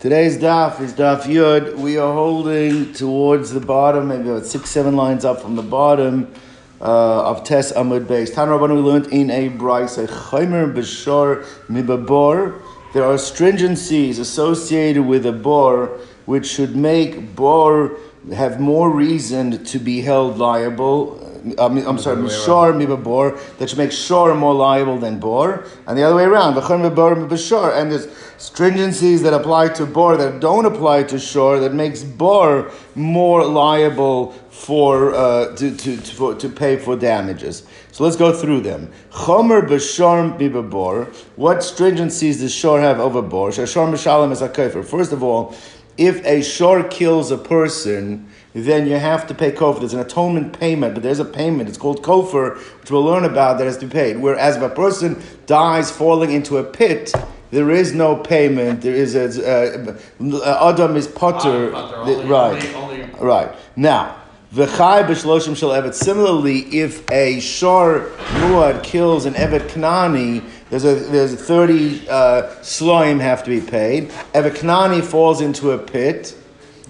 Today's 0.00 0.38
daf 0.38 0.80
is 0.80 0.92
daf 0.92 1.22
yud. 1.22 1.74
We 1.74 1.98
are 1.98 2.14
holding 2.14 2.92
towards 2.92 3.50
the 3.50 3.58
bottom, 3.58 4.06
maybe 4.06 4.28
about 4.28 4.46
six, 4.46 4.70
seven 4.70 4.94
lines 4.94 5.24
up 5.24 5.42
from 5.42 5.56
the 5.56 5.62
bottom 5.62 6.32
uh, 6.80 7.24
of 7.28 7.42
Tes 7.42 7.72
Amud 7.72 8.06
Beis. 8.06 8.32
Tan 8.32 8.46
Rabban 8.46 8.76
we 8.76 8.80
learned 8.80 9.08
in 9.08 9.28
a 9.28 9.50
brayse, 9.50 10.06
Chaimer 10.06 10.72
b'shor 10.72 11.44
mibabor. 11.68 12.62
There 12.94 13.02
are 13.02 13.16
stringencies 13.16 14.20
associated 14.20 15.04
with 15.04 15.26
a 15.26 15.32
bor 15.32 15.98
which 16.26 16.46
should 16.46 16.76
make 16.76 17.34
bor 17.34 17.96
have 18.32 18.60
more 18.60 18.90
reason 18.90 19.64
to 19.64 19.80
be 19.80 20.02
held 20.02 20.38
liable 20.38 21.27
um, 21.58 21.78
I'm 21.78 21.98
sorry, 21.98 22.16
Mishar 22.16 22.72
Mibabor, 22.74 23.38
that 23.58 23.68
should 23.68 23.78
make 23.78 23.92
Shor 23.92 24.34
more 24.34 24.54
liable 24.54 24.98
than 24.98 25.18
Bor, 25.18 25.64
and 25.86 25.96
the 25.96 26.02
other 26.02 26.16
way 26.16 26.24
around, 26.24 26.54
V'chon 26.54 26.88
Mibor 26.88 27.14
Mibashor, 27.16 27.76
and 27.80 27.90
there's 27.92 28.06
stringencies 28.38 29.22
that 29.22 29.32
apply 29.32 29.68
to 29.68 29.86
Bor 29.86 30.16
that 30.16 30.40
don't 30.40 30.66
apply 30.66 31.04
to 31.04 31.18
Shor, 31.18 31.60
that 31.60 31.74
makes 31.74 32.02
Bor 32.02 32.70
more 32.94 33.44
liable 33.44 34.32
for, 34.50 35.14
uh, 35.14 35.54
to, 35.56 35.76
to, 35.76 35.96
to, 35.96 36.14
for, 36.14 36.34
to 36.34 36.48
pay 36.48 36.76
for 36.76 36.96
damages. 36.96 37.64
So 37.92 38.04
let's 38.04 38.16
go 38.16 38.32
through 38.32 38.60
them. 38.60 38.90
Chomer 39.10 39.66
b'shor 39.66 40.36
mibabor. 40.38 41.14
What 41.36 41.58
stringencies 41.58 42.40
does 42.40 42.52
shor 42.52 42.80
have 42.80 42.98
over 43.00 43.22
bor? 43.22 43.52
Shor 43.52 43.64
mishalem 43.64 44.32
is 44.32 44.42
a. 44.42 44.82
First 44.82 45.12
of 45.12 45.22
all, 45.22 45.54
if 45.96 46.24
a 46.24 46.42
shor 46.42 46.84
kills 46.84 47.30
a 47.30 47.38
person, 47.38 48.28
then 48.54 48.86
you 48.86 48.96
have 48.96 49.26
to 49.26 49.34
pay 49.34 49.52
kofar. 49.52 49.80
There's 49.80 49.94
an 49.94 50.00
atonement 50.00 50.58
payment, 50.58 50.94
but 50.94 51.02
there's 51.02 51.18
a 51.18 51.24
payment. 51.24 51.68
It's 51.68 51.78
called 51.78 52.02
kofar, 52.02 52.58
which 52.80 52.90
we'll 52.90 53.04
learn 53.04 53.24
about 53.24 53.58
that 53.58 53.64
has 53.64 53.78
to 53.78 53.86
be 53.86 53.92
paid. 53.92 54.18
Whereas 54.18 54.56
if 54.56 54.62
a 54.62 54.68
person 54.70 55.22
dies 55.46 55.90
falling 55.90 56.32
into 56.32 56.58
a 56.58 56.64
pit, 56.64 57.12
there 57.50 57.70
is 57.70 57.94
no 57.94 58.16
payment. 58.16 58.82
There 58.82 58.94
is 58.94 59.14
a 59.14 59.98
uh, 60.20 60.70
Adam 60.70 60.96
is 60.96 61.06
potter, 61.06 61.70
right? 61.70 62.74
Only, 62.74 63.02
only. 63.02 63.10
Right 63.20 63.54
now. 63.76 64.16
V'chai 64.54 65.06
b'shloshim 65.06 65.54
shel 65.54 65.70
evet. 65.70 65.94
Similarly, 65.94 66.60
if 66.74 67.04
a 67.10 67.38
shor 67.38 68.10
muad 68.40 68.82
kills 68.82 69.26
an 69.26 69.34
evet 69.34 69.68
kanani, 69.68 70.42
there's 70.70 70.86
a 70.86 70.94
there's 70.94 71.34
a 71.34 71.36
thirty 71.36 72.08
uh, 72.08 72.48
sloim 72.62 73.20
have 73.20 73.44
to 73.44 73.50
be 73.50 73.60
paid. 73.60 74.08
Evet 74.32 74.56
kanani 74.56 75.04
falls 75.04 75.42
into 75.42 75.72
a 75.72 75.78
pit. 75.78 76.34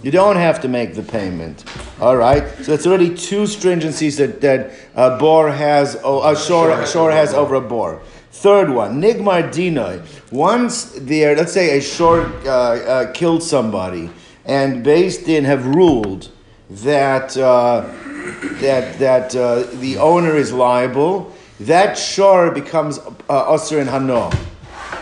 You 0.03 0.13
don't 0.13 0.37
have 0.37 0.61
to 0.61 0.69
make 0.69 0.95
the 0.95 1.03
payment. 1.03 1.65
All 2.01 2.17
right. 2.17 2.47
So 2.63 2.73
it's 2.73 2.87
already 2.87 3.15
two 3.15 3.43
stringencies 3.43 4.17
that 4.19 4.41
that 4.41 4.71
uh, 4.95 5.53
has, 5.53 5.99
oh, 6.05 6.23
a 6.31 6.37
shor, 6.37 7.11
has 7.11 7.35
over 7.35 7.57
a 7.57 7.61
bor. 7.61 8.01
Third 8.31 8.71
one, 8.71 9.03
nigmar 9.03 9.51
dinoi. 9.51 10.07
Once 10.31 10.93
there, 10.93 11.35
let's 11.35 11.53
say 11.53 11.77
a 11.77 11.81
shor 11.81 12.27
uh, 12.45 12.49
uh, 12.49 13.13
killed 13.13 13.43
somebody, 13.43 14.11
and 14.45 14.85
based 14.85 15.29
in 15.29 15.45
have 15.45 15.67
ruled 15.67 16.31
that 16.71 17.37
uh, 17.37 17.81
that 18.61 18.99
that 19.01 19.35
uh, 19.35 19.65
the 19.81 19.97
owner 19.97 20.37
is 20.37 20.53
liable. 20.53 21.33
That 21.59 21.99
shor 21.99 22.53
becomes 22.53 22.99
uh, 22.99 23.09
usher 23.29 23.81
in 23.81 23.89
hano. 23.89 24.33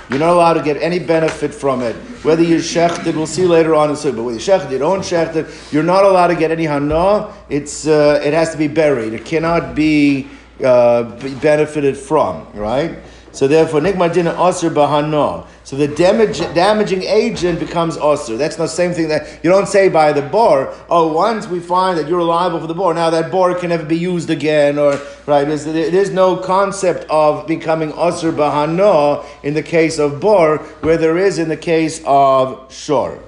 You're 0.08 0.20
not 0.20 0.30
allowed 0.30 0.54
to 0.54 0.62
get 0.62 0.76
any 0.76 1.00
benefit 1.00 1.52
from 1.52 1.82
it. 1.82 1.96
Whether 2.22 2.42
you're 2.42 2.60
shechted, 2.60 3.16
we'll 3.16 3.26
see 3.26 3.44
later 3.44 3.74
on 3.74 3.90
in 3.90 3.96
but 3.96 4.22
whether 4.22 4.38
you're 4.38 4.58
shechted, 4.58 4.70
you 4.70 4.78
don't 4.78 5.00
shechted, 5.00 5.72
you're 5.72 5.82
not 5.82 6.04
allowed 6.04 6.28
to 6.28 6.36
get 6.36 6.50
any 6.52 6.64
hana. 6.64 7.32
It's, 7.48 7.86
uh, 7.86 8.20
it 8.24 8.32
has 8.32 8.50
to 8.52 8.58
be 8.58 8.68
buried. 8.68 9.12
It 9.14 9.24
cannot 9.24 9.74
be, 9.74 10.28
uh, 10.64 11.02
benefited 11.40 11.96
from, 11.96 12.46
right? 12.54 12.98
So 13.36 13.46
therefore, 13.46 13.82
nigmar 13.82 14.14
dina 14.14 14.32
aser 14.48 14.70
bahana. 14.70 15.46
So 15.62 15.76
the 15.76 15.88
damage, 15.88 16.38
damaging 16.54 17.02
agent 17.02 17.60
becomes 17.60 17.98
aser. 17.98 18.38
That's 18.38 18.56
not 18.56 18.64
the 18.64 18.70
same 18.70 18.94
thing 18.94 19.08
that 19.08 19.44
you 19.44 19.50
don't 19.50 19.68
say 19.68 19.90
by 19.90 20.14
the 20.14 20.22
bor. 20.22 20.74
Oh, 20.88 21.12
once 21.12 21.46
we 21.46 21.60
find 21.60 21.98
that 21.98 22.08
you're 22.08 22.22
liable 22.22 22.60
for 22.60 22.66
the 22.66 22.72
bor, 22.72 22.94
now 22.94 23.10
that 23.10 23.30
bor 23.30 23.54
can 23.54 23.68
never 23.68 23.84
be 23.84 23.98
used 23.98 24.30
again, 24.30 24.78
or 24.78 24.98
right? 25.26 25.44
There's, 25.44 25.66
there's 25.66 26.08
no 26.08 26.38
concept 26.38 27.04
of 27.10 27.46
becoming 27.46 27.90
aser 27.90 28.32
bahana 28.32 29.22
in 29.42 29.52
the 29.52 29.62
case 29.62 29.98
of 29.98 30.18
bor, 30.18 30.56
where 30.80 30.96
there 30.96 31.18
is 31.18 31.38
in 31.38 31.50
the 31.50 31.58
case 31.58 32.00
of 32.06 32.72
shor. 32.72 33.22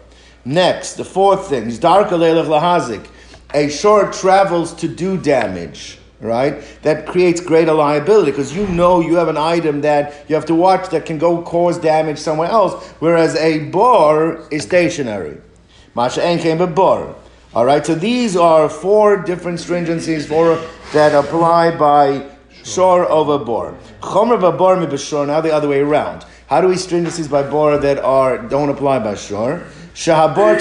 Next, 0.47 0.95
the 0.95 1.05
fourth 1.05 1.51
thing 1.51 1.67
is 1.67 1.79
darka 1.79 2.13
lahazik. 2.13 3.07
A 3.53 3.69
shor 3.69 4.11
travels 4.11 4.73
to 4.77 4.89
do 4.89 5.19
damage 5.19 5.98
right? 6.21 6.63
That 6.83 7.07
creates 7.07 7.41
greater 7.41 7.73
liability 7.73 8.33
because 8.33 8.55
you 8.55 8.67
know 8.69 9.01
you 9.01 9.17
have 9.17 9.29
an 9.29 9.37
item 9.37 9.81
that 9.83 10.25
you 10.29 10.35
have 10.35 10.47
to 10.47 10.55
watch 10.55 10.91
that 10.91 11.07
can 11.07 11.19
go 11.19 11.43
cause 11.43 11.79
damage 11.79 12.19
somewhere 12.19 12.49
else, 12.49 12.93
whereas 12.99 13.37
a 13.37 13.71
bar 13.71 14.43
is 14.51 14.63
stationary. 14.65 15.39
Masha 15.95 16.21
came 16.39 16.61
a 16.61 16.67
bar. 16.67 17.15
All 17.55 17.65
right, 17.65 17.85
so 17.85 17.95
these 17.95 18.37
are 18.37 18.69
four 18.69 19.17
different 19.17 19.59
stringencies 19.59 20.27
for 20.27 20.63
that 20.93 21.15
apply 21.15 21.77
by 21.77 22.29
shore 22.65 23.11
over 23.11 23.43
bor. 23.43 23.77
Chomer 24.01 24.39
bar 24.39 24.77
mibashor. 24.77 25.27
Now 25.27 25.41
the 25.41 25.53
other 25.53 25.69
way 25.69 25.81
around. 25.81 26.25
How 26.47 26.61
do 26.61 26.69
we 26.69 26.75
stringencies 26.75 27.31
by 27.31 27.43
bor 27.43 27.79
that 27.79 27.99
are 27.99 28.39
don't 28.39 28.69
apply 28.69 28.99
by 29.01 29.15
shore? 29.15 29.63
Shahabar 29.95 30.55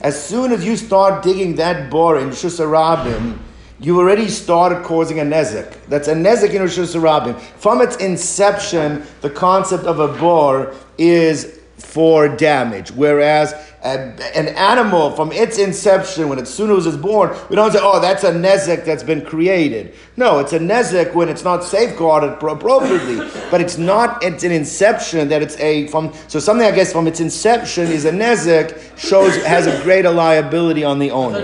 As 0.00 0.22
soon 0.22 0.52
as 0.52 0.64
you 0.64 0.76
start 0.76 1.22
digging 1.22 1.54
that 1.54 1.90
bor 1.90 2.18
in 2.18 2.28
Shusarabim, 2.28 3.38
you 3.78 3.98
already 3.98 4.28
started 4.28 4.82
causing 4.84 5.20
a 5.20 5.22
nezek. 5.22 5.76
That's 5.88 6.08
a 6.08 6.14
nezek 6.14 6.54
in 6.54 6.62
reshus 6.62 6.94
harabim. 6.94 7.38
From 7.38 7.82
its 7.82 7.96
inception, 7.96 9.04
the 9.20 9.30
concept 9.30 9.84
of 9.84 10.00
a 10.00 10.08
bor 10.08 10.74
is 10.96 11.60
for 11.76 12.28
damage, 12.28 12.90
whereas 12.90 13.54
an 13.86 14.48
animal 14.48 15.12
from 15.12 15.32
its 15.32 15.58
inception, 15.58 16.28
when 16.28 16.38
it 16.38 16.48
soon 16.48 16.70
as 16.76 16.86
it's 16.86 16.96
born, 16.96 17.36
we 17.48 17.56
don't 17.56 17.72
say, 17.72 17.78
oh, 17.80 18.00
that's 18.00 18.24
a 18.24 18.32
nezek 18.32 18.84
that's 18.84 19.02
been 19.02 19.24
created. 19.24 19.94
No, 20.16 20.38
it's 20.38 20.52
a 20.52 20.58
nezek 20.58 21.14
when 21.14 21.28
it's 21.28 21.44
not 21.44 21.62
safeguarded 21.62 22.30
appropriately. 22.30 23.18
but 23.50 23.60
it's 23.60 23.78
not, 23.78 24.22
it's 24.22 24.44
an 24.44 24.52
inception 24.52 25.28
that 25.28 25.42
it's 25.42 25.58
a, 25.60 25.86
from, 25.88 26.12
so 26.28 26.38
something 26.38 26.66
I 26.66 26.72
guess 26.72 26.92
from 26.92 27.06
its 27.06 27.20
inception 27.20 27.86
is 27.86 28.04
a 28.04 28.12
nezek, 28.12 28.98
shows, 28.98 29.36
has 29.44 29.66
a 29.66 29.82
greater 29.82 30.10
liability 30.10 30.82
on 30.82 30.98
the 30.98 31.10
owner. 31.10 31.38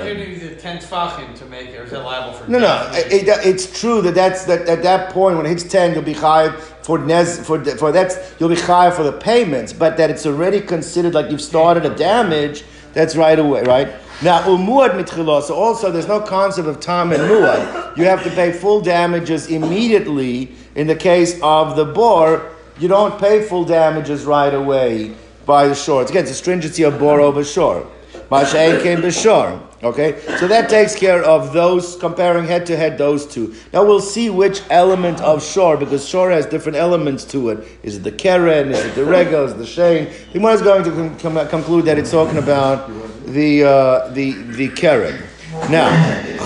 to 1.34 1.44
make 1.46 1.68
it, 1.68 1.78
or 1.78 1.84
is 1.84 1.92
it 1.92 1.98
liable 1.98 2.32
for 2.32 2.50
No, 2.50 2.58
no, 2.58 2.90
it, 2.92 3.28
it, 3.28 3.46
it's 3.46 3.80
true 3.80 4.02
that 4.02 4.14
that's, 4.14 4.44
that 4.46 4.68
at 4.68 4.82
that 4.82 5.12
point, 5.12 5.36
when 5.36 5.46
it 5.46 5.50
hits 5.50 5.64
ten, 5.64 5.94
you'll 5.94 6.02
be 6.02 6.12
high 6.12 6.48
for 6.82 6.98
nez, 6.98 7.44
for, 7.46 7.64
for 7.64 7.92
that's, 7.92 8.16
you'll 8.38 8.48
be 8.48 8.56
high 8.56 8.90
for 8.90 9.02
the 9.02 9.12
payments, 9.12 9.72
but 9.72 9.96
that 9.96 10.10
it's 10.10 10.26
already 10.26 10.60
considered 10.60 11.14
like 11.14 11.30
you've 11.30 11.40
started 11.40 11.84
a 11.86 11.94
damage 11.94 12.64
that's 12.92 13.16
right 13.16 13.38
away, 13.38 13.62
right? 13.62 13.88
Now, 14.22 14.42
umuad 14.42 14.90
mitchilah, 14.90 15.42
so 15.42 15.54
also 15.54 15.90
there's 15.90 16.08
no 16.08 16.20
concept 16.20 16.68
of 16.68 16.80
time 16.80 17.12
and 17.12 17.22
muad. 17.22 17.96
You 17.96 18.04
have 18.04 18.22
to 18.24 18.30
pay 18.30 18.52
full 18.52 18.80
damages 18.80 19.48
immediately. 19.48 20.52
In 20.74 20.86
the 20.86 20.94
case 20.94 21.40
of 21.42 21.76
the 21.76 21.84
bor, 21.84 22.50
you 22.78 22.88
don't 22.88 23.18
pay 23.18 23.42
full 23.42 23.64
damages 23.64 24.24
right 24.24 24.52
away 24.54 25.14
by 25.44 25.66
the 25.66 25.74
shore. 25.74 26.02
It's, 26.02 26.10
again, 26.10 26.24
it's 26.24 26.36
stringency 26.36 26.82
of 26.84 26.98
bor 26.98 27.20
over 27.20 27.44
shore. 27.44 27.86
Masha'en 28.30 28.82
came 28.82 29.00
b'shor. 29.00 29.60
Okay, 29.82 30.20
so 30.38 30.46
that 30.46 30.70
takes 30.70 30.94
care 30.94 31.24
of 31.24 31.52
those 31.52 31.96
comparing 31.96 32.44
head 32.44 32.66
to 32.66 32.76
head 32.76 32.98
those 32.98 33.26
two. 33.26 33.52
Now 33.72 33.84
we'll 33.84 34.00
see 34.00 34.30
which 34.30 34.62
element 34.70 35.20
of 35.20 35.42
shor 35.42 35.76
because 35.76 36.08
shor 36.08 36.30
has 36.30 36.46
different 36.46 36.78
elements 36.78 37.24
to 37.26 37.48
it. 37.48 37.66
Is 37.82 37.96
it 37.96 38.04
the 38.04 38.12
keren? 38.12 38.70
Is 38.70 38.78
it 38.78 38.94
the 38.94 39.04
rega? 39.04 39.42
Is 39.42 39.52
it 39.52 39.58
the 39.58 39.66
shane? 39.66 40.08
The 40.32 40.38
one 40.38 40.54
is 40.54 40.62
going 40.62 40.84
to 40.84 40.90
com- 40.90 41.18
com- 41.18 41.48
conclude 41.48 41.86
that 41.86 41.98
it's 41.98 42.12
talking 42.12 42.38
about 42.38 42.88
the 43.26 43.64
uh, 43.64 44.08
the 44.10 44.32
the 44.54 44.68
keren. 44.68 45.20
Now 45.68 45.90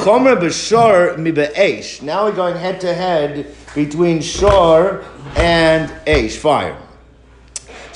chomer 0.02 0.36
b'shor 0.40 1.18
mi. 1.18 2.06
Now 2.06 2.24
we're 2.24 2.34
going 2.34 2.56
head 2.56 2.80
to 2.80 2.94
head 2.94 3.54
between 3.74 4.22
shor 4.22 5.04
and 5.36 5.92
esh 6.06 6.36
fire. 6.36 6.85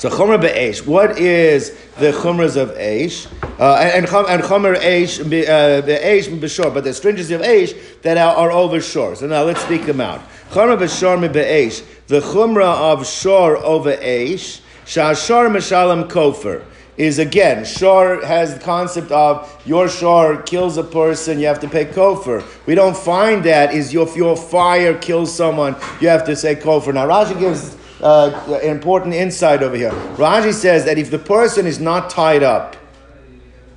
So 0.01 0.09
chomer 0.09 0.41
be'esh. 0.41 0.83
What 0.83 1.19
is 1.19 1.77
the 1.99 2.11
chumras 2.11 2.57
of 2.57 2.71
esh? 2.75 3.27
Uh, 3.59 3.75
and 3.75 4.07
and 4.07 4.41
chomer 4.41 4.75
esh 4.75 5.19
be'esh 5.19 6.27
b'shor, 6.27 6.73
but 6.73 6.83
the 6.83 6.91
stringency 6.91 7.35
of 7.35 7.43
esh 7.43 7.73
that 8.01 8.17
are, 8.17 8.35
are 8.35 8.51
over 8.51 8.81
shore. 8.81 9.13
So 9.13 9.27
now 9.27 9.43
let's 9.43 9.61
speak 9.61 9.85
them 9.85 10.01
out. 10.01 10.19
Chomer 10.49 10.75
b'shor 10.75 11.31
be'esh. 11.31 11.83
The 12.07 12.19
chumra 12.19 12.65
of 12.65 13.05
shor 13.05 13.57
over 13.57 13.91
esh. 14.01 14.61
Shashar 14.87 15.51
mishalem 15.51 16.09
kofer 16.09 16.63
is 16.97 17.19
again, 17.19 17.63
shor 17.63 18.25
has 18.25 18.55
the 18.55 18.59
concept 18.59 19.11
of 19.11 19.61
your 19.67 19.87
shor 19.87 20.41
kills 20.41 20.77
a 20.77 20.83
person, 20.83 21.39
you 21.39 21.45
have 21.45 21.59
to 21.59 21.69
pay 21.69 21.85
kofar. 21.85 22.43
We 22.65 22.73
don't 22.73 22.97
find 22.97 23.43
that 23.43 23.75
is 23.75 23.93
your, 23.93 24.07
if 24.07 24.15
your 24.15 24.35
fire 24.35 24.97
kills 24.97 25.31
someone, 25.31 25.75
you 25.99 26.07
have 26.07 26.25
to 26.25 26.35
say 26.35 26.55
kofar. 26.55 26.95
Now 26.95 27.07
Rashi 27.07 27.39
gives 27.39 27.77
uh, 28.01 28.59
important 28.63 29.13
insight 29.13 29.63
over 29.63 29.75
here. 29.75 29.91
Rashi 30.17 30.53
says 30.53 30.85
that 30.85 30.97
if 30.97 31.11
the 31.11 31.19
person 31.19 31.67
is 31.67 31.79
not 31.79 32.09
tied 32.09 32.43
up 32.43 32.75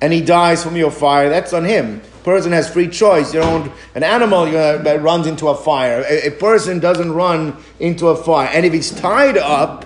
and 0.01 0.11
he 0.11 0.21
dies 0.21 0.63
from 0.63 0.75
your 0.75 0.91
fire, 0.91 1.29
that's 1.29 1.53
on 1.53 1.63
him. 1.63 2.01
Person 2.23 2.51
has 2.51 2.67
free 2.67 2.87
choice. 2.87 3.33
You 3.33 3.41
don't. 3.41 3.71
An 3.93 4.03
animal 4.03 4.45
that 4.45 5.01
runs 5.03 5.27
into 5.27 5.47
a 5.47 5.55
fire. 5.55 6.03
A, 6.09 6.27
a 6.27 6.31
person 6.31 6.79
doesn't 6.79 7.11
run 7.11 7.55
into 7.79 8.07
a 8.07 8.15
fire. 8.15 8.49
And 8.51 8.65
if 8.65 8.73
he's 8.73 8.89
tied 8.89 9.37
up, 9.37 9.85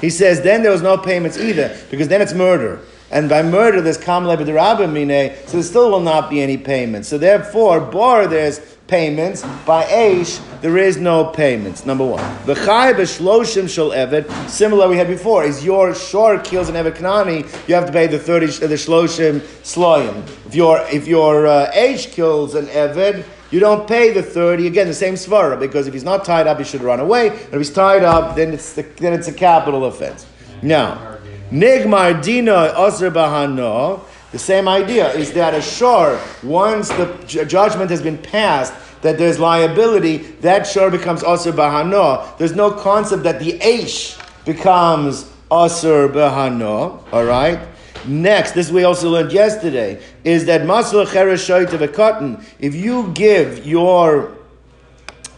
He 0.00 0.10
says 0.10 0.42
then 0.42 0.62
there 0.62 0.72
was 0.72 0.82
no 0.82 0.96
payments 0.96 1.38
either, 1.38 1.76
because 1.90 2.08
then 2.08 2.22
it's 2.22 2.34
murder. 2.34 2.80
And 3.10 3.28
by 3.28 3.42
murder, 3.42 3.80
there's 3.80 3.98
kamle 3.98 4.36
mine, 4.36 5.34
so 5.46 5.52
there 5.52 5.62
still 5.62 5.90
will 5.90 6.00
not 6.00 6.28
be 6.30 6.42
any 6.42 6.58
payments. 6.58 7.08
So 7.08 7.18
therefore, 7.18 7.80
bar 7.80 8.26
there's 8.26 8.60
payments. 8.88 9.42
By 9.64 9.84
Aish, 9.84 10.40
there 10.60 10.76
is 10.76 10.96
no 10.96 11.26
payments. 11.26 11.86
Number 11.86 12.04
one. 12.04 12.46
The 12.46 12.54
Chai 12.54 12.94
b'shloshim 12.94 13.68
shel 13.68 13.90
eved, 13.90 14.28
similar 14.48 14.88
we 14.88 14.96
had 14.96 15.06
before, 15.06 15.44
is 15.44 15.64
your 15.64 15.94
shor 15.94 16.38
kills 16.40 16.68
an 16.68 16.74
eved 16.74 16.96
kanani, 16.96 17.68
you 17.68 17.74
have 17.74 17.86
to 17.86 17.92
pay 17.92 18.06
the 18.06 18.18
30, 18.18 18.46
the 18.46 18.74
shloshim 18.74 19.40
sloyim. 19.62 20.26
If 20.46 20.54
your, 20.54 20.80
if 20.90 21.06
your 21.06 21.46
uh, 21.46 21.70
kills 22.10 22.54
an 22.54 22.66
eved, 22.66 23.24
you 23.50 23.60
don't 23.60 23.86
pay 23.86 24.12
the 24.12 24.22
30, 24.22 24.66
again, 24.66 24.88
the 24.88 24.94
same 24.94 25.14
svara, 25.14 25.58
because 25.58 25.86
if 25.86 25.94
he's 25.94 26.04
not 26.04 26.24
tied 26.24 26.46
up, 26.46 26.58
he 26.58 26.64
should 26.64 26.82
run 26.82 27.00
away. 27.00 27.28
And 27.28 27.54
if 27.54 27.58
he's 27.58 27.72
tied 27.72 28.02
up, 28.02 28.36
then 28.36 28.52
it's, 28.52 28.72
the, 28.72 28.82
then 28.82 29.12
it's 29.12 29.28
a 29.28 29.32
capital 29.32 29.84
offense. 29.84 30.26
Now, 30.60 31.18
Nigmar 31.50 32.22
Dina 32.22 32.74
Asr 32.76 33.10
Bahano, 33.10 34.00
the 34.38 34.44
same 34.44 34.68
idea 34.68 35.12
is 35.14 35.32
that 35.32 35.52
a 35.52 35.60
shor, 35.60 36.20
once 36.44 36.90
the 36.90 37.12
judgment 37.26 37.90
has 37.90 38.00
been 38.00 38.18
passed, 38.18 38.72
that 39.02 39.18
there's 39.18 39.40
liability, 39.40 40.18
that 40.42 40.64
shor 40.64 40.92
becomes 40.92 41.24
Asr 41.24 41.50
Bahano. 41.50 42.38
There's 42.38 42.54
no 42.54 42.70
concept 42.70 43.24
that 43.24 43.40
the 43.40 43.58
Aish 43.58 44.16
becomes 44.44 45.24
Asr 45.50 46.12
Bahano, 46.12 47.02
all 47.12 47.24
right? 47.24 47.58
Next, 48.06 48.52
this 48.52 48.70
we 48.70 48.84
also 48.84 49.10
learned 49.10 49.32
yesterday, 49.32 50.00
is 50.22 50.44
that 50.44 50.60
Masla 50.60 51.04
Cheresh 51.04 51.72
of 51.72 51.82
a 51.82 51.88
cotton, 51.88 52.40
if 52.60 52.76
you 52.76 53.10
give 53.14 53.66
your 53.66 54.36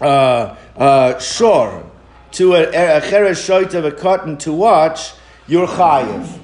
uh, 0.02 0.56
uh, 0.76 1.18
shor 1.18 1.90
to 2.32 2.54
a, 2.54 2.64
a 2.64 3.00
Cheresh 3.00 3.74
of 3.74 3.86
a 3.86 3.92
cotton 3.92 4.36
to 4.38 4.52
watch, 4.52 5.12
you're 5.48 5.66
chayiv. 5.66 6.38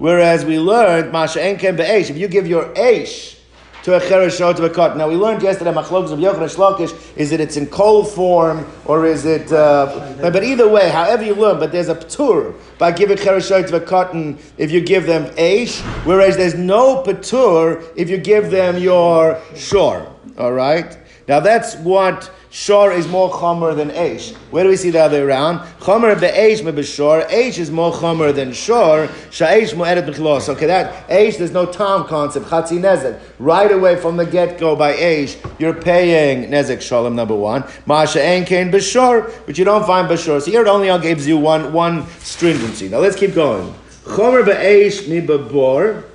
Whereas 0.00 0.46
we 0.46 0.58
learned, 0.58 1.12
Masha 1.12 1.40
Enkem 1.40 1.76
Be'esh, 1.76 2.08
if 2.08 2.16
you 2.16 2.26
give 2.26 2.46
your 2.46 2.64
Eish 2.74 3.36
to 3.82 3.94
a 3.94 4.00
Chereshot 4.00 4.56
to 4.56 4.64
a 4.64 4.70
cut. 4.70 4.96
Now 4.96 5.10
we 5.10 5.14
learned 5.14 5.42
yesterday, 5.42 5.72
Machlokes 5.72 6.10
of 6.10 6.18
Yochanan 6.18 6.48
Shlokish, 6.48 7.16
is 7.18 7.28
that 7.28 7.38
it's 7.38 7.58
in 7.58 7.66
cold 7.66 8.10
form 8.10 8.66
or 8.86 9.04
is 9.04 9.26
it, 9.26 9.52
uh, 9.52 10.16
but 10.22 10.42
either 10.42 10.66
way, 10.66 10.88
however 10.88 11.22
you 11.22 11.34
learn, 11.34 11.58
but 11.58 11.70
there's 11.70 11.90
a 11.90 11.94
Ptur 11.94 12.54
by 12.78 12.92
giving 12.92 13.18
Chereshot 13.18 13.68
to 13.68 13.76
a 13.76 13.80
cotton 13.80 14.38
if 14.56 14.70
you 14.70 14.80
give 14.80 15.04
them 15.04 15.26
Eish, 15.34 15.82
whereas 16.06 16.34
there's 16.38 16.54
no 16.54 17.02
Ptur 17.02 17.86
if 17.94 18.08
you 18.08 18.16
give 18.16 18.50
them 18.50 18.78
your 18.78 19.38
Shor. 19.54 20.10
Alright? 20.38 20.96
Now 21.30 21.38
that's 21.38 21.76
what 21.76 22.28
Shor 22.50 22.90
is 22.90 23.06
more 23.06 23.30
chomer 23.30 23.76
than 23.76 23.90
Eish. 23.90 24.34
Where 24.50 24.64
do 24.64 24.70
we 24.70 24.76
see 24.76 24.90
the 24.90 24.98
other 24.98 25.18
way 25.18 25.22
around? 25.26 25.60
Chomer 25.78 26.20
be'Eish 26.20 26.64
me 26.64 26.72
b'Shor. 26.72 27.24
Eish 27.28 27.56
is 27.56 27.70
more 27.70 27.92
chomer 27.92 28.34
than 28.34 28.52
Shor. 28.52 29.06
Sha'Eish 29.30 29.76
mo'eret 29.76 30.08
b'chilos. 30.08 30.48
Okay, 30.48 30.66
that 30.66 31.08
Eish, 31.08 31.38
there's 31.38 31.52
no 31.52 31.66
time 31.66 32.08
concept. 32.08 32.46
Chatzi 32.46 32.80
nezek. 32.80 33.20
Right 33.38 33.70
away 33.70 33.94
from 33.94 34.16
the 34.16 34.26
get-go 34.26 34.74
by 34.74 34.94
Eish, 34.94 35.36
you're 35.60 35.72
paying 35.72 36.50
nezek 36.50 36.80
shalom 36.80 37.14
number 37.14 37.36
one. 37.36 37.62
Masha 37.86 38.20
ein 38.20 38.44
kain 38.44 38.72
b'Shor, 38.72 39.30
which 39.46 39.56
you 39.56 39.64
don't 39.64 39.86
find 39.86 40.08
b'Shor. 40.08 40.42
So 40.42 40.50
here 40.50 40.62
it 40.62 40.66
only 40.66 40.88
gives 41.00 41.28
you 41.28 41.38
one, 41.38 41.72
one 41.72 42.08
stringency. 42.18 42.88
Now 42.88 42.98
let's 42.98 43.14
keep 43.14 43.36
going. 43.36 43.72
Chomer 44.02 44.44
be'Eish 44.44 45.08
mi 45.08 45.20
b'Bor. 45.20 46.09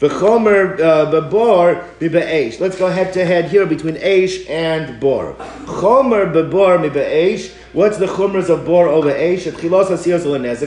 V'chomer 0.00 0.78
uh, 0.78 1.10
bebor 1.10 1.84
mibe'esh. 1.98 2.60
Let's 2.60 2.78
go 2.78 2.86
head 2.88 3.12
to 3.14 3.24
head 3.24 3.46
here 3.46 3.66
between 3.66 3.96
Aish 3.96 4.48
and 4.48 5.00
Bor. 5.00 5.34
Chomer 5.64 6.32
bebor 6.32 6.78
mibe'esh. 6.78 7.52
What's 7.72 7.98
the 7.98 8.06
chumras 8.06 8.48
of 8.48 8.64
Bor 8.64 8.86
over 8.86 9.12
Aish? 9.12 9.46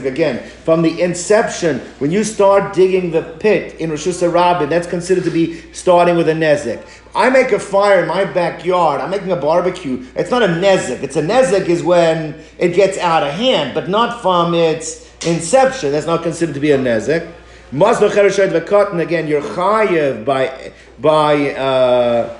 Again, 0.06 0.38
from 0.64 0.82
the 0.82 1.00
inception, 1.00 1.78
when 1.98 2.10
you 2.10 2.24
start 2.24 2.74
digging 2.74 3.10
the 3.10 3.22
pit 3.40 3.80
in 3.80 3.90
reshus 3.90 4.22
harabim, 4.22 4.68
that's 4.68 4.86
considered 4.86 5.24
to 5.24 5.30
be 5.30 5.62
starting 5.72 6.16
with 6.18 6.28
a 6.28 6.34
nezek. 6.34 6.86
I 7.14 7.30
make 7.30 7.52
a 7.52 7.58
fire 7.58 8.02
in 8.02 8.08
my 8.08 8.26
backyard. 8.26 9.00
I'm 9.00 9.10
making 9.10 9.32
a 9.32 9.36
barbecue. 9.36 10.06
It's 10.14 10.30
not 10.30 10.42
a 10.42 10.46
nezek. 10.46 11.02
It's 11.02 11.16
a 11.16 11.22
nezek 11.22 11.68
is 11.68 11.82
when 11.82 12.38
it 12.58 12.74
gets 12.74 12.98
out 12.98 13.22
of 13.22 13.32
hand, 13.32 13.74
but 13.74 13.88
not 13.88 14.20
from 14.20 14.52
its 14.52 15.10
inception. 15.24 15.90
That's 15.92 16.06
not 16.06 16.22
considered 16.22 16.54
to 16.54 16.60
be 16.60 16.72
a 16.72 16.78
nezek. 16.78 17.32
Maslo 17.72 18.10
chereshet 18.10 18.50
v'katan 18.50 19.00
again. 19.00 19.26
You're 19.26 19.40
chayev 19.40 20.26
by 20.26 20.72
by 20.98 21.54
uh, 21.54 22.38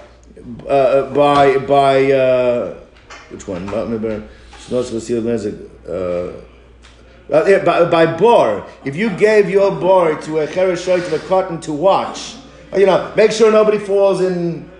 uh, 0.68 1.14
by 1.14 1.56
by 1.56 2.12
uh, 2.12 2.74
which 3.30 3.48
one? 3.48 3.66
Remember, 3.66 4.28
uh, 5.88 7.60
by, 7.64 7.84
by 7.86 8.06
bor. 8.18 8.66
If 8.84 8.94
you 8.94 9.08
gave 9.08 9.48
your 9.48 9.70
bor 9.70 10.20
to 10.20 10.40
a 10.40 10.46
chereshet 10.46 11.00
v'katan 11.00 11.62
to 11.62 11.72
watch, 11.72 12.34
you 12.76 12.84
know, 12.84 13.10
make 13.16 13.32
sure 13.32 13.50
nobody 13.50 13.78
falls 13.78 14.20
in 14.20 14.70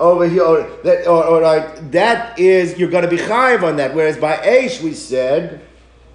over 0.00 0.28
here, 0.28 0.42
or 0.42 0.68
that, 0.82 1.06
or, 1.06 1.24
or 1.24 1.40
right, 1.42 1.92
that 1.92 2.36
is 2.40 2.76
you're 2.76 2.90
going 2.90 3.04
to 3.04 3.10
be 3.10 3.18
chayiv 3.18 3.62
on 3.62 3.76
that. 3.76 3.94
Whereas 3.94 4.16
by 4.16 4.36
Aish 4.38 4.82
we 4.82 4.94
said 4.94 5.60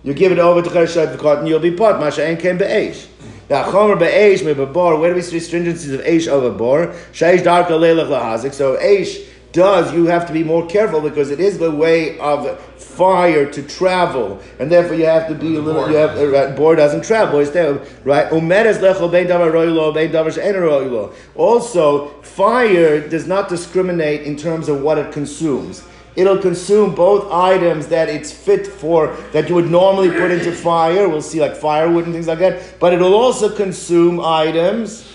you 0.03 0.13
give 0.13 0.33
it 0.33 0.39
over 0.39 0.61
to 0.61 0.69
chereshet 0.69 1.15
v'katan, 1.15 1.47
you'll 1.47 1.61
be 1.61 1.71
pot. 1.71 2.01
Masha 2.01 2.27
ain't 2.27 2.41
came 2.41 2.57
by 2.57 2.65
Aish. 2.65 3.07
Where 3.49 5.09
do 5.09 5.15
we 5.15 5.21
see 5.21 5.37
stringencies 5.37 5.93
of 5.93 6.01
eish 6.01 6.27
over 6.27 6.51
bor? 6.51 6.93
So 7.13 7.33
eish 8.77 9.25
does 9.53 9.93
you 9.93 10.05
have 10.05 10.27
to 10.27 10.33
be 10.33 10.43
more 10.43 10.65
careful 10.67 10.99
because 11.01 11.31
it 11.31 11.39
is 11.39 11.57
the 11.57 11.71
way 11.71 12.19
of 12.19 12.59
fire 12.75 13.49
to 13.51 13.63
travel, 13.63 14.41
and 14.59 14.71
therefore 14.71 14.95
you 14.95 15.05
have 15.05 15.27
to 15.29 15.35
be 15.35 15.55
a 15.55 15.61
little. 15.61 15.89
You 15.89 15.95
have 15.95 16.17
uh, 16.17 16.27
right, 16.27 16.55
bor 16.55 16.75
doesn't 16.75 17.05
travel. 17.05 17.43
There, 17.45 17.79
right? 18.03 18.31
Also, 21.35 22.07
fire 22.21 23.07
does 23.07 23.27
not 23.27 23.49
discriminate 23.49 24.21
in 24.23 24.35
terms 24.35 24.67
of 24.67 24.81
what 24.81 24.97
it 24.97 25.13
consumes 25.13 25.83
it'll 26.17 26.39
consume 26.39 26.95
both 26.95 27.31
items 27.31 27.87
that 27.87 28.09
it's 28.09 28.31
fit 28.31 28.65
for, 28.65 29.15
that 29.31 29.47
you 29.47 29.55
would 29.55 29.69
normally 29.69 30.09
put 30.09 30.31
into 30.31 30.51
fire. 30.51 31.07
We'll 31.07 31.21
see 31.21 31.39
like 31.39 31.55
firewood 31.55 32.05
and 32.05 32.13
things 32.13 32.27
like 32.27 32.39
that. 32.39 32.79
But 32.79 32.91
it'll 32.91 33.13
also 33.13 33.55
consume 33.55 34.19
items 34.19 35.13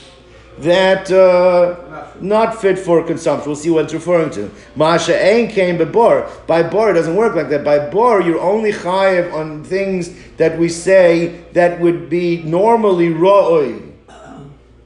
that 0.59 1.11
uh, 1.11 2.07
not 2.21 2.61
fit 2.61 2.79
for 2.79 3.03
consumption. 3.03 3.49
We'll 3.49 3.57
see 3.57 3.71
what 3.71 3.87
it's 3.87 3.95
referring 3.95 4.31
to. 4.31 4.49
Masha 4.77 5.21
ain 5.21 5.51
came 5.51 5.77
by 5.77 5.87
bor. 5.87 6.31
By 6.47 6.63
bor, 6.63 6.91
it 6.91 6.95
doesn't 6.95 7.17
work 7.17 7.35
like 7.35 7.49
that. 7.49 7.65
By 7.65 7.91
bor, 7.91 8.23
you're 8.23 8.41
only 8.41 8.71
chayiv 8.71 9.33
on 9.35 9.65
things 9.65 10.15
that 10.37 10.57
we 10.57 10.69
say 10.69 11.43
that 11.53 11.81
would 11.81 12.09
be 12.09 12.43
normally 12.45 13.09
roi 13.09 13.83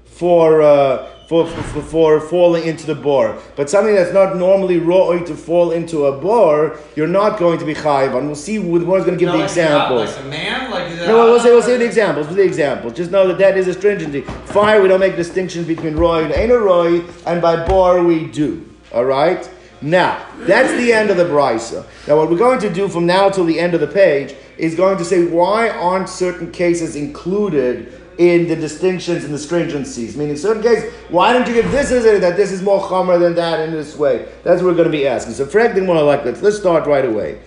for. 0.07 0.63
Uh, 0.63 1.11
for, 1.27 1.47
for, 1.47 1.83
for, 1.83 2.21
falling 2.21 2.67
into 2.67 2.87
the 2.87 2.95
bore. 2.95 3.41
But 3.57 3.69
something 3.69 3.95
that's 3.95 4.13
not 4.13 4.37
normally 4.37 4.79
raw 4.79 5.11
to 5.19 5.35
fall 5.35 5.73
into 5.73 6.07
a 6.07 6.21
bore, 6.21 6.79
you're 6.95 7.09
not 7.09 7.39
going 7.39 7.59
to 7.59 7.65
be 7.65 7.75
chayiv 7.75 8.15
on. 8.15 8.27
We'll 8.27 8.37
see. 8.37 8.59
We're 8.59 8.85
going 8.85 9.05
to 9.05 9.17
give 9.17 9.29
no, 9.29 9.39
the 9.39 9.45
examples. 9.45 10.15
Like 10.17 10.25
a 10.25 10.29
man, 10.29 10.71
like 10.71 10.93
no, 11.07 11.25
we'll 11.25 11.41
say 11.41 11.51
we'll 11.51 11.63
say 11.63 11.77
the 11.77 11.85
examples. 11.85 12.27
We'll 12.29 12.37
the 12.37 12.45
examples. 12.45 12.93
Just 12.93 13.11
know 13.11 13.27
that 13.27 13.39
that 13.39 13.57
is 13.57 13.67
a 13.67 13.75
stringency. 13.75 14.21
Fire, 14.21 14.81
we 14.81 14.89
don't 14.89 15.01
make 15.01 15.17
distinctions 15.17 15.67
between 15.67 15.97
roy 15.97 16.25
and 16.25 16.33
ain't 16.33 16.53
a 16.53 16.59
roy, 16.59 17.01
and 17.27 17.43
by 17.43 17.67
bore 17.67 18.05
we 18.05 18.27
do. 18.27 18.69
All 18.93 19.05
right. 19.05 19.51
Now 19.83 20.27
that's 20.39 20.73
the 20.73 20.93
end 20.93 21.11
of 21.11 21.17
the 21.17 21.25
brisa. 21.25 21.85
Now 22.09 22.17
what 22.17 22.31
we're 22.31 22.39
going 22.39 22.61
to 22.61 22.73
do 22.73 22.89
from 22.89 23.05
now 23.05 23.29
till 23.29 23.45
the 23.45 23.61
end 23.61 23.75
of 23.75 23.81
the 23.81 23.87
page 23.87 24.35
is 24.57 24.75
going 24.75 24.97
to 24.99 25.05
say 25.05 25.27
why 25.27 25.69
aren't 25.69 26.09
certain 26.09 26.51
cases 26.51 26.97
included 26.97 27.93
in 28.19 28.49
the 28.49 28.57
distinctions 28.57 29.25
and 29.25 29.33
the 29.33 29.39
stringencies. 29.39 30.17
Meaning, 30.17 30.37
certain 30.37 30.63
cases, 30.63 30.93
why 31.11 31.33
don't 31.33 31.47
you 31.47 31.55
give 31.55 31.71
this 31.71 31.91
as 31.93 32.05
it 32.05 32.21
that 32.21 32.37
this 32.37 32.51
is 32.51 32.63
more 32.63 32.81
chomer 32.81 33.21
than 33.21 33.35
that 33.35 33.61
in 33.61 33.73
this 33.73 33.97
way? 33.97 34.29
That's 34.43 34.63
what 34.63 34.71
we're 34.71 34.77
going 34.77 34.91
to 34.91 34.97
be 34.97 35.07
asking. 35.07 35.35
So, 35.35 35.47
frankly, 35.47 35.83
more 35.83 36.01
like 36.03 36.25
this. 36.25 36.43
Let's 36.43 36.59
start 36.59 36.87
right 36.87 37.05
away. 37.05 37.41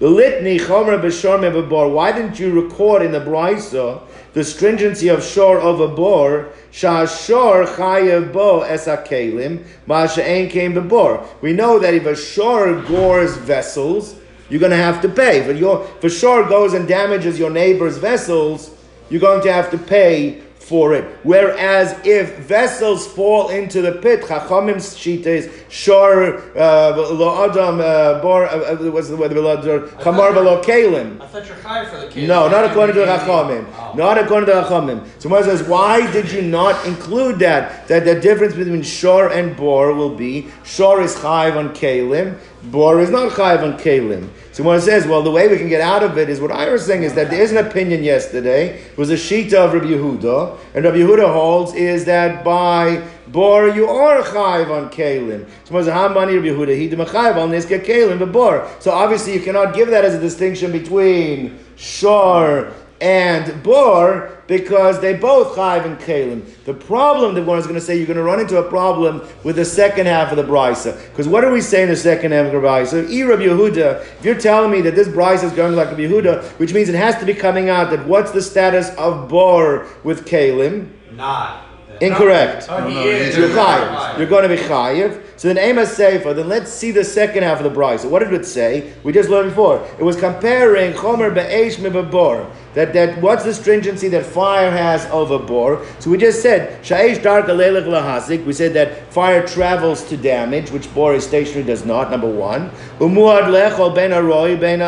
The 0.00 0.08
litany 0.08 0.58
chomer 0.58 1.00
b'shor 1.00 1.70
bar. 1.70 1.88
Why 1.88 2.10
didn't 2.10 2.38
you 2.38 2.52
record 2.52 3.02
in 3.02 3.12
the 3.12 3.20
brisa 3.20 4.02
the 4.32 4.42
stringency 4.42 5.08
of 5.08 5.22
shor 5.22 5.58
a 5.58 5.88
bor? 5.88 6.50
Shashor 6.72 7.66
chayev 7.76 8.32
bo 8.32 8.62
es 8.62 8.86
akelim 8.86 9.64
masha 9.86 10.28
ein 10.28 10.48
came 10.48 10.74
bebor. 10.74 11.24
We 11.40 11.52
know 11.52 11.78
that 11.78 11.94
if 11.94 12.06
a 12.06 12.16
shor 12.16 12.82
gores 12.82 13.36
vessels, 13.36 14.16
you're 14.50 14.60
going 14.60 14.70
to 14.70 14.76
have 14.76 15.00
to 15.02 15.08
pay. 15.08 15.38
If, 15.38 15.56
your, 15.56 15.84
if 15.98 16.04
a 16.04 16.10
shor 16.10 16.48
goes 16.48 16.74
and 16.74 16.88
damages 16.88 17.38
your 17.38 17.50
neighbor's 17.50 17.96
vessels, 17.96 18.73
you're 19.10 19.20
going 19.20 19.42
to 19.42 19.52
have 19.52 19.70
to 19.70 19.78
pay 19.78 20.42
for 20.64 20.94
it. 20.94 21.04
Whereas 21.22 21.94
if 22.06 22.38
vessels 22.38 23.06
fall 23.06 23.50
into 23.50 23.82
the 23.82 23.92
pit, 23.92 24.22
Chachamim's 24.22 24.96
shita 24.96 25.26
is 25.26 25.50
shor 25.68 26.40
uh, 26.56 26.96
lo 26.96 27.44
adam 27.44 27.80
uh, 27.80 28.22
bar 28.22 28.46
uh, 28.46 28.76
what's 28.90 29.08
the 29.08 29.16
word 29.16 29.30
chamar 29.32 30.32
v'lo 30.32 30.64
kalim. 30.64 31.20
I 31.20 31.26
thought 31.26 31.46
you're 31.46 31.56
high 31.56 31.84
for 31.84 32.00
the 32.00 32.06
kalim. 32.06 32.26
No, 32.28 32.48
not 32.48 32.64
according 32.64 32.94
to 32.94 33.00
the 33.00 33.06
Chachamim. 33.06 33.66
Oh. 33.76 33.92
Not 33.94 34.16
according 34.16 34.46
to 34.46 34.54
the 34.54 34.62
Chachamim. 34.62 35.06
So 35.20 35.28
Moses 35.28 35.60
says, 35.60 35.68
why 35.68 36.10
did 36.12 36.32
you 36.32 36.40
not 36.40 36.86
include 36.86 37.38
that? 37.40 37.86
That 37.88 38.06
the 38.06 38.18
difference 38.18 38.54
between 38.54 38.82
shor 38.82 39.30
and 39.30 39.54
bor 39.54 39.92
will 39.92 40.16
be 40.16 40.48
shor 40.64 41.02
is 41.02 41.14
chayv 41.16 41.56
on 41.56 41.74
kalim 41.74 42.38
bor 42.70 43.00
is 43.00 43.10
not 43.10 43.32
chayiv 43.32 43.62
on 43.62 43.78
kalim. 43.78 44.28
So 44.52 44.62
when 44.62 44.78
it 44.78 44.82
says, 44.82 45.06
well, 45.06 45.22
the 45.22 45.30
way 45.30 45.48
we 45.48 45.58
can 45.58 45.68
get 45.68 45.80
out 45.80 46.02
of 46.02 46.16
it 46.16 46.28
is 46.28 46.40
what 46.40 46.52
I 46.52 46.70
was 46.70 46.86
saying 46.86 47.02
is 47.02 47.14
that 47.14 47.30
there 47.30 47.42
is 47.42 47.50
an 47.50 47.58
opinion 47.58 48.04
yesterday. 48.04 48.78
It 48.78 48.96
was 48.96 49.10
a 49.10 49.14
shita 49.14 49.54
of 49.54 49.72
Rabbi 49.72 49.86
Yehuda, 49.86 50.58
and 50.74 50.84
Rabbi 50.84 50.98
Yehuda 50.98 51.32
holds 51.32 51.74
is 51.74 52.04
that 52.04 52.44
by 52.44 53.02
bor 53.28 53.68
you 53.68 53.88
are 53.88 54.22
chayiv 54.22 54.70
on 54.70 54.90
kalim. 54.90 55.48
So 55.64 55.74
when 55.74 55.84
how 55.86 56.08
many 56.08 56.36
Rabbi 56.36 56.48
Yehuda 56.48 56.76
he 56.76 56.88
chayiv 56.88 57.36
on 57.36 57.50
this 57.50 57.66
kalim 57.66 58.18
but 58.18 58.32
bor. 58.32 58.68
So 58.80 58.92
obviously 58.92 59.34
you 59.34 59.40
cannot 59.40 59.74
give 59.74 59.88
that 59.88 60.04
as 60.04 60.14
a 60.14 60.20
distinction 60.20 60.72
between 60.72 61.58
shor 61.76 62.72
and 63.00 63.62
bor 63.62 64.30
because 64.46 65.00
they 65.00 65.14
both 65.14 65.56
chayv 65.56 65.84
and 65.84 65.98
kalim. 65.98 66.44
The 66.64 66.74
problem 66.74 67.34
that 67.34 67.44
one 67.44 67.58
is 67.58 67.66
going 67.66 67.78
to 67.78 67.80
say 67.80 67.96
you're 67.96 68.06
going 68.06 68.16
to 68.16 68.22
run 68.22 68.40
into 68.40 68.58
a 68.58 68.68
problem 68.68 69.26
with 69.42 69.56
the 69.56 69.64
second 69.64 70.06
half 70.06 70.30
of 70.30 70.36
the 70.36 70.44
brisa. 70.44 70.98
Because 71.10 71.26
what 71.26 71.40
do 71.40 71.50
we 71.50 71.60
say 71.60 71.82
in 71.82 71.88
the 71.88 71.96
second 71.96 72.32
half 72.32 72.46
of 72.46 72.52
the 72.52 72.58
brisa? 72.58 73.08
E 73.08 73.22
Rabbi 73.22 73.42
Yehuda, 73.42 74.02
if 74.02 74.24
you're 74.24 74.38
telling 74.38 74.70
me 74.70 74.80
that 74.82 74.94
this 74.94 75.08
brisa 75.08 75.44
is 75.44 75.52
going 75.52 75.74
like 75.74 75.88
Rabbi 75.88 76.02
Yehuda, 76.02 76.44
which 76.58 76.72
means 76.72 76.88
it 76.88 76.94
has 76.94 77.16
to 77.18 77.26
be 77.26 77.34
coming 77.34 77.68
out 77.68 77.90
that 77.90 78.06
what's 78.06 78.32
the 78.32 78.42
status 78.42 78.90
of 78.96 79.28
bor 79.28 79.86
with 80.04 80.26
kalim? 80.26 80.90
Not. 81.12 81.64
Incorrect. 82.00 82.66
Oh, 82.68 82.86
he 82.88 82.94
no. 82.94 83.04
You're 83.04 83.30
You're 83.30 83.48
chayiv. 83.50 84.18
You're 84.18 84.26
going 84.26 84.48
to 84.48 84.48
be 84.48 84.60
chayiv. 84.62 85.22
So 85.36 85.48
then 85.48 85.58
Amos 85.58 85.96
Sefer, 85.96 86.34
then 86.34 86.48
let's 86.48 86.72
see 86.72 86.90
the 86.90 87.04
second 87.04 87.42
half 87.42 87.60
of 87.60 87.64
the 87.64 87.80
brisa. 87.80 88.08
What 88.08 88.20
did 88.20 88.32
it 88.32 88.46
say? 88.46 88.92
We 89.02 89.12
just 89.12 89.28
learned 89.28 89.50
before. 89.50 89.86
It 89.98 90.02
was 90.02 90.16
comparing 90.16 90.92
chomer 90.92 91.32
be'esh 91.32 91.76
mebabor. 91.76 92.50
That, 92.74 92.92
that 92.92 93.20
what's 93.20 93.44
the 93.44 93.54
stringency 93.54 94.08
that 94.08 94.26
fire 94.26 94.70
has 94.70 95.06
over 95.06 95.38
bor? 95.38 95.84
So 96.00 96.10
we 96.10 96.18
just 96.18 96.42
said 96.42 96.84
shaish 96.84 97.22
dark 97.22 97.46
alelech 97.46 97.86
lahasik. 97.86 98.44
We 98.44 98.52
said 98.52 98.74
that 98.74 99.12
fire 99.12 99.46
travels 99.46 100.02
to 100.08 100.16
damage, 100.16 100.70
which 100.70 100.92
bor 100.94 101.14
is 101.14 101.24
stationary 101.24 101.64
does 101.64 101.84
not. 101.84 102.10
Number 102.10 102.28
one, 102.28 102.70
umuad 102.98 103.44
lechol 103.44 103.94
ben 103.94 104.10
aroi 104.10 104.58
ben 104.58 104.82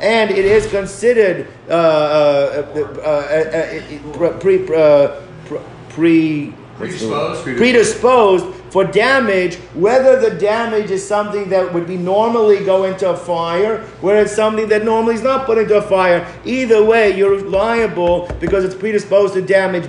and 0.00 0.30
it 0.30 0.44
is 0.44 0.66
considered 0.66 1.46
uh, 1.68 1.72
uh, 1.72 3.00
uh, 3.04 4.38
pre 4.38 4.58
pre 5.88 6.52
word? 6.78 6.88
Predisposed. 6.88 7.44
predisposed 7.44 8.63
for 8.74 8.82
damage, 8.82 9.54
whether 9.74 10.18
the 10.18 10.36
damage 10.36 10.90
is 10.90 11.06
something 11.06 11.48
that 11.48 11.72
would 11.72 11.86
be 11.86 11.96
normally 11.96 12.64
go 12.64 12.82
into 12.82 13.08
a 13.08 13.16
fire, 13.16 13.78
where 14.00 14.20
it's 14.20 14.34
something 14.34 14.68
that 14.68 14.84
normally 14.84 15.14
is 15.14 15.22
not 15.22 15.46
put 15.46 15.58
into 15.58 15.76
a 15.76 15.82
fire. 15.82 16.26
Either 16.44 16.84
way, 16.84 17.16
you're 17.16 17.40
liable 17.42 18.26
because 18.40 18.64
it's 18.64 18.74
predisposed 18.74 19.34
to 19.34 19.42
damage. 19.42 19.84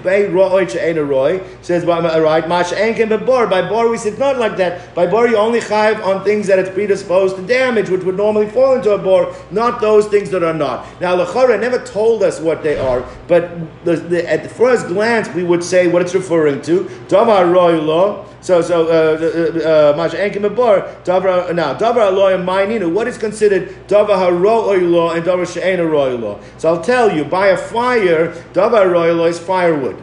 Says 1.64 1.84
right. 1.84 2.48
By 2.48 3.68
bor 3.68 3.90
we 3.90 3.98
said 3.98 4.20
not 4.20 4.38
like 4.38 4.56
that. 4.58 4.94
By 4.94 5.08
bor 5.08 5.28
you 5.28 5.38
only 5.38 5.62
chayv 5.62 6.06
on 6.06 6.24
things 6.24 6.46
that 6.46 6.60
it's 6.60 6.70
predisposed 6.70 7.38
to 7.38 7.42
damage, 7.42 7.90
which 7.90 8.04
would 8.04 8.18
normally 8.18 8.52
fall 8.52 8.76
into 8.76 8.92
a 8.92 9.00
bor, 9.00 9.36
not 9.50 9.82
those 9.82 10.06
things 10.06 10.30
that 10.30 10.44
are 10.44 10.54
not. 10.54 10.86
Now 11.02 11.18
lechora 11.18 11.60
never 11.60 11.80
told 11.84 12.22
us 12.22 12.40
what 12.40 12.62
they 12.62 12.78
are, 12.78 13.04
but 13.28 13.50
the, 13.84 13.96
the, 13.96 14.30
at 14.32 14.44
the 14.44 14.50
first 14.50 14.86
glance 14.90 15.28
we 15.30 15.44
would 15.44 15.64
say 15.64 15.88
what 15.88 16.04
it's 16.04 16.14
referring 16.14 16.62
to. 16.62 16.84
Davar 17.08 17.52
roy 17.52 17.82
law. 17.82 18.28
So, 18.46 18.62
so, 18.62 18.75
Masha 18.84 20.18
Enkim 20.18 20.50
Abor, 20.50 21.04
Davar, 21.04 21.54
now, 21.56 21.74
Davar 21.74 22.12
Aloy 22.12 22.44
Maininu, 22.44 22.92
what 22.92 23.08
is 23.08 23.18
considered 23.18 23.70
Davar 23.88 24.18
Haro 24.18 24.78
law 24.80 25.12
and 25.12 25.24
Davar 25.26 25.52
She'en 25.52 25.80
law? 26.22 26.40
So 26.58 26.70
I'll 26.70 26.82
tell 26.82 27.16
you, 27.16 27.24
by 27.24 27.48
a 27.48 27.58
fire, 27.58 28.34
Davar 28.54 28.92
law 29.16 29.26
is 29.26 29.40
firewood. 29.40 30.02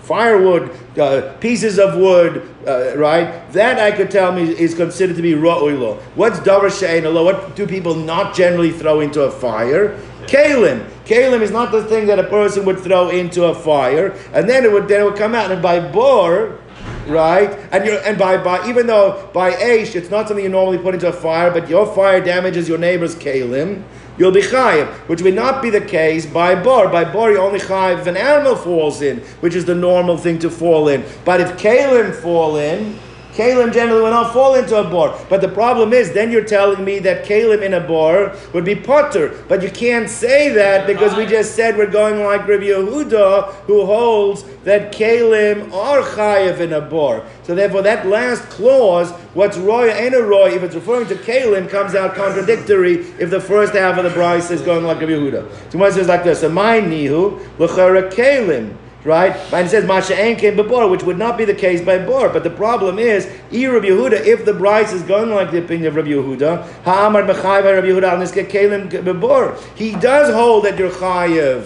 Firewood, 0.00 0.70
uh, 0.98 1.34
pieces 1.38 1.78
of 1.78 1.96
wood, 1.96 2.48
uh, 2.66 2.96
right? 2.96 3.50
That 3.52 3.78
I 3.78 3.92
could 3.92 4.10
tell 4.10 4.32
me 4.32 4.42
is 4.42 4.74
considered 4.74 5.14
to 5.16 5.22
be 5.22 5.34
law. 5.34 5.94
What's 6.14 6.40
Davar 6.40 6.76
She'en 6.76 7.04
law? 7.12 7.24
What 7.24 7.54
do 7.54 7.66
people 7.66 7.94
not 7.94 8.34
generally 8.34 8.72
throw 8.72 9.00
into 9.00 9.22
a 9.22 9.30
fire? 9.30 9.96
Kalim. 10.26 10.86
Kalim 11.04 11.40
is 11.40 11.50
not 11.50 11.72
the 11.72 11.82
thing 11.84 12.06
that 12.06 12.18
a 12.18 12.24
person 12.24 12.64
would 12.64 12.78
throw 12.78 13.08
into 13.08 13.44
a 13.44 13.54
fire, 13.54 14.14
and 14.32 14.48
then 14.48 14.64
it 14.64 14.72
would 14.72 14.86
then 14.86 15.00
it 15.00 15.04
would 15.04 15.16
come 15.16 15.34
out. 15.34 15.50
And 15.50 15.60
by 15.60 15.80
bor, 15.80 16.58
right? 17.06 17.50
And 17.72 17.84
you 17.84 17.92
and 17.98 18.18
by, 18.18 18.42
by 18.42 18.68
even 18.68 18.86
though 18.86 19.28
by 19.32 19.52
Aish 19.52 19.94
it's 19.94 20.10
not 20.10 20.28
something 20.28 20.44
you 20.44 20.50
normally 20.50 20.78
put 20.78 20.94
into 20.94 21.08
a 21.08 21.12
fire, 21.12 21.50
but 21.50 21.68
your 21.68 21.92
fire 21.94 22.20
damages 22.20 22.68
your 22.68 22.78
neighbor's 22.78 23.14
kalim, 23.14 23.82
you'll 24.18 24.32
be 24.32 24.42
chayiv, 24.42 24.86
which 25.08 25.22
would 25.22 25.34
not 25.34 25.62
be 25.62 25.70
the 25.70 25.80
case 25.80 26.26
by 26.26 26.54
bor. 26.54 26.88
By 26.88 27.10
bor, 27.10 27.30
you 27.30 27.38
only 27.38 27.60
chayiv 27.60 28.00
if 28.00 28.06
an 28.06 28.16
animal 28.16 28.56
falls 28.56 29.02
in, 29.02 29.18
which 29.40 29.54
is 29.54 29.64
the 29.64 29.74
normal 29.74 30.18
thing 30.18 30.38
to 30.40 30.50
fall 30.50 30.88
in. 30.88 31.04
But 31.24 31.40
if 31.40 31.56
kalim 31.58 32.14
fall 32.14 32.56
in, 32.56 32.98
Kalim 33.34 33.72
generally 33.72 34.02
will 34.02 34.10
not 34.10 34.32
fall 34.32 34.54
into 34.54 34.76
a 34.76 34.84
bor. 34.88 35.16
But 35.28 35.40
the 35.40 35.48
problem 35.48 35.92
is, 35.92 36.12
then 36.12 36.30
you're 36.30 36.44
telling 36.44 36.84
me 36.84 36.98
that 37.00 37.24
Kalim 37.24 37.62
in 37.62 37.74
a 37.74 37.80
bor 37.80 38.34
would 38.52 38.64
be 38.64 38.74
potter. 38.74 39.42
But 39.48 39.62
you 39.62 39.70
can't 39.70 40.08
say 40.08 40.48
that 40.50 40.86
because 40.86 41.16
we 41.16 41.26
just 41.26 41.54
said 41.54 41.76
we're 41.76 41.90
going 41.90 42.22
like 42.22 42.46
Rabbi 42.46 42.64
Yehuda, 42.64 43.52
who 43.66 43.86
holds 43.86 44.44
that 44.64 44.92
Kalim 44.92 45.72
are 45.72 46.02
chayiv 46.02 46.60
in 46.60 46.72
a 46.72 46.80
bor. 46.80 47.24
So 47.44 47.54
therefore, 47.54 47.82
that 47.82 48.06
last 48.06 48.42
clause, 48.50 49.10
what's 49.34 49.56
roy 49.56 49.90
and 49.90 50.14
a 50.14 50.22
roy, 50.22 50.54
if 50.54 50.62
it's 50.62 50.74
referring 50.74 51.06
to 51.08 51.14
Kalim, 51.14 51.68
comes 51.68 51.94
out 51.94 52.14
contradictory 52.14 52.96
if 53.18 53.30
the 53.30 53.40
first 53.40 53.74
half 53.74 53.96
of 53.98 54.04
the 54.04 54.10
bryce 54.10 54.50
is 54.50 54.62
going 54.62 54.84
like 54.84 55.00
Rabbi 55.00 55.12
Yehuda. 55.12 55.72
So 55.72 55.78
one 55.78 55.92
says 55.92 56.08
like 56.08 56.24
this: 56.24 56.40
"So 56.40 56.48
my 56.48 56.80
nihu 56.80 57.40
l'chara 57.58 58.12
Kalim." 58.12 58.76
Right? 59.04 59.34
And 59.52 59.66
it 59.66 59.70
says 59.70 59.84
Masha 59.84 60.14
came 60.36 60.56
before, 60.56 60.88
which 60.88 61.02
would 61.02 61.18
not 61.18 61.38
be 61.38 61.44
the 61.44 61.54
case 61.54 61.80
by 61.80 61.98
Bor. 61.98 62.28
But 62.28 62.44
the 62.44 62.50
problem 62.50 62.98
is, 62.98 63.30
E 63.52 63.66
Rabbi 63.66 63.86
Yehuda, 63.86 64.24
if 64.26 64.44
the 64.44 64.54
bryce 64.54 64.92
is 64.92 65.02
going 65.02 65.30
like 65.30 65.50
the 65.50 65.58
opinion 65.58 65.88
of 65.88 65.96
Rabbi 65.96 66.10
Yehuda, 66.10 66.82
Ha'amar 66.84 67.22
B'chayv 67.22 67.64
Rabbi 67.64 67.86
Yehuda 67.86 68.02
al 68.04 68.18
Niske 68.18 68.48
Kalim 68.48 68.90
Bebor, 68.90 69.58
he 69.76 69.92
does 69.96 70.32
hold 70.34 70.64
that 70.64 70.78
you're 70.78 70.90
chayiv 70.90 71.64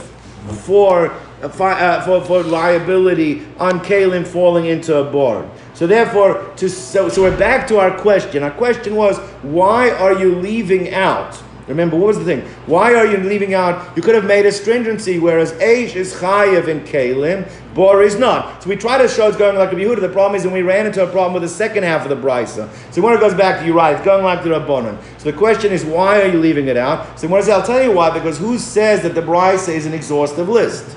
for, 0.65 1.11
uh, 1.43 2.01
for, 2.03 2.25
for 2.25 2.43
liability 2.43 3.47
on 3.59 3.81
Kalim 3.81 4.27
falling 4.27 4.67
into 4.67 4.97
a 4.97 5.05
board. 5.05 5.49
So 5.75 5.89
therefore, 5.89 6.53
to, 6.57 6.69
so, 6.69 7.09
so 7.09 7.23
we're 7.23 7.37
back 7.37 7.67
to 7.69 7.79
our 7.79 7.99
question. 7.99 8.45
Our 8.45 8.53
question 8.53 8.95
was, 8.95 9.19
why 9.43 9.91
are 9.91 10.17
you 10.17 10.37
leaving 10.37 10.95
out 10.95 11.43
Remember, 11.67 11.97
what 11.97 12.09
was 12.09 12.19
the 12.19 12.25
thing? 12.25 12.43
Why 12.67 12.95
are 12.95 13.07
you 13.07 13.17
leaving 13.19 13.55
out? 13.55 13.97
You 13.97 14.03
could 14.03 14.15
have 14.15 14.27
made 14.27 14.45
a 14.45 14.53
stringency, 14.53 15.19
whereas 15.19 15.53
Aish 15.55 15.97
is 15.97 16.13
chayiv 16.13 16.69
in 16.69 16.81
Kalim, 16.81 17.49
Bor 17.75 18.03
is 18.03 18.19
not. 18.19 18.63
So 18.63 18.69
we 18.69 18.77
try 18.77 18.99
to 18.99 19.09
show 19.09 19.29
it's 19.29 19.37
going 19.37 19.57
like 19.57 19.73
a 19.73 19.75
Yehuda. 19.75 20.01
The 20.01 20.09
problem 20.09 20.39
is 20.39 20.45
when 20.45 20.53
we 20.53 20.63
ran 20.63 20.87
into 20.87 21.03
a 21.03 21.11
problem 21.11 21.33
with 21.33 21.43
the 21.43 21.49
second 21.49 21.83
half 21.83 22.03
of 22.03 22.11
the 22.11 22.17
Brisa. 22.17 22.71
So 22.93 23.03
when 23.03 23.15
it 23.15 23.21
goes 23.21 23.35
back 23.35 23.61
to 23.61 23.67
you, 23.67 23.73
right, 23.73 23.97
it's 23.97 24.05
going 24.05 24.25
like 24.25 24.45
the 24.45 24.51
Rabbanon. 24.51 24.99
So 25.19 25.31
the 25.31 25.37
question 25.37 25.73
is, 25.73 25.85
why 25.85 26.21
are 26.21 26.29
you 26.29 26.39
leaving 26.39 26.69
it 26.69 26.77
out? 26.77 27.19
So 27.19 27.27
what 27.29 27.39
does 27.39 27.49
I'll 27.49 27.63
tell 27.63 27.83
you 27.83 27.93
why, 27.93 28.11
because 28.11 28.39
who 28.39 28.59
says 28.59 29.03
that 29.03 29.15
the 29.15 29.23
Brisa 29.23 29.75
is 29.75 29.87
an 29.87 29.95
exhaustive 29.95 30.49
list? 30.49 30.97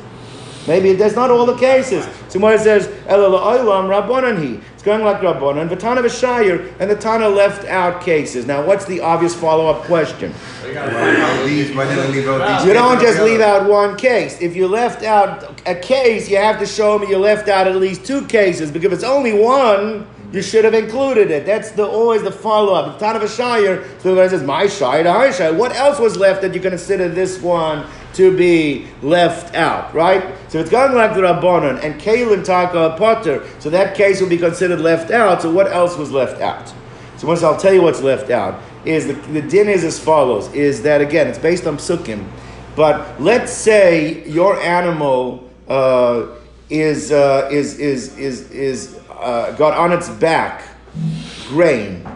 Maybe 0.67 0.93
that's 0.93 1.15
not 1.15 1.31
all 1.31 1.45
the 1.45 1.55
cases. 1.55 2.05
So 2.27 2.39
says, 2.57 2.87
Elul 3.07 3.39
Rabbanon 3.39 4.43
he. 4.43 4.59
It's 4.73 4.83
going 4.83 5.03
like 5.03 5.21
Rabbanon. 5.21 5.69
Vatana 5.69 6.03
Vashayir, 6.03 6.73
and 6.79 6.91
the 6.91 6.95
Tana 6.95 7.29
left 7.29 7.65
out 7.65 8.01
cases. 8.01 8.45
Now, 8.45 8.65
what's 8.65 8.83
the 8.85 8.99
obvious 8.99 9.33
follow 9.33 9.67
up 9.67 9.83
question? 9.83 10.33
You 10.65 10.73
don't 12.73 12.99
just 13.01 13.21
leave 13.21 13.39
out 13.39 13.69
one 13.69 13.95
case. 13.95 14.41
If 14.41 14.55
you 14.57 14.67
left 14.67 15.03
out 15.03 15.61
a 15.65 15.75
case, 15.75 16.29
you 16.29 16.35
have 16.37 16.59
to 16.59 16.65
show 16.65 16.99
me 16.99 17.07
you 17.07 17.17
left 17.17 17.47
out 17.47 17.67
at 17.67 17.77
least 17.77 18.05
two 18.05 18.25
cases. 18.27 18.69
Because 18.69 18.87
if 18.87 18.93
it's 18.93 19.03
only 19.05 19.31
one, 19.33 20.05
you 20.33 20.41
should 20.41 20.65
have 20.65 20.73
included 20.73 21.31
it. 21.31 21.45
That's 21.45 21.71
the 21.71 21.87
always 21.87 22.21
the 22.21 22.31
follow 22.31 22.73
up. 22.73 22.99
Tana 22.99 23.19
Vashayir, 23.19 24.01
so 24.01 24.13
the 24.13 24.29
says, 24.29 24.43
My 24.43 24.67
Shire. 24.67 25.53
What 25.53 25.73
else 25.73 25.99
was 25.99 26.17
left 26.17 26.41
that 26.41 26.53
you 26.53 26.59
consider 26.59 27.07
this 27.07 27.41
one 27.41 27.85
to 28.17 28.35
be 28.35 28.87
left 29.03 29.55
out, 29.55 29.93
right? 29.93 30.23
So 30.49 30.59
it's 30.59 30.71
going 30.71 30.95
like 30.95 31.13
the 31.13 31.21
Rabbanon 31.21 31.83
and 31.83 32.01
Kalim 32.01 32.43
Taka 32.43 32.95
Potter, 32.97 33.47
so 33.59 33.69
that 33.69 33.95
case 33.95 34.19
will 34.19 34.27
be 34.27 34.39
considered 34.39 34.81
left 34.81 35.11
out. 35.11 35.43
So 35.43 35.51
what 35.51 35.71
else 35.71 35.95
was 35.97 36.11
left 36.11 36.41
out? 36.41 36.73
So 37.17 37.27
once 37.27 37.43
I'll 37.43 37.57
tell 37.57 37.73
you 37.73 37.81
what's 37.81 38.01
left 38.01 38.31
out 38.31 38.61
is 38.85 39.07
the, 39.07 39.13
the 39.13 39.41
din 39.41 39.69
is 39.69 39.83
as 39.83 39.99
follows: 39.99 40.51
is 40.53 40.81
that 40.81 40.99
again 40.99 41.27
it's 41.27 41.37
based 41.37 41.67
on 41.67 41.77
psukim, 41.77 42.27
but 42.75 43.21
let's 43.21 43.51
say 43.51 44.27
your 44.27 44.59
animal 44.61 45.47
uh, 45.67 46.27
is, 46.69 47.11
uh, 47.11 47.47
is 47.51 47.77
is 47.77 48.17
is 48.17 48.49
is 48.51 48.99
uh, 49.11 49.51
got 49.57 49.77
on 49.77 49.91
its 49.91 50.09
back 50.09 50.63
grain, 51.49 52.07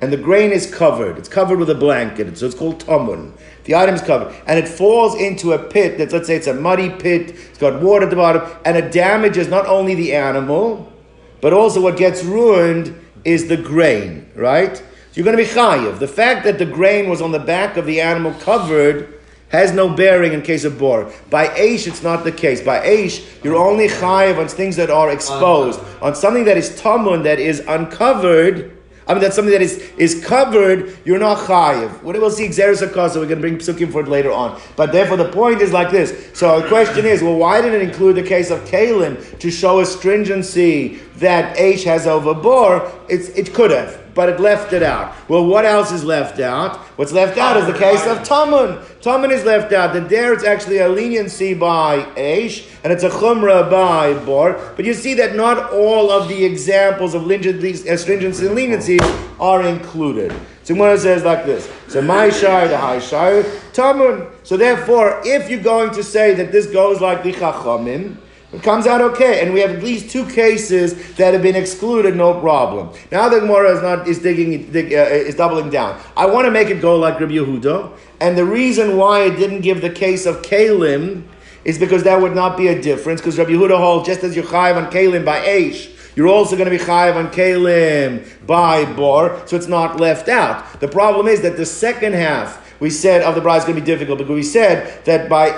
and 0.00 0.12
the 0.12 0.16
grain 0.16 0.52
is 0.52 0.72
covered. 0.72 1.18
It's 1.18 1.28
covered 1.28 1.58
with 1.58 1.70
a 1.70 1.74
blanket, 1.74 2.38
so 2.38 2.46
it's 2.46 2.54
called 2.54 2.78
tamun. 2.78 3.32
The 3.64 3.74
item 3.74 3.94
is 3.94 4.02
covered, 4.02 4.34
and 4.46 4.58
it 4.58 4.68
falls 4.68 5.14
into 5.14 5.52
a 5.52 5.58
pit. 5.58 5.98
That 5.98 6.12
let's 6.12 6.26
say 6.26 6.36
it's 6.36 6.46
a 6.46 6.54
muddy 6.54 6.90
pit. 6.90 7.30
It's 7.30 7.58
got 7.58 7.82
water 7.82 8.04
at 8.04 8.10
the 8.10 8.16
bottom, 8.16 8.42
and 8.64 8.76
it 8.76 8.92
damages 8.92 9.48
not 9.48 9.66
only 9.66 9.94
the 9.94 10.14
animal, 10.14 10.92
but 11.40 11.52
also 11.52 11.80
what 11.80 11.96
gets 11.96 12.22
ruined 12.22 12.98
is 13.24 13.48
the 13.48 13.56
grain. 13.56 14.30
Right? 14.34 14.76
So 14.76 14.84
you're 15.14 15.24
going 15.24 15.36
to 15.36 15.42
be 15.42 15.48
chayiv. 15.48 15.98
The 15.98 16.08
fact 16.08 16.44
that 16.44 16.58
the 16.58 16.66
grain 16.66 17.08
was 17.08 17.22
on 17.22 17.32
the 17.32 17.38
back 17.38 17.76
of 17.76 17.86
the 17.86 18.00
animal 18.00 18.34
covered 18.34 19.14
has 19.54 19.72
no 19.72 19.88
bearing 19.88 20.32
in 20.32 20.42
case 20.42 20.64
of 20.64 20.76
bor. 20.78 21.12
By 21.30 21.46
Aish, 21.46 21.86
it's 21.86 22.02
not 22.02 22.24
the 22.24 22.32
case. 22.32 22.60
By 22.60 22.84
Aish, 22.84 23.24
you're 23.44 23.56
only 23.56 23.86
chayiv 23.86 24.38
on 24.38 24.48
things 24.48 24.74
that 24.76 24.90
are 24.90 25.10
exposed. 25.10 25.78
Uh-huh. 25.78 26.06
On 26.06 26.14
something 26.16 26.44
that 26.46 26.56
is 26.56 26.70
tamun, 26.70 27.22
that 27.22 27.38
is 27.38 27.60
uncovered, 27.60 28.73
I 29.06 29.12
mean, 29.12 29.20
that's 29.20 29.36
something 29.36 29.52
that 29.52 29.60
is, 29.60 29.78
is 29.98 30.24
covered, 30.24 30.96
you're 31.04 31.18
not 31.18 31.38
chayiv. 31.38 32.02
We'll 32.02 32.30
see 32.30 32.48
Xeris 32.48 32.78
so 32.78 33.20
we're 33.20 33.26
going 33.26 33.28
to 33.28 33.36
bring 33.36 33.58
psukim 33.58 33.92
for 33.92 34.00
it 34.00 34.08
later 34.08 34.32
on. 34.32 34.60
But 34.76 34.92
therefore, 34.92 35.18
the 35.18 35.30
point 35.30 35.60
is 35.60 35.72
like 35.72 35.90
this. 35.90 36.30
So 36.32 36.60
the 36.62 36.68
question 36.68 37.04
is, 37.04 37.22
well, 37.22 37.36
why 37.36 37.60
did 37.60 37.74
it 37.74 37.82
include 37.82 38.16
the 38.16 38.22
case 38.22 38.50
of 38.50 38.60
Kalim 38.60 39.38
to 39.38 39.50
show 39.50 39.80
a 39.80 39.86
stringency 39.86 41.00
that 41.16 41.56
Aish 41.58 41.84
has 41.84 42.06
over 42.06 42.34
Bor? 42.34 42.90
It's, 43.08 43.28
it 43.30 43.52
could 43.52 43.70
have 43.70 44.03
but 44.14 44.28
it 44.28 44.40
left 44.40 44.72
it 44.72 44.82
out. 44.82 45.14
Well, 45.28 45.44
what 45.44 45.64
else 45.64 45.92
is 45.92 46.04
left 46.04 46.40
out? 46.40 46.76
What's 46.96 47.12
left 47.12 47.38
out 47.38 47.56
is 47.56 47.66
the 47.66 47.78
case 47.78 48.06
of 48.06 48.18
Tamun. 48.18 48.82
Tamun 49.00 49.30
is 49.30 49.44
left 49.44 49.72
out. 49.72 49.92
That 49.92 50.08
there 50.08 50.32
it's 50.32 50.44
actually 50.44 50.78
a 50.78 50.88
leniency 50.88 51.54
by 51.54 52.04
Aish, 52.16 52.68
and 52.84 52.92
it's 52.92 53.02
a 53.02 53.10
Chumrah 53.10 53.70
by 53.70 54.14
Bor. 54.24 54.72
But 54.76 54.84
you 54.84 54.94
see 54.94 55.14
that 55.14 55.34
not 55.34 55.72
all 55.72 56.10
of 56.10 56.28
the 56.28 56.44
examples 56.44 57.14
of 57.14 57.22
stringency 57.22 58.46
and 58.46 58.54
leniency 58.54 58.98
are 59.40 59.62
included. 59.62 60.32
So 60.62 60.74
one 60.74 60.96
says 60.98 61.24
like 61.24 61.44
this. 61.44 61.70
So 61.88 62.00
my 62.00 62.30
shire, 62.30 62.68
the 62.68 62.78
high 62.78 62.98
shire, 62.98 63.42
Tamun. 63.72 64.30
So 64.44 64.56
therefore, 64.56 65.20
if 65.24 65.50
you're 65.50 65.62
going 65.62 65.90
to 65.94 66.02
say 66.02 66.34
that 66.34 66.52
this 66.52 66.66
goes 66.66 67.00
like 67.00 67.22
the 67.22 67.32
Chachamim, 67.32 68.16
it 68.54 68.62
comes 68.62 68.86
out 68.86 69.00
okay, 69.00 69.42
and 69.42 69.52
we 69.52 69.60
have 69.60 69.70
at 69.70 69.82
least 69.82 70.10
two 70.10 70.24
cases 70.30 71.14
that 71.16 71.32
have 71.32 71.42
been 71.42 71.56
excluded, 71.56 72.16
no 72.16 72.40
problem. 72.40 72.90
Now 73.10 73.28
the 73.28 73.40
Gemara 73.40 73.76
is 73.76 73.82
not 73.82 74.06
is 74.06 74.20
digging 74.20 74.70
dig, 74.70 74.92
uh, 74.92 74.96
is 74.96 75.34
doubling 75.34 75.70
down. 75.70 76.00
I 76.16 76.26
want 76.26 76.46
to 76.46 76.50
make 76.50 76.68
it 76.68 76.80
go 76.80 76.96
like 76.96 77.18
Rabbi 77.20 77.32
Yehuda, 77.32 77.92
and 78.20 78.38
the 78.38 78.44
reason 78.44 78.96
why 78.96 79.22
it 79.22 79.36
didn't 79.36 79.62
give 79.62 79.80
the 79.80 79.90
case 79.90 80.26
of 80.26 80.42
Kalim 80.42 81.24
is 81.64 81.78
because 81.78 82.04
that 82.04 82.20
would 82.20 82.34
not 82.34 82.56
be 82.56 82.68
a 82.68 82.80
difference. 82.80 83.20
Because 83.20 83.38
Rabbi 83.38 83.50
Yehuda 83.50 83.76
holds 83.76 84.06
just 84.06 84.22
as 84.22 84.36
you're 84.36 84.44
on 84.44 84.90
Kalim 84.90 85.24
by 85.24 85.40
Aish, 85.40 85.90
you're 86.16 86.28
also 86.28 86.56
going 86.56 86.70
to 86.70 86.76
be 86.76 86.82
chayiv 86.82 87.16
on 87.16 87.28
Kalim 87.32 88.46
by 88.46 88.84
Bor, 88.94 89.42
so 89.46 89.56
it's 89.56 89.66
not 89.66 89.98
left 89.98 90.28
out. 90.28 90.80
The 90.80 90.88
problem 90.88 91.26
is 91.26 91.40
that 91.42 91.56
the 91.56 91.66
second 91.66 92.12
half 92.12 92.63
we 92.80 92.90
said 92.90 93.22
of 93.22 93.34
the 93.34 93.40
bride 93.40 93.58
is 93.58 93.64
going 93.64 93.76
to 93.76 93.80
be 93.80 93.86
difficult 93.86 94.18
because 94.18 94.34
we 94.34 94.42
said 94.42 95.04
that 95.04 95.28
by 95.28 95.50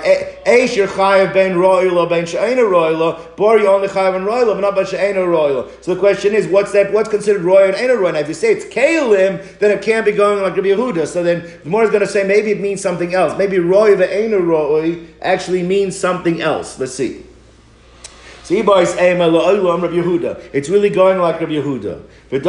Eish 0.45 0.75
you're 0.75 0.87
chayav 0.87 1.33
ben 1.33 1.55
royla 1.55 2.07
ben 2.09 2.25
she'ena 2.25 2.61
royla, 2.61 3.35
bor 3.35 3.57
you 3.57 3.67
only 3.67 3.87
chayav 3.87 4.13
ben 4.13 4.23
royla, 4.23 4.53
but 4.53 4.61
not 4.61 4.75
by 4.75 4.83
she'ena 4.83 5.19
royla. 5.19 5.69
So 5.83 5.93
the 5.93 5.99
question 5.99 6.33
is, 6.33 6.47
what's 6.47 6.71
that? 6.73 6.93
What's 6.93 7.09
considered 7.09 7.41
royal 7.41 7.69
and 7.69 7.75
ena 7.75 7.93
royla? 7.93 8.13
Now 8.13 8.19
if 8.19 8.27
you 8.27 8.33
say 8.33 8.53
it's 8.53 8.65
kalim, 8.65 9.59
then 9.59 9.71
it 9.71 9.81
can't 9.81 10.05
be 10.05 10.11
going 10.11 10.41
like 10.41 10.55
Rabbi 10.55 10.69
Yehuda. 10.69 11.07
So 11.07 11.23
then 11.23 11.43
the 11.63 11.69
more 11.69 11.83
is 11.83 11.89
going 11.89 12.01
to 12.01 12.07
say 12.07 12.23
maybe 12.23 12.51
it 12.51 12.59
means 12.59 12.81
something 12.81 13.13
else. 13.13 13.37
Maybe 13.37 13.59
roy 13.59 13.95
ena 14.01 14.39
roy 14.39 14.99
actually 15.21 15.63
means 15.63 15.97
something 15.97 16.41
else. 16.41 16.77
Let's 16.79 16.93
see. 16.93 17.23
See, 18.43 18.61
boys. 18.61 18.95
It's 18.97 20.69
really 20.69 20.89
going 20.89 21.19
like 21.19 21.41
Rabbi 21.41 21.51
Yehuda. 21.51 22.01
It's 22.31 22.45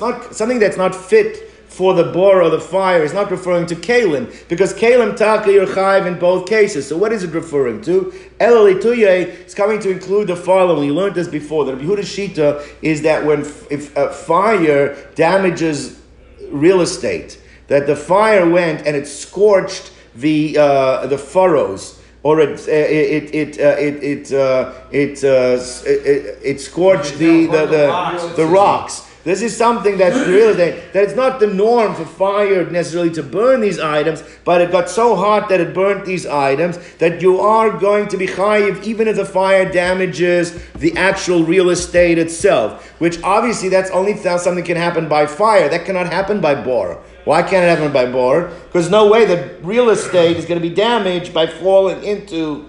not 0.00 0.34
something 0.36 0.58
that's 0.60 0.76
not 0.76 0.94
fit 0.94 1.47
for 1.78 1.94
the 1.94 2.02
bor 2.02 2.42
or 2.42 2.50
the 2.50 2.60
fire 2.60 3.04
is 3.04 3.12
not 3.12 3.30
referring 3.30 3.64
to 3.64 3.76
kalim 3.76 4.26
because 4.48 4.74
kalim 4.74 5.16
taka 5.16 5.52
your 5.52 5.64
chayiv 5.64 6.06
in 6.08 6.18
both 6.18 6.48
cases. 6.48 6.88
So 6.88 6.96
what 6.96 7.12
is 7.12 7.22
it 7.22 7.30
referring 7.30 7.82
to? 7.82 8.12
Elalituye 8.40 9.46
is 9.46 9.54
coming 9.54 9.78
to 9.82 9.88
include 9.88 10.26
the 10.26 10.34
following. 10.34 10.88
You 10.88 10.94
learned 10.94 11.14
this 11.14 11.28
before. 11.28 11.64
The 11.64 11.74
Yehuda 11.74 11.98
Shita 11.98 12.68
is 12.82 13.02
that 13.02 13.24
when 13.24 13.42
if 13.70 13.96
a 13.96 14.12
fire 14.12 15.08
damages 15.14 16.00
real 16.50 16.80
estate, 16.80 17.40
that 17.68 17.86
the 17.86 17.94
fire 17.94 18.50
went 18.50 18.84
and 18.84 18.96
it 18.96 19.06
scorched 19.06 19.92
the 20.16 20.58
uh, 20.58 21.06
the 21.06 21.16
furrows 21.16 22.00
or 22.24 22.40
it 22.40 22.66
it 22.66 23.32
it 23.32 23.60
uh, 23.60 23.76
it 23.78 24.02
it 24.02 24.32
uh, 24.32 24.74
it, 24.90 25.22
uh, 25.22 25.62
it, 25.86 26.38
it, 26.42 26.60
scorched 26.60 27.18
the 27.18 27.46
the, 27.46 27.66
the, 27.66 28.32
the 28.36 28.46
rocks. 28.46 29.07
This 29.28 29.42
is 29.42 29.54
something 29.54 29.98
that's 29.98 30.26
real 30.26 30.54
that, 30.54 30.94
that 30.94 31.04
it's 31.04 31.14
not 31.14 31.38
the 31.38 31.48
norm 31.48 31.94
for 31.94 32.06
fire 32.06 32.64
necessarily 32.70 33.10
to 33.10 33.22
burn 33.22 33.60
these 33.60 33.78
items, 33.78 34.24
but 34.42 34.62
it 34.62 34.72
got 34.72 34.88
so 34.88 35.14
hot 35.14 35.50
that 35.50 35.60
it 35.60 35.74
burnt 35.74 36.06
these 36.06 36.24
items 36.24 36.78
that 36.94 37.20
you 37.20 37.38
are 37.38 37.70
going 37.78 38.08
to 38.08 38.16
be 38.16 38.26
chayiv 38.26 38.82
even 38.84 39.06
if 39.06 39.16
the 39.16 39.26
fire 39.26 39.70
damages 39.70 40.58
the 40.76 40.96
actual 40.96 41.44
real 41.44 41.68
estate 41.68 42.16
itself. 42.16 42.90
Which 43.00 43.22
obviously 43.22 43.68
that's 43.68 43.90
only 43.90 44.16
something 44.16 44.64
can 44.64 44.78
happen 44.78 45.10
by 45.10 45.26
fire. 45.26 45.68
That 45.68 45.84
cannot 45.84 46.10
happen 46.10 46.40
by 46.40 46.54
bor. 46.54 47.02
Why 47.26 47.42
can't 47.42 47.66
it 47.66 47.68
happen 47.68 47.92
by 47.92 48.10
bor? 48.10 48.50
Because 48.64 48.88
no 48.88 49.10
way 49.10 49.26
that 49.26 49.62
real 49.62 49.90
estate 49.90 50.38
is 50.38 50.46
going 50.46 50.58
to 50.58 50.66
be 50.66 50.74
damaged 50.74 51.34
by 51.34 51.48
falling 51.48 52.02
into 52.02 52.67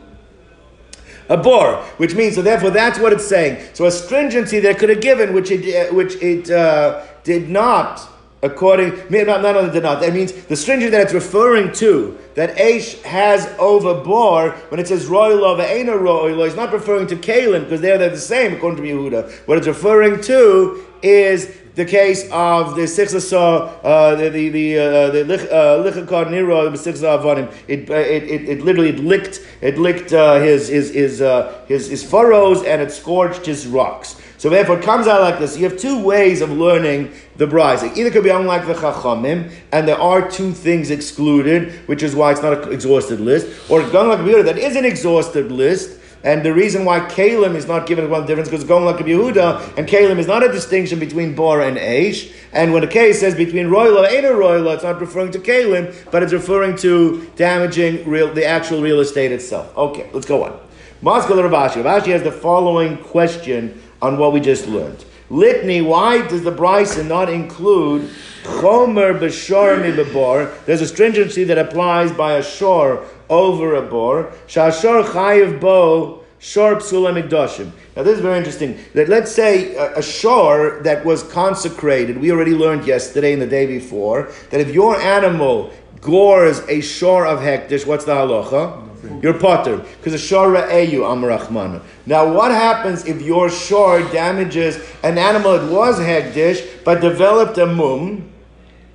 a 1.30 1.38
bor, 1.38 1.78
which 1.98 2.16
means 2.16 2.36
so. 2.36 2.42
Therefore, 2.42 2.72
that's 2.72 3.00
what 3.00 3.14
it's 3.14 3.26
saying. 3.26 3.64
So 3.74 3.86
a 3.86 3.92
stringency 3.92 4.60
that 4.62 4.80
could 4.80 4.90
have 4.90 5.02
given, 5.02 5.34
which 5.34 5.52
it 5.52 5.64
uh, 5.90 5.94
which 5.94 6.16
it 6.22 6.50
uh, 6.50 7.06
did 7.24 7.50
not. 7.50 8.08
According, 8.42 8.94
not, 9.10 9.42
not 9.42 9.58
only 9.58 9.72
did 9.72 9.84
not, 9.84 10.00
that 10.00 10.14
means 10.14 10.32
the 10.32 10.56
stringent 10.56 10.92
that 10.92 11.02
it's 11.02 11.14
referring 11.14 11.74
to, 11.74 12.18
that 12.36 12.56
Aish 12.56 13.02
has 13.02 13.46
over 13.60 14.02
bor, 14.02 14.52
when 14.70 14.80
it 14.80 14.88
says 14.88 15.08
royal 15.08 15.44
over 15.44 15.62
Aina 15.62 15.98
royal, 15.98 16.42
is 16.44 16.56
not 16.56 16.72
referring 16.72 17.08
to 17.08 17.18
Kalim, 17.18 17.66
because 17.66 17.82
they're, 17.82 17.98
they're 17.98 18.10
the 18.10 18.18
same 18.18 18.54
according 18.54 18.82
to 18.82 18.90
Yehuda. 18.90 19.30
What 19.46 19.58
it's 19.58 19.68
referring 19.68 20.22
to 20.22 20.86
is 21.02 21.54
the 21.76 21.86
case 21.86 22.30
of 22.32 22.76
the 22.76 22.84
Sichsa 22.84 23.80
uh, 23.84 24.16
the 24.16 24.30
the 24.30 24.50
the 24.50 24.78
uh, 24.78 25.84
Lichakar 25.84 26.30
Nero 26.30 26.70
the 26.70 26.78
Sichsa 26.78 27.18
Avanim. 27.18 27.48
Uh, 27.90 27.94
it 27.94 28.24
it 28.24 28.50
it 28.50 28.62
literally 28.62 28.90
it 28.90 29.00
licked 29.00 29.40
it 29.62 29.78
licked 29.78 30.12
uh, 30.12 30.40
his 30.40 30.68
his 30.68 30.94
his, 30.94 31.22
uh, 31.22 31.64
his 31.68 31.90
his 31.90 32.04
furrows 32.04 32.64
and 32.64 32.82
it 32.82 32.92
scorched 32.92 33.46
his 33.46 33.66
rocks. 33.66 34.22
So 34.40 34.50
therefore, 34.50 34.80
it 34.80 34.86
comes 34.86 35.06
out 35.06 35.20
like 35.20 35.38
this. 35.38 35.58
You 35.58 35.70
have 35.70 35.78
two 35.78 36.02
ways 36.02 36.40
of 36.40 36.50
learning 36.50 37.12
the 37.36 37.46
bride. 37.46 37.84
It 37.84 37.98
either 37.98 38.10
could 38.10 38.24
be 38.24 38.30
unlike 38.30 38.68
the 38.68 38.74
Chachamim, 38.74 39.52
and 39.74 39.86
there 39.86 40.00
are 40.00 40.32
two 40.32 40.54
things 40.54 40.92
excluded, 40.92 41.74
which 41.88 42.02
is 42.02 42.16
why 42.16 42.32
it's 42.32 42.42
not 42.42 42.64
an 42.64 42.72
exhausted 42.72 43.20
list, 43.20 43.70
or 43.70 43.82
going 43.90 44.08
like 44.08 44.20
a 44.20 44.44
that 44.44 44.58
is 44.58 44.78
an 44.78 44.86
exhausted 44.86 45.52
list, 45.52 46.00
and 46.24 46.42
the 46.42 46.54
reason 46.54 46.86
why 46.86 47.02
Kalim 47.02 47.54
is 47.56 47.68
not 47.68 47.86
given 47.86 48.10
one 48.10 48.26
difference 48.26 48.48
because 48.48 48.64
going 48.64 48.86
like 48.86 48.96
Yehuda, 48.96 49.78
and 49.78 49.86
Kalim 49.86 50.20
is 50.20 50.28
not 50.28 50.42
a 50.42 50.50
distinction 50.50 51.00
between 51.00 51.36
Bor 51.36 51.62
and 51.62 51.76
Aish. 51.76 52.34
And 52.54 52.72
when 52.72 52.82
the 52.82 52.88
case 52.88 53.20
says 53.20 53.36
between 53.36 53.68
Royla 53.68 54.08
and 54.08 54.26
a 54.26 54.34
Royla, 54.34 54.76
it's 54.76 54.84
not 54.84 55.02
referring 55.02 55.32
to 55.34 55.40
Kalim, 55.40 55.94
but 56.12 56.24
it's 56.24 56.32
referring 56.32 56.78
to 56.78 57.30
damaging 57.36 58.10
real, 58.10 58.34
the 58.34 58.46
actual 58.46 58.82
real 58.82 59.02
estate 59.02 59.34
itself. 59.34 59.78
Okay, 59.78 60.10
let's 60.14 60.26
go 60.26 60.46
on. 60.46 60.58
Maskal 61.04 61.42
Rav 61.44 61.72
Ashi. 61.72 61.84
Ravashi 61.84 62.08
has 62.08 62.24
the 62.24 62.32
following 62.32 62.98
question 62.98 63.82
on 64.02 64.18
what 64.18 64.34
we 64.34 64.40
just 64.40 64.68
learned. 64.68 65.06
Litany, 65.30 65.82
why 65.82 66.28
does 66.28 66.44
the 66.44 66.52
Bryson 66.52 67.08
not 67.08 67.30
include 67.30 68.10
Chomer 68.44 69.20
B'Shor 69.20 69.82
Mi 69.82 70.52
There's 70.66 70.82
a 70.82 70.88
stringency 70.88 71.44
that 71.44 71.58
applies 71.58 72.12
by 72.12 72.34
a 72.34 72.44
shore 72.44 73.06
over 73.30 73.76
a 73.76 73.82
bor. 73.82 74.34
Shashor 74.48 75.04
chayiv 75.04 75.60
bo 75.60 76.24
shor 76.40 76.76
psula 76.76 77.22
mikdashim. 77.22 77.72
Now 77.96 78.04
this 78.04 78.16
is 78.16 78.22
very 78.22 78.38
interesting. 78.38 78.80
That 78.96 79.10
let's 79.10 79.32
say 79.32 79.76
a, 79.76 79.98
a 79.98 80.02
shore 80.02 80.80
that 80.84 81.06
was 81.06 81.24
consecrated. 81.24 82.18
We 82.18 82.32
already 82.32 82.56
learned 82.56 82.88
yesterday 82.88 83.34
and 83.34 83.42
the 83.42 83.48
day 83.48 83.66
before 83.66 84.32
that 84.50 84.60
if 84.60 84.74
your 84.74 84.96
animal 85.00 85.72
gores 86.02 86.60
a 86.70 86.82
shore 86.82 87.28
of 87.28 87.40
hektish, 87.40 87.86
what's 87.86 88.06
the 88.06 88.14
halacha? 88.14 88.89
You're 89.22 89.40
potter 89.40 89.78
because 89.78 90.14
a 90.14 90.18
shor 90.18 90.54
eyu 90.54 91.00
amrachmana. 91.02 91.82
Now, 92.06 92.32
what 92.34 92.52
happens 92.52 93.06
if 93.06 93.22
your 93.22 93.50
shor 93.50 94.02
damages 94.12 94.78
an 95.04 95.18
animal 95.18 95.58
that 95.58 95.72
was 95.72 96.00
hektish 96.00 96.84
but 96.84 97.02
developed 97.02 97.58
a 97.58 97.66
mum? 97.66 98.30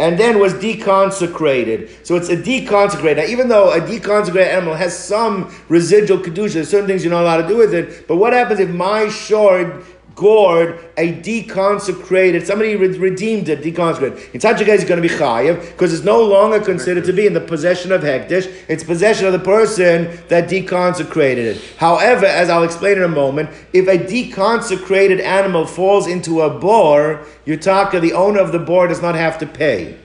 and 0.00 0.18
then 0.18 0.40
was 0.40 0.52
deconsecrated. 0.54 2.04
So 2.04 2.16
it's 2.16 2.28
a 2.28 2.36
deconsecrated. 2.36 3.16
Now, 3.16 3.24
even 3.24 3.48
though 3.48 3.72
a 3.72 3.80
deconsecrated 3.80 4.48
animal 4.48 4.74
has 4.74 4.96
some 4.96 5.54
residual 5.68 6.18
kedusha, 6.18 6.54
there's 6.54 6.68
certain 6.68 6.88
things 6.88 7.04
you're 7.04 7.12
not 7.12 7.22
allowed 7.22 7.42
to 7.42 7.48
do 7.48 7.56
with 7.56 7.72
it. 7.72 8.08
But 8.08 8.16
what 8.16 8.32
happens 8.32 8.60
if 8.60 8.70
my 8.70 9.08
short 9.08 9.84
gored 10.14 10.78
a 10.96 11.12
deconsecrated, 11.20 12.46
somebody 12.46 12.76
redeemed 12.76 13.48
it, 13.48 13.62
deconsecrated. 13.62 14.34
In 14.34 14.40
such 14.40 14.60
a 14.60 14.64
case, 14.64 14.80
it's 14.80 14.88
going 14.88 15.02
to 15.02 15.08
be 15.08 15.14
chayiv 15.14 15.60
because 15.72 15.92
it's 15.92 16.04
no 16.04 16.22
longer 16.22 16.60
considered 16.60 17.04
to 17.04 17.12
be 17.12 17.26
in 17.26 17.34
the 17.34 17.40
possession 17.40 17.92
of 17.92 18.02
hektish. 18.02 18.52
It's 18.68 18.84
possession 18.84 19.26
of 19.26 19.32
the 19.32 19.38
person 19.38 20.18
that 20.28 20.48
deconsecrated 20.48 21.36
it. 21.36 21.62
However, 21.78 22.26
as 22.26 22.48
I'll 22.48 22.64
explain 22.64 22.98
in 22.98 23.02
a 23.02 23.08
moment, 23.08 23.50
if 23.72 23.88
a 23.88 23.98
deconsecrated 23.98 25.20
animal 25.20 25.66
falls 25.66 26.06
into 26.06 26.42
a 26.42 26.50
bor, 26.50 27.26
Yutaka, 27.46 28.00
the 28.00 28.12
owner 28.12 28.40
of 28.40 28.52
the 28.52 28.58
bor, 28.58 28.86
does 28.86 29.02
not 29.02 29.14
have 29.14 29.38
to 29.38 29.46
pay. 29.46 29.98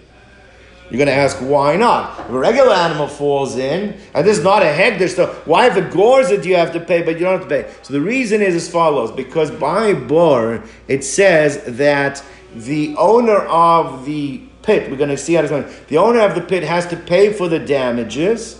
You're 0.89 0.97
going 0.97 1.07
to 1.07 1.13
ask, 1.13 1.37
why 1.37 1.75
not? 1.75 2.19
If 2.21 2.29
a 2.29 2.39
regular 2.39 2.73
animal 2.73 3.07
falls 3.07 3.57
in, 3.57 3.95
and 4.15 4.25
this 4.25 4.39
is 4.39 4.43
not 4.43 4.63
a 4.63 4.65
hegdish, 4.65 5.15
so 5.15 5.27
why 5.45 5.67
if 5.67 5.77
it 5.77 5.91
gores 5.91 6.31
it, 6.31 6.43
you 6.45 6.55
have 6.55 6.73
to 6.73 6.79
pay, 6.79 7.03
but 7.03 7.13
you 7.15 7.21
don't 7.21 7.39
have 7.39 7.47
to 7.47 7.63
pay? 7.63 7.71
So 7.83 7.93
the 7.93 8.01
reason 8.01 8.41
is 8.41 8.55
as 8.55 8.67
follows, 8.69 9.11
because 9.11 9.51
by 9.51 9.93
bor, 9.93 10.63
it 10.87 11.03
says 11.03 11.63
that 11.77 12.23
the 12.55 12.95
owner 12.97 13.37
of 13.37 14.05
the 14.05 14.41
pit, 14.63 14.89
we're 14.89 14.97
going 14.97 15.09
to 15.09 15.17
see 15.17 15.35
how 15.35 15.41
it's 15.41 15.51
going, 15.51 15.71
the 15.89 15.97
owner 15.97 16.21
of 16.21 16.33
the 16.33 16.41
pit 16.41 16.63
has 16.63 16.87
to 16.87 16.97
pay 16.97 17.33
for 17.33 17.47
the 17.47 17.59
damages, 17.59 18.59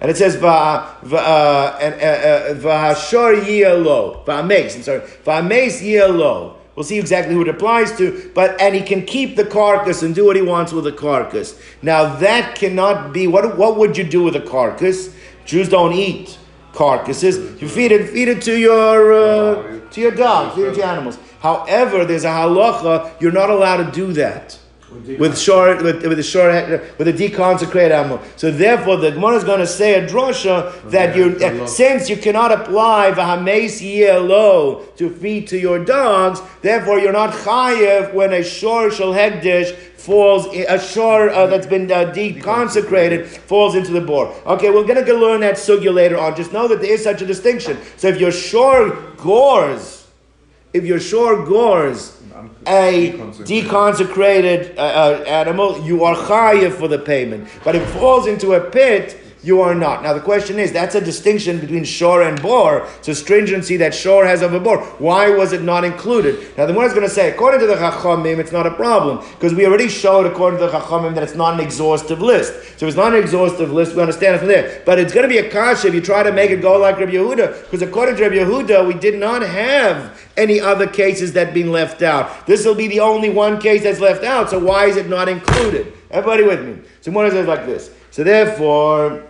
and 0.00 0.10
it 0.10 0.16
says 0.16 0.36
va 0.36 0.96
va 1.02 1.16
uh, 1.16 1.78
uh, 1.80 1.86
uh, 1.86 2.54
va'ames. 4.24 4.76
I'm 4.76 4.82
sorry, 4.82 5.00
va'ames 5.00 5.82
yelo 5.82 6.55
We'll 6.76 6.84
see 6.84 6.98
exactly 6.98 7.34
who 7.34 7.40
it 7.40 7.48
applies 7.48 7.96
to, 7.96 8.30
but 8.34 8.60
and 8.60 8.74
he 8.74 8.82
can 8.82 9.06
keep 9.06 9.34
the 9.34 9.46
carcass 9.46 10.02
and 10.02 10.14
do 10.14 10.26
what 10.26 10.36
he 10.36 10.42
wants 10.42 10.72
with 10.72 10.84
the 10.84 10.92
carcass. 10.92 11.58
Now 11.80 12.16
that 12.16 12.54
cannot 12.54 13.14
be 13.14 13.26
what 13.26 13.56
what 13.56 13.78
would 13.78 13.96
you 13.96 14.04
do 14.04 14.22
with 14.22 14.36
a 14.36 14.42
carcass? 14.42 15.14
Jews 15.46 15.70
don't 15.70 15.94
eat 15.94 16.38
carcasses. 16.74 17.60
You 17.62 17.68
feed 17.68 17.92
it 17.92 18.10
feed 18.10 18.28
it 18.28 18.42
to 18.42 18.58
your 18.58 19.12
uh, 19.12 19.80
to 19.90 20.00
your 20.00 20.10
dog, 20.10 20.54
feed 20.54 20.66
it 20.66 20.74
to 20.74 20.80
your 20.80 20.86
animals. 20.86 21.18
However, 21.40 22.04
there's 22.04 22.24
a 22.24 22.28
halacha, 22.28 23.20
you're 23.20 23.32
not 23.32 23.48
allowed 23.48 23.78
to 23.78 23.90
do 23.90 24.12
that 24.12 24.58
with 25.18 25.38
short 25.38 25.82
with, 25.82 26.06
with 26.06 26.18
a 26.18 26.22
short 26.22 26.52
with 26.98 27.08
a 27.08 27.12
deconsecrated 27.12 27.90
animal. 27.90 28.20
So 28.36 28.50
therefore, 28.50 28.96
the 28.96 29.10
Gemara 29.10 29.36
is 29.36 29.44
going 29.44 29.60
to 29.60 29.66
say 29.66 29.94
a 29.94 30.06
drosha 30.06 30.90
that 30.90 31.16
you 31.16 31.36
uh, 31.44 31.66
since 31.66 32.08
you 32.08 32.16
cannot 32.16 32.52
apply 32.52 33.12
v'hameis 33.12 33.80
yelo 33.80 34.96
to 34.96 35.10
feed 35.10 35.48
to 35.48 35.58
your 35.58 35.84
dogs, 35.84 36.40
therefore 36.62 36.98
you're 36.98 37.12
not 37.12 37.32
chayev 37.32 38.14
when 38.14 38.32
a 38.32 38.42
shor 38.42 38.90
shel 38.90 39.12
hegdish 39.12 39.74
falls 39.96 40.46
a 40.54 40.78
shore 40.78 41.30
uh, 41.30 41.46
that's 41.46 41.66
been 41.66 41.90
uh, 41.90 42.12
deconsecrated 42.14 43.26
falls 43.26 43.74
into 43.74 43.92
the 43.92 44.00
bore. 44.00 44.28
Okay, 44.46 44.70
we're 44.70 44.84
going 44.84 45.04
to 45.04 45.14
learn 45.14 45.40
that 45.40 45.56
sugya 45.56 45.92
later 45.92 46.18
on. 46.18 46.36
Just 46.36 46.52
know 46.52 46.68
that 46.68 46.80
there 46.80 46.92
is 46.92 47.02
such 47.02 47.22
a 47.22 47.26
distinction. 47.26 47.78
So 47.96 48.08
if 48.08 48.20
your 48.20 48.30
shore 48.30 48.90
gores, 49.16 50.06
if 50.72 50.84
your 50.84 51.00
shore 51.00 51.44
gores 51.44 52.22
a 52.66 53.12
deconsecrated 53.12 54.76
uh, 54.76 54.80
uh, 54.80 55.24
animal, 55.26 55.80
you 55.84 56.04
are 56.04 56.14
chayiv 56.14 56.72
for 56.72 56.88
the 56.88 56.98
payment. 56.98 57.48
But 57.64 57.74
if 57.76 57.82
it 57.82 57.98
falls 57.98 58.26
into 58.26 58.54
a 58.54 58.70
pit, 58.70 59.25
you 59.46 59.60
are 59.60 59.76
not. 59.76 60.02
Now 60.02 60.12
the 60.12 60.20
question 60.20 60.58
is, 60.58 60.72
that's 60.72 60.96
a 60.96 61.00
distinction 61.00 61.60
between 61.60 61.84
shore 61.84 62.22
and 62.22 62.42
bor. 62.42 62.88
A 63.06 63.14
stringency 63.14 63.76
that 63.76 63.94
shore 63.94 64.26
has 64.26 64.42
over 64.42 64.58
bor. 64.58 64.78
Why 64.98 65.30
was 65.30 65.52
it 65.52 65.62
not 65.62 65.84
included? 65.84 66.58
Now 66.58 66.66
the 66.66 66.74
one 66.74 66.84
is 66.84 66.92
going 66.92 67.06
to 67.06 67.14
say, 67.14 67.30
according 67.30 67.60
to 67.60 67.66
the 67.68 67.76
chachamim, 67.76 68.38
it's 68.38 68.50
not 68.50 68.66
a 68.66 68.72
problem 68.72 69.24
because 69.34 69.54
we 69.54 69.64
already 69.64 69.88
showed, 69.88 70.26
according 70.26 70.58
to 70.58 70.66
the 70.66 70.72
chachamim, 70.72 71.14
that 71.14 71.22
it's 71.22 71.36
not 71.36 71.54
an 71.54 71.60
exhaustive 71.60 72.20
list. 72.20 72.76
So 72.76 72.88
it's 72.88 72.96
not 72.96 73.14
an 73.14 73.22
exhaustive 73.22 73.70
list. 73.70 73.94
We 73.94 74.02
understand 74.02 74.34
it 74.34 74.38
from 74.38 74.48
there. 74.48 74.82
But 74.84 74.98
it's 74.98 75.14
going 75.14 75.22
to 75.22 75.28
be 75.28 75.38
a 75.38 75.48
kasha 75.48 75.86
if 75.86 75.94
you 75.94 76.00
try 76.00 76.24
to 76.24 76.32
make 76.32 76.50
it 76.50 76.60
go 76.60 76.76
like 76.76 76.98
Rabbi 76.98 77.12
Yehuda, 77.12 77.62
because 77.62 77.82
according 77.82 78.16
to 78.16 78.22
Rabbi 78.24 78.36
Yehuda, 78.36 78.84
we 78.84 78.94
did 78.94 79.20
not 79.20 79.42
have 79.42 80.20
any 80.36 80.60
other 80.60 80.88
cases 80.88 81.34
that 81.34 81.54
been 81.54 81.70
left 81.70 82.02
out. 82.02 82.48
This 82.48 82.66
will 82.66 82.74
be 82.74 82.88
the 82.88 82.98
only 82.98 83.30
one 83.30 83.60
case 83.60 83.84
that's 83.84 84.00
left 84.00 84.24
out. 84.24 84.50
So 84.50 84.58
why 84.58 84.86
is 84.86 84.96
it 84.96 85.08
not 85.08 85.28
included? 85.28 85.92
Everybody 86.10 86.42
with 86.42 86.66
me? 86.66 86.82
So 87.00 87.12
one 87.12 87.30
says 87.30 87.46
like 87.46 87.64
this. 87.64 87.92
So 88.10 88.24
therefore. 88.24 89.25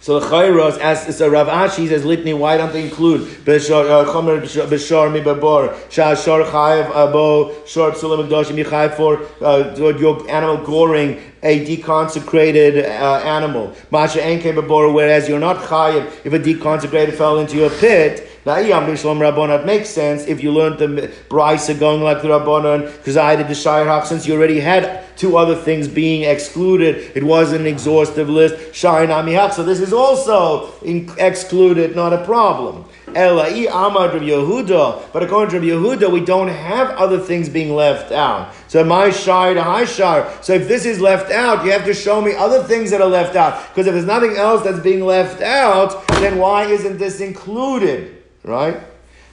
So 0.00 0.20
the 0.20 0.26
chayros, 0.26 0.78
as 0.78 1.16
so 1.16 1.28
Rav 1.28 1.48
Ashi 1.48 1.88
says, 1.88 2.04
litany. 2.04 2.32
Why 2.32 2.56
don't 2.56 2.72
they 2.72 2.84
include 2.84 3.22
uh, 3.22 3.52
chomer 3.54 4.40
b'shar 4.40 5.12
mi 5.12 5.20
b'bor 5.20 5.74
shah 5.90 6.14
shar 6.14 6.42
chayev 6.42 6.90
abo 6.92 7.66
shar 7.66 7.90
psulim 7.90 8.56
You 8.56 8.64
chayev 8.64 8.94
for 8.94 9.22
uh, 9.44 9.74
your 9.76 10.30
animal 10.30 10.64
goring 10.64 11.20
a 11.42 11.66
deconsecrated 11.66 12.84
uh, 12.84 13.18
animal. 13.24 13.74
Masha 13.90 14.20
enke 14.20 14.54
b'bor. 14.54 14.94
Whereas 14.94 15.28
you're 15.28 15.40
not 15.40 15.56
chayev 15.56 16.06
if 16.24 16.32
a 16.32 16.38
deconsecrated 16.38 17.14
fell 17.14 17.40
into 17.40 17.56
your 17.56 17.70
pit. 17.70 18.24
It 18.48 19.66
makes 19.66 19.90
sense 19.90 20.26
if 20.26 20.42
you 20.42 20.52
learned 20.52 20.78
the 20.78 21.12
Brisa 21.28 21.78
going 21.78 22.02
like 22.02 22.22
the 22.22 22.28
Rabbanon, 22.28 22.96
because 22.96 23.16
I 23.16 23.36
did 23.36 23.48
the 23.48 23.54
Shire 23.54 24.04
since 24.06 24.26
you 24.26 24.34
already 24.34 24.60
had 24.60 25.04
two 25.16 25.36
other 25.36 25.54
things 25.54 25.88
being 25.88 26.22
excluded. 26.22 27.12
It 27.14 27.24
was 27.24 27.52
an 27.52 27.66
exhaustive 27.66 28.28
list. 28.28 28.74
Shire 28.74 29.06
Namihak. 29.06 29.52
So 29.52 29.64
this 29.64 29.80
is 29.80 29.92
also 29.92 30.72
in- 30.82 31.10
excluded, 31.18 31.96
not 31.96 32.12
a 32.12 32.24
problem. 32.24 32.84
Elai 33.08 33.66
Amad 33.66 34.12
Rav 34.12 34.22
Yehuda, 34.22 35.12
but 35.12 35.22
according 35.22 35.60
to 35.60 35.66
Yehuda, 35.66 36.10
we 36.12 36.20
don't 36.20 36.48
have 36.48 36.90
other 36.90 37.18
things 37.18 37.48
being 37.48 37.74
left 37.74 38.12
out. 38.12 38.54
So 38.68 38.84
my 38.84 39.10
shire 39.10 39.54
to 39.54 39.62
high 39.62 39.86
shire. 39.86 40.30
So 40.42 40.52
if 40.52 40.68
this 40.68 40.84
is 40.84 41.00
left 41.00 41.32
out, 41.32 41.64
you 41.64 41.72
have 41.72 41.84
to 41.86 41.94
show 41.94 42.20
me 42.20 42.34
other 42.34 42.62
things 42.62 42.90
that 42.90 43.00
are 43.00 43.08
left 43.08 43.34
out. 43.34 43.66
Because 43.68 43.86
if 43.86 43.94
there's 43.94 44.06
nothing 44.06 44.36
else 44.36 44.62
that's 44.62 44.80
being 44.80 45.04
left 45.04 45.42
out, 45.42 46.06
then 46.20 46.38
why 46.38 46.66
isn't 46.66 46.98
this 46.98 47.20
included? 47.20 48.17
Right? 48.48 48.80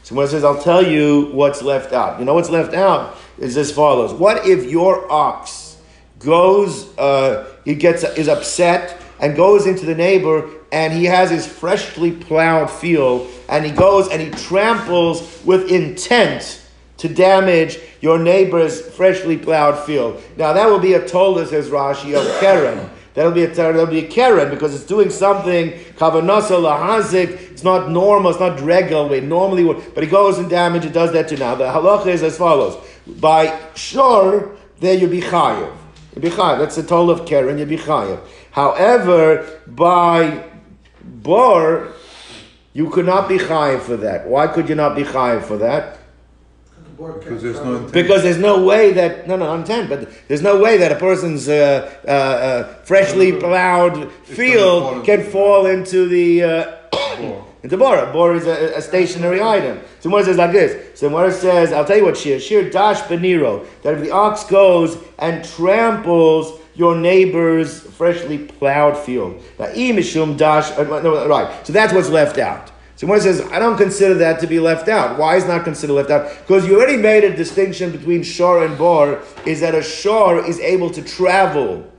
So 0.04 0.14
when 0.14 0.28
it 0.28 0.30
says, 0.30 0.44
I'll 0.44 0.62
tell 0.62 0.86
you 0.86 1.32
what's 1.32 1.62
left 1.62 1.94
out. 1.94 2.20
You 2.20 2.26
know 2.26 2.36
what's 2.36 2.50
left 2.50 2.74
out 2.74 3.18
is 3.40 3.58
as 3.58 3.72
follows. 3.72 4.14
What 4.14 4.46
if 4.46 4.70
your 4.70 5.12
ox 5.12 5.78
goes, 6.20 6.96
uh, 6.98 7.52
he 7.64 7.76
gets, 7.76 8.04
is 8.04 8.28
upset 8.28 9.02
and 9.20 9.36
goes 9.36 9.66
into 9.66 9.86
the 9.86 9.96
neighbor 9.96 10.50
and 10.72 10.94
he 10.94 11.06
has 11.06 11.32
his 11.32 11.48
freshly 11.48 12.12
plowed 12.12 12.70
field 12.70 13.32
and 13.50 13.66
he 13.66 13.72
goes 13.72 14.10
and 14.10 14.22
he 14.22 14.30
tramples 14.32 15.42
with 15.46 15.72
intent 15.72 16.62
to 16.98 17.10
damage 17.10 17.80
your 18.02 18.20
neighbor's 18.20 18.82
freshly 18.82 19.38
plowed 19.38 19.84
field. 19.86 20.22
Now 20.38 20.54
that 20.54 20.68
will 20.68 20.80
be 20.80 20.94
a 20.94 21.08
tola, 21.08 21.46
says 21.46 21.70
Rashi, 21.70 22.16
of 22.16 22.40
Keren. 22.40 22.90
That'll 23.16 23.32
be 23.32 23.44
a 23.44 23.48
that'll 23.48 23.86
be 23.88 24.00
a 24.00 24.08
keren 24.08 24.50
because 24.50 24.76
it's 24.76 24.84
doing 24.84 25.10
something 25.10 25.72
kavanasa 25.98 26.60
lahazik. 26.60 27.52
It's 27.52 27.64
not 27.64 27.90
normal. 27.90 28.32
It's 28.32 28.40
not 28.40 28.60
regular 28.60 29.08
way 29.08 29.22
normally. 29.22 29.64
But 29.96 30.04
it 30.04 30.12
goes 30.12 30.38
and 30.38 30.50
damage. 30.50 30.86
It 30.86 30.94
does 30.94 31.14
that 31.14 31.30
too. 31.30 31.38
Now 31.38 31.56
the 31.56 31.64
halacha 31.64 32.08
is 32.08 32.22
as 32.24 32.38
follows: 32.38 32.76
by 33.08 33.58
sure, 33.74 34.56
there 34.82 34.96
you 34.96 35.08
be 35.08 35.22
chayiv. 35.22 35.74
You 36.14 36.22
be 36.22 36.30
chayiv. 36.30 36.60
That's 36.60 36.76
the 36.76 36.84
toll 36.84 37.10
of 37.10 37.26
keren. 37.26 37.58
You 37.58 37.66
be 37.66 37.78
chayiv. 37.78 38.20
However, 38.52 39.62
by 39.66 40.44
bor, 41.02 41.94
you 42.74 42.90
could 42.90 43.06
not 43.06 43.30
be 43.30 43.38
chayiv 43.38 43.80
for 43.80 43.96
that. 43.98 44.28
Why 44.28 44.48
could 44.48 44.68
you 44.68 44.76
not 44.76 44.94
be 44.94 45.04
chayiv 45.04 45.44
for 45.44 45.58
that? 45.58 46.00
Because 46.98 47.42
there's 47.42 47.58
no 47.58 47.76
intent. 47.76 47.94
Because 47.94 48.24
there's 48.24 48.38
no 48.38 48.64
way 48.64 48.94
that 48.94 49.28
no 49.28 49.36
no 49.36 49.54
intent, 49.56 49.90
but 49.90 50.10
there's 50.28 50.42
no 50.42 50.62
way 50.62 50.78
that 50.78 50.92
a 50.92 50.96
person's 50.96 51.50
uh, 51.50 51.92
uh, 52.08 52.10
uh, 52.10 52.74
freshly 52.86 53.34
plowed 53.34 54.12
field 54.24 55.04
can 55.04 55.24
fall 55.24 55.66
into 55.66 56.08
the 56.08 56.44
uh, 56.44 56.78
into 57.64 57.78
bora. 57.78 58.12
Bora 58.14 58.38
is 58.38 58.46
a, 58.46 58.78
a, 58.78 58.82
stationary 58.82 59.42
item. 59.42 59.82
So 60.00 60.10
Mora 60.10 60.24
says 60.24 60.38
like 60.38 60.52
this. 60.52 61.00
So 61.00 61.10
Mora 61.10 61.32
says, 61.32 61.74
I'll 61.74 61.84
tell 61.84 61.98
you 61.98 62.06
what 62.06 62.16
shear. 62.16 62.40
Shear 62.40 62.70
dash 62.70 63.02
beniro. 63.02 63.66
That 63.82 63.96
if 63.96 64.02
the 64.02 64.12
ox 64.12 64.44
goes 64.44 64.98
and 65.20 65.44
tramples 65.44 66.62
your 66.76 66.96
neighbor's 66.96 67.82
freshly 67.82 68.38
plowed 68.38 68.98
field. 68.98 69.42
Now, 69.58 69.66
imishum 69.68 70.38
dash. 70.38 70.72
Uh, 70.78 70.84
no, 70.84 71.28
right. 71.28 71.66
So 71.66 71.74
that's 71.74 71.94
what's 71.94 72.10
left 72.10 72.38
out. 72.38 72.72
So 72.96 73.08
one 73.08 73.20
says, 73.20 73.42
I 73.52 73.60
don't 73.60 73.78
consider 73.78 74.14
that 74.16 74.40
to 74.40 74.48
be 74.48 74.60
left 74.60 74.88
out. 74.88 75.20
Why 75.20 75.36
is 75.36 75.46
not 75.46 75.66
considered 75.66 75.94
left 75.94 76.10
out? 76.10 76.30
Because 76.40 76.66
you 76.66 76.78
already 76.78 76.98
made 76.98 77.26
a 77.26 77.36
distinction 77.36 77.92
between 77.92 78.24
shore 78.24 78.66
and 78.66 78.78
bor, 78.78 79.22
is 79.46 79.60
that 79.60 79.76
a 79.76 79.84
shore 79.84 80.46
is 80.46 80.60
able 80.60 80.90
to 80.92 81.02
travel 81.02 81.92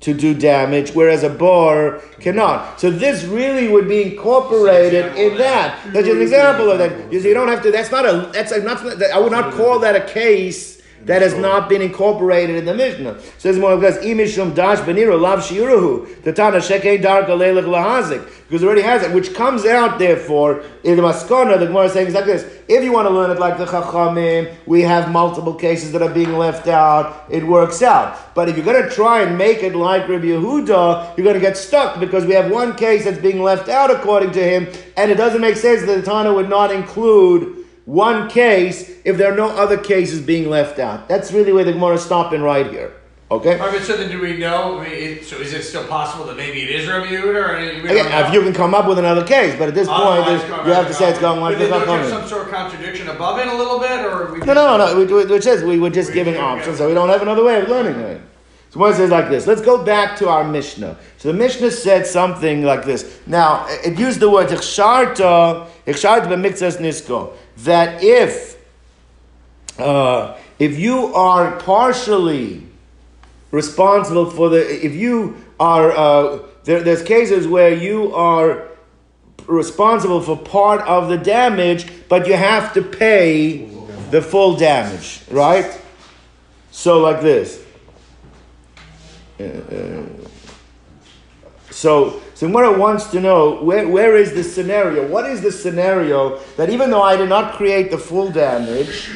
to 0.00 0.12
do 0.12 0.34
damage, 0.34 0.90
whereas 0.90 1.22
a 1.22 1.30
bor 1.30 2.02
cannot. 2.20 2.80
So 2.80 2.90
this 2.90 3.24
really 3.24 3.68
would 3.68 3.88
be 3.88 4.02
incorporated 4.02 5.16
in 5.16 5.38
that. 5.38 5.78
That's 5.92 6.08
an 6.08 6.20
example 6.20 6.70
of 6.70 6.78
that. 6.78 7.12
You, 7.12 7.20
see, 7.20 7.28
you 7.28 7.34
don't 7.34 7.48
have 7.48 7.62
to. 7.62 7.70
That's 7.70 7.90
not 7.90 8.04
a. 8.04 8.30
That's 8.32 8.50
a, 8.50 8.60
not. 8.62 8.84
I 9.00 9.18
would 9.18 9.32
not 9.32 9.54
call 9.54 9.78
that 9.78 9.94
a 9.94 10.04
case 10.12 10.71
that 11.06 11.22
has 11.22 11.34
not 11.34 11.68
been 11.68 11.82
incorporated 11.82 12.56
in 12.56 12.64
the 12.64 12.74
Mishnah. 12.74 13.20
Says 13.38 13.58
more 13.58 13.76
because 13.76 13.96
imishum 13.98 14.54
dash 14.54 14.78
beniro 14.78 15.20
lav 15.20 15.40
shiuruhu 15.40 16.22
the 16.22 16.32
tana 16.32 16.58
shekei 16.58 17.02
darka 17.02 17.28
leilach 17.28 17.64
lahazik 17.64 18.28
because 18.52 18.62
it 18.62 18.66
already 18.66 18.82
has 18.82 19.02
it, 19.02 19.12
which 19.12 19.32
comes 19.32 19.64
out 19.64 19.98
therefore 19.98 20.62
in 20.84 20.96
the 20.96 21.02
maskana. 21.02 21.58
The 21.58 21.66
Gemara 21.66 21.86
is 21.86 21.92
saying 21.94 22.08
is 22.08 22.14
like 22.14 22.26
this: 22.26 22.44
If 22.68 22.84
you 22.84 22.92
want 22.92 23.08
to 23.08 23.14
learn 23.14 23.30
it 23.30 23.40
like 23.40 23.56
the 23.56 23.64
chachamim, 23.64 24.54
we 24.66 24.82
have 24.82 25.10
multiple 25.10 25.54
cases 25.54 25.90
that 25.92 26.02
are 26.02 26.12
being 26.12 26.34
left 26.34 26.68
out. 26.68 27.24
It 27.30 27.46
works 27.46 27.82
out. 27.82 28.34
But 28.34 28.48
if 28.48 28.56
you're 28.56 28.64
going 28.64 28.82
to 28.82 28.90
try 28.90 29.22
and 29.22 29.38
make 29.38 29.62
it 29.62 29.74
like 29.74 30.06
Rabbi 30.06 30.26
Yehuda, 30.26 31.16
you're 31.16 31.24
going 31.24 31.34
to 31.34 31.40
get 31.40 31.56
stuck 31.56 31.98
because 31.98 32.26
we 32.26 32.34
have 32.34 32.50
one 32.50 32.76
case 32.76 33.04
that's 33.04 33.18
being 33.18 33.42
left 33.42 33.68
out 33.70 33.90
according 33.90 34.32
to 34.32 34.42
him, 34.42 34.68
and 34.96 35.10
it 35.10 35.16
doesn't 35.16 35.40
make 35.40 35.56
sense 35.56 35.80
that 35.86 35.96
the 35.96 36.02
Tana 36.02 36.32
would 36.32 36.50
not 36.50 36.70
include 36.70 37.61
one 37.84 38.28
case 38.28 38.90
if 39.04 39.16
there 39.16 39.32
are 39.32 39.36
no 39.36 39.48
other 39.48 39.76
cases 39.76 40.20
being 40.20 40.48
left 40.48 40.78
out. 40.78 41.08
That's 41.08 41.32
really 41.32 41.52
where 41.52 41.64
the 41.64 41.72
Gemara 41.72 41.94
is 41.94 42.04
stopping 42.04 42.42
right 42.42 42.70
here. 42.70 42.92
Okay? 43.32 43.58
All 43.58 43.68
right, 43.68 43.80
so 43.80 43.96
then 43.96 44.10
do 44.10 44.20
we 44.20 44.36
know? 44.36 44.78
I 44.78 44.88
mean, 44.90 45.22
so 45.22 45.38
is 45.38 45.54
it 45.54 45.62
still 45.62 45.86
possible 45.86 46.26
that 46.26 46.36
maybe 46.36 46.64
it 46.64 46.68
is 46.68 46.86
Rabbi 46.86 47.06
Yehuda? 47.06 47.34
Or 47.34 47.56
Again, 47.56 48.26
if 48.26 48.34
you 48.34 48.42
can 48.42 48.52
come 48.52 48.74
up 48.74 48.86
with 48.86 48.98
another 48.98 49.24
case, 49.24 49.56
but 49.58 49.68
at 49.68 49.74
this 49.74 49.88
oh, 49.90 49.94
point, 49.94 50.66
you 50.66 50.72
have 50.74 50.86
to 50.86 50.92
say 50.92 51.08
it's 51.08 51.18
going 51.18 51.40
this. 51.58 51.62
Is 51.62 51.70
there 51.70 52.10
some 52.10 52.28
sort 52.28 52.42
of 52.42 52.52
contradiction 52.52 53.08
above 53.08 53.38
it 53.38 53.48
a 53.48 53.54
little 53.54 53.80
bit, 53.80 54.04
or 54.04 54.36
no, 54.44 54.52
no, 54.52 54.76
no, 54.76 54.92
no. 54.92 54.98
We, 54.98 55.24
which 55.24 55.46
is 55.46 55.64
we 55.64 55.78
were 55.78 55.88
just 55.88 56.12
giving 56.12 56.36
options, 56.36 56.76
so 56.76 56.86
we 56.86 56.92
don't 56.92 57.08
have 57.08 57.22
another 57.22 57.42
way 57.42 57.58
of 57.62 57.68
learning 57.70 57.98
it. 58.00 58.20
So 58.68 58.80
one 58.80 58.94
says 58.94 59.10
like 59.10 59.30
this. 59.30 59.46
Let's 59.46 59.62
go 59.62 59.82
back 59.82 60.18
to 60.18 60.28
our 60.28 60.44
Mishnah. 60.44 60.98
So 61.16 61.32
the 61.32 61.38
Mishnah 61.38 61.70
said 61.70 62.06
something 62.06 62.64
like 62.64 62.84
this. 62.84 63.20
Now 63.26 63.66
it 63.68 63.98
used 63.98 64.20
the 64.20 64.28
word 64.28 64.48
ichsharta, 64.48 65.68
ichsharta 65.86 66.26
b'mitzas 66.26 66.78
nisko 66.78 67.32
that 67.58 68.02
if 68.02 68.56
uh, 69.78 70.36
if 70.58 70.78
you 70.78 71.14
are 71.14 71.58
partially 71.60 72.66
responsible 73.50 74.30
for 74.30 74.48
the 74.48 74.84
if 74.84 74.94
you 74.94 75.36
are 75.58 75.92
uh, 75.92 76.38
there, 76.64 76.82
there's 76.82 77.02
cases 77.02 77.46
where 77.46 77.74
you 77.74 78.14
are 78.14 78.68
responsible 79.46 80.20
for 80.20 80.36
part 80.36 80.80
of 80.82 81.08
the 81.08 81.18
damage, 81.18 81.86
but 82.08 82.26
you 82.26 82.34
have 82.34 82.72
to 82.74 82.82
pay 82.82 83.68
the 84.10 84.22
full 84.22 84.56
damage, 84.56 85.20
right? 85.30 85.80
So 86.70 87.00
like 87.00 87.20
this. 87.20 87.64
Uh, 89.40 89.44
uh, 89.44 90.06
so, 91.70 92.22
so 92.42 92.48
Gemara 92.48 92.76
wants 92.76 93.06
to 93.12 93.20
know 93.20 93.62
where, 93.62 93.86
where 93.86 94.16
is 94.16 94.32
the 94.32 94.42
scenario? 94.42 95.06
What 95.06 95.26
is 95.26 95.42
the 95.42 95.52
scenario 95.52 96.38
that 96.56 96.70
even 96.70 96.90
though 96.90 97.00
I 97.00 97.14
did 97.14 97.28
not 97.28 97.54
create 97.54 97.92
the 97.92 97.98
full 97.98 98.32
damage, 98.32 99.08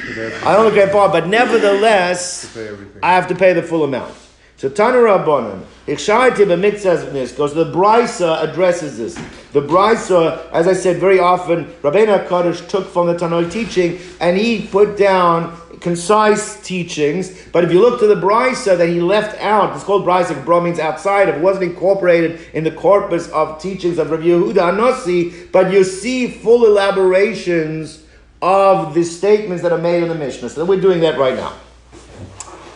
I 0.44 0.54
only 0.54 0.72
get 0.72 0.92
part, 0.92 1.10
but 1.10 1.26
nevertheless, 1.26 2.56
I 3.02 3.14
have 3.14 3.26
to 3.26 3.34
pay 3.34 3.52
the 3.52 3.64
full 3.64 3.82
amount. 3.82 4.14
So 4.58 4.70
Tanu 4.70 5.02
Rabbanon, 5.02 5.64
Ichsharti 5.88 6.46
b'mitzvahs 6.46 7.36
goes. 7.36 7.52
The 7.52 7.64
Brisa 7.64 8.44
addresses 8.44 8.96
this. 8.96 9.16
The 9.52 9.60
Brisa, 9.60 10.48
as 10.52 10.68
I 10.68 10.72
said 10.72 10.98
very 10.98 11.18
often, 11.18 11.64
Rabbeinu 11.82 12.28
Hakadosh 12.28 12.68
took 12.68 12.86
from 12.86 13.08
the 13.08 13.16
Tanoi 13.16 13.50
teaching 13.50 13.98
and 14.20 14.36
he 14.38 14.68
put 14.68 14.96
down 14.96 15.52
concise 15.80 16.60
teachings. 16.62 17.46
But 17.52 17.64
if 17.64 17.72
you 17.72 17.80
look 17.80 18.00
to 18.00 18.06
the 18.06 18.14
Brisa 18.14 18.76
that 18.76 18.88
he 18.88 19.00
left 19.00 19.40
out, 19.40 19.74
it's 19.74 19.84
called 19.84 20.04
Brisa. 20.04 20.44
Bra 20.44 20.60
means 20.60 20.78
outside. 20.78 21.28
It 21.28 21.40
wasn't 21.40 21.70
incorporated 21.70 22.40
in 22.52 22.64
the 22.64 22.70
corpus 22.70 23.28
of 23.28 23.60
teachings 23.60 23.98
of 23.98 24.10
Rabbi 24.10 24.24
Yehuda 24.24 24.74
Anasi. 24.74 25.50
But 25.52 25.72
you 25.72 25.84
see 25.84 26.28
full 26.28 26.64
elaborations 26.66 28.02
of 28.42 28.94
the 28.94 29.04
statements 29.04 29.62
that 29.62 29.72
are 29.72 29.78
made 29.78 30.02
in 30.02 30.08
the 30.08 30.14
Mishnah. 30.14 30.50
So 30.50 30.64
we're 30.64 30.80
doing 30.80 31.00
that 31.00 31.18
right 31.18 31.34
now. 31.36 31.54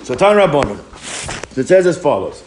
So 0.03 0.15
Tan 0.15 0.37
Rabbanon. 0.37 0.79
So 1.55 1.61
it 1.61 1.69
says 1.69 1.87
as 1.87 1.99
follows. 1.99 2.43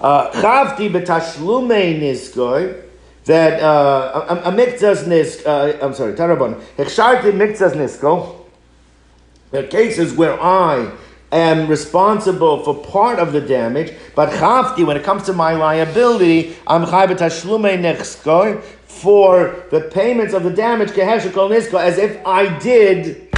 Chavti 0.00 0.90
betashlume 0.90 2.00
niskoy 2.00 2.82
that 3.24 3.62
uh, 3.62 4.26
a, 4.28 4.48
a 4.48 4.52
mikzas 4.52 5.04
nisk. 5.04 5.46
Uh, 5.46 5.78
I'm 5.84 5.94
sorry, 5.94 6.14
Tarabon. 6.14 6.60
Hechsharti 6.76 7.32
mikzas 7.32 7.72
nisko. 7.74 8.41
There 9.52 9.62
are 9.62 9.66
cases 9.66 10.14
where 10.14 10.42
I 10.42 10.90
am 11.30 11.68
responsible 11.68 12.64
for 12.64 12.74
part 12.74 13.18
of 13.18 13.32
the 13.32 13.40
damage, 13.40 13.92
but 14.14 14.30
chafti, 14.30 14.86
when 14.86 14.96
it 14.96 15.04
comes 15.04 15.24
to 15.24 15.34
my 15.34 15.52
liability, 15.52 16.56
I'm 16.66 16.86
chai 16.86 17.06
betashlume 17.06 17.78
niskoy 17.82 18.62
for 18.86 19.64
the 19.70 19.82
payments 19.82 20.32
of 20.32 20.42
the 20.42 20.50
damage 20.50 20.90
keheshikol 20.90 21.50
nisko, 21.50 21.78
as 21.78 21.98
if 21.98 22.26
I 22.26 22.58
did 22.60 23.30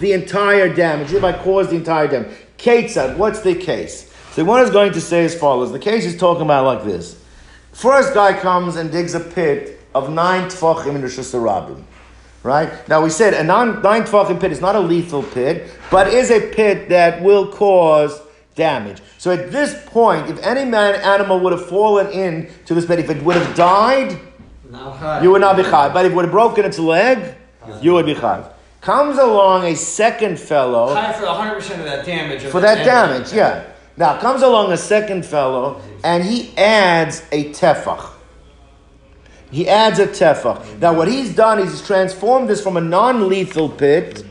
the 0.00 0.12
entire 0.12 0.74
damage, 0.74 1.12
if 1.12 1.22
I 1.22 1.32
caused 1.40 1.70
the 1.70 1.76
entire 1.76 2.08
damage. 2.08 2.36
Ketzad, 2.58 3.16
what's 3.16 3.40
the 3.40 3.54
case? 3.54 4.12
So 4.32 4.44
one 4.44 4.62
is 4.62 4.70
going 4.70 4.92
to 4.92 5.00
say 5.00 5.24
as 5.24 5.38
follows. 5.38 5.70
The 5.70 5.78
case 5.78 6.04
is 6.04 6.16
talking 6.16 6.42
about 6.42 6.64
like 6.64 6.84
this. 6.84 7.22
First 7.72 8.12
guy 8.12 8.32
comes 8.32 8.74
and 8.74 8.90
digs 8.90 9.14
a 9.14 9.20
pit 9.20 9.80
of 9.94 10.10
nine 10.10 10.48
tfachim 10.48 10.96
in 10.96 11.02
reshus 11.02 11.32
harabim. 11.32 11.84
Right? 12.42 12.88
Now 12.88 13.02
we 13.02 13.10
said 13.10 13.34
a 13.34 13.44
non, 13.44 13.82
nine 13.82 14.02
tfachim 14.04 14.40
pit 14.40 14.50
is 14.50 14.60
not 14.60 14.74
a 14.74 14.80
lethal 14.80 15.22
pit, 15.22 15.70
but 15.90 16.08
is 16.08 16.30
a 16.30 16.40
pit 16.40 16.88
that 16.88 17.22
will 17.22 17.52
cause 17.52 18.20
damage. 18.54 19.02
So 19.18 19.30
at 19.30 19.50
this 19.52 19.76
point, 19.86 20.30
if 20.30 20.38
any 20.42 20.64
man 20.64 20.94
animal 20.94 21.40
would 21.40 21.52
have 21.52 21.66
fallen 21.66 22.08
into 22.08 22.74
this 22.74 22.86
pit, 22.86 22.98
if 22.98 23.10
it 23.10 23.22
would 23.22 23.36
have 23.36 23.54
died, 23.54 24.18
you 25.22 25.30
would 25.30 25.40
not 25.40 25.56
be 25.56 25.62
chayv. 25.62 25.92
But 25.92 26.06
if 26.06 26.12
it 26.12 26.14
would 26.14 26.24
have 26.24 26.32
broken 26.32 26.64
its 26.64 26.78
leg, 26.78 27.34
you 27.82 27.92
would 27.92 28.06
be 28.06 28.14
chayv. 28.14 28.50
Comes 28.80 29.18
along 29.18 29.64
a 29.66 29.76
second 29.76 30.38
fellow. 30.40 30.94
For 30.94 31.26
100% 31.26 31.78
of 31.78 31.84
that 31.84 32.06
damage. 32.06 32.42
For 32.44 32.60
that 32.60 32.84
damage, 32.84 33.32
yeah. 33.32 33.64
Now 33.96 34.18
comes 34.18 34.40
along 34.40 34.72
a 34.72 34.78
second 34.78 35.26
fellow 35.26 35.82
and 36.02 36.24
he 36.24 36.56
adds 36.56 37.22
a 37.32 37.52
tefach. 37.52 38.12
He 39.50 39.68
adds 39.68 39.98
a 39.98 40.06
tefach. 40.06 40.78
Now 40.80 40.92
what 40.92 41.08
he's 41.08 41.34
done 41.34 41.58
is 41.58 41.70
he's 41.72 41.86
transformed 41.86 42.48
this 42.48 42.62
from 42.62 42.76
a 42.76 42.80
non-lethal 42.80 43.70
pit 43.70 44.24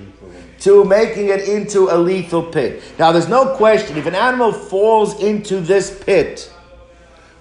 to 0.60 0.84
making 0.86 1.30
it 1.30 1.48
into 1.48 1.90
a 1.90 1.98
lethal 1.98 2.44
pit. 2.44 2.84
Now 2.98 3.12
there's 3.12 3.30
no 3.30 3.56
question 3.56 3.98
if 3.98 4.06
an 4.06 4.16
animal 4.16 4.52
falls 4.52 5.22
into 5.22 5.60
this 5.60 6.04
pit, 6.04 6.52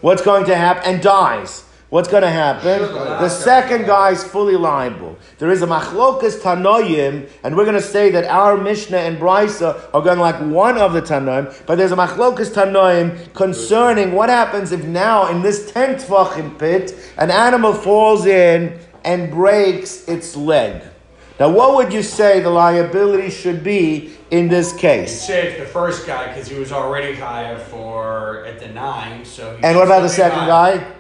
what's 0.01 0.23
going 0.23 0.47
to 0.47 0.57
happen 0.57 0.95
and 0.95 1.03
dies. 1.03 1.65
What's 1.91 2.09
going 2.09 2.23
to 2.23 2.29
happen? 2.29 2.83
The 2.83 3.31
second 3.31 3.87
guy 3.87 4.11
is 4.11 4.23
fully 4.23 4.57
liable. 4.57 5.17
There 5.39 5.51
is 5.51 5.63
a 5.63 5.67
machlokas 5.67 6.39
tanoyim, 6.39 7.31
and 7.43 7.57
we're 7.57 7.65
going 7.65 7.77
to 7.77 7.83
say 7.83 8.11
that 8.11 8.25
our 8.25 8.59
Mishnah 8.59 8.99
and 8.99 9.17
Brisa 9.17 9.89
are 9.95 10.03
going 10.03 10.19
like 10.19 10.39
one 10.39 10.77
of 10.77 10.93
the 10.93 11.01
tanoim, 11.01 11.67
but 11.67 11.77
there's 11.77 11.93
a 11.93 11.97
machlokas 11.97 12.53
tanoyim 12.53 13.33
concerning 13.33 14.13
what 14.13 14.29
happens 14.29 14.71
if 14.71 14.85
now 14.85 15.31
in 15.31 15.41
this 15.41 15.73
tent 15.73 16.01
tvachim 16.01 16.59
pit 16.59 16.95
an 17.17 17.31
animal 17.31 17.73
falls 17.73 18.27
in 18.27 18.79
and 19.05 19.31
breaks 19.31 20.07
its 20.09 20.37
leg. 20.37 20.83
Now, 21.41 21.49
what 21.49 21.75
would 21.77 21.93
you 21.93 22.03
say 22.03 22.41
the 22.41 22.51
liability 22.51 23.31
should 23.31 23.65
be 23.65 24.13
in 24.31 24.49
this 24.49 24.75
case? 24.75 25.23
You 25.23 25.35
say 25.35 25.49
it's 25.49 25.61
the 25.61 25.67
first 25.67 26.07
guy 26.07 26.27
because 26.29 26.49
he 26.49 26.59
was 26.59 26.71
already 26.71 27.15
high 27.15 27.57
for 27.59 28.45
at 28.45 28.59
the 28.59 28.69
nine. 28.69 29.25
So 29.25 29.59
and 29.63 29.75
what 29.75 29.87
about 29.87 30.03
the 30.03 30.09
second 30.11 30.47
guy? 30.47 30.98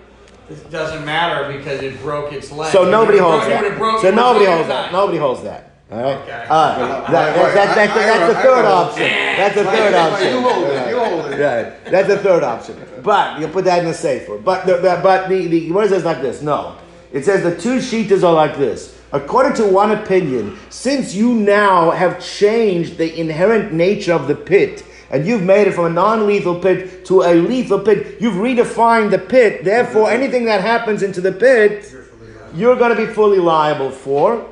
It 0.51 0.71
doesn't 0.71 1.05
matter 1.05 1.57
because 1.57 1.83
it 1.83 2.01
broke 2.01 2.33
its 2.33 2.51
leg. 2.51 2.73
So 2.73 2.89
nobody 2.91 3.19
holds 3.19 3.47
that. 3.47 3.63
So 4.01 4.11
nobody 4.11 4.47
holds 4.47 4.69
that. 4.69 4.93
Nobody 4.93 5.19
holds 5.19 5.43
that. 5.43 5.73
All 5.91 6.03
right. 6.03 6.17
Okay. 6.19 6.47
All 6.51 6.69
right. 6.69 6.79
That, 6.79 7.11
that, 7.11 7.55
that, 7.55 7.75
that's, 7.75 7.95
that's 7.95 8.35
the 8.35 8.43
third 8.43 8.65
option. 8.67 9.03
That's 9.03 9.55
the 9.55 9.65
third 9.65 9.95
option. 9.95 10.29
You 10.29 10.41
hold 10.41 10.65
it. 10.65 10.89
You 10.91 10.99
hold 10.99 11.33
it. 11.33 11.41
Right. 11.41 11.85
That's 11.91 12.09
the 12.09 12.19
third 12.19 12.43
option. 12.43 12.83
But 13.03 13.41
you 13.41 13.49
put 13.49 13.65
that 13.65 13.79
in 13.79 13.87
the 13.87 13.95
safer. 13.95 14.37
But 14.39 14.67
the, 14.67 14.75
the 14.77 15.01
but 15.03 15.29
the 15.29 15.47
the 15.47 15.73
what 15.73 15.85
it 15.85 15.89
says 15.91 16.05
like 16.05 16.21
this? 16.21 16.43
No. 16.43 16.77
It 17.11 17.25
says 17.25 17.43
the 17.43 17.59
two 17.59 17.79
sheetas 17.79 18.23
are 18.23 18.35
like 18.35 18.59
this. 18.59 18.99
According 19.13 19.55
to 19.55 19.67
one 19.67 19.93
opinion, 19.93 20.59
since 20.69 21.15
you 21.15 21.33
now 21.33 21.91
have 21.91 22.23
changed 22.23 22.99
the 22.99 23.19
inherent 23.19 23.73
nature 23.73 24.13
of 24.13 24.29
the 24.29 24.35
pit 24.35 24.85
and 25.11 25.27
you've 25.27 25.43
made 25.43 25.67
it 25.67 25.73
from 25.73 25.87
a 25.87 25.91
non-lethal 25.91 26.61
pit 26.61 27.05
to 27.07 27.23
a 27.23 27.35
lethal 27.35 27.81
pit. 27.81 28.21
You've 28.21 28.35
redefined 28.35 29.11
the 29.11 29.19
pit. 29.19 29.65
Therefore, 29.65 30.11
anything 30.11 30.45
that 30.47 30.61
happens 30.61 31.03
into 31.03 31.21
the 31.21 31.33
pit, 31.33 31.93
you're 32.55 32.77
going 32.77 32.95
to 32.95 33.07
be 33.07 33.11
fully 33.13 33.39
liable 33.39 33.91
for. 33.91 34.47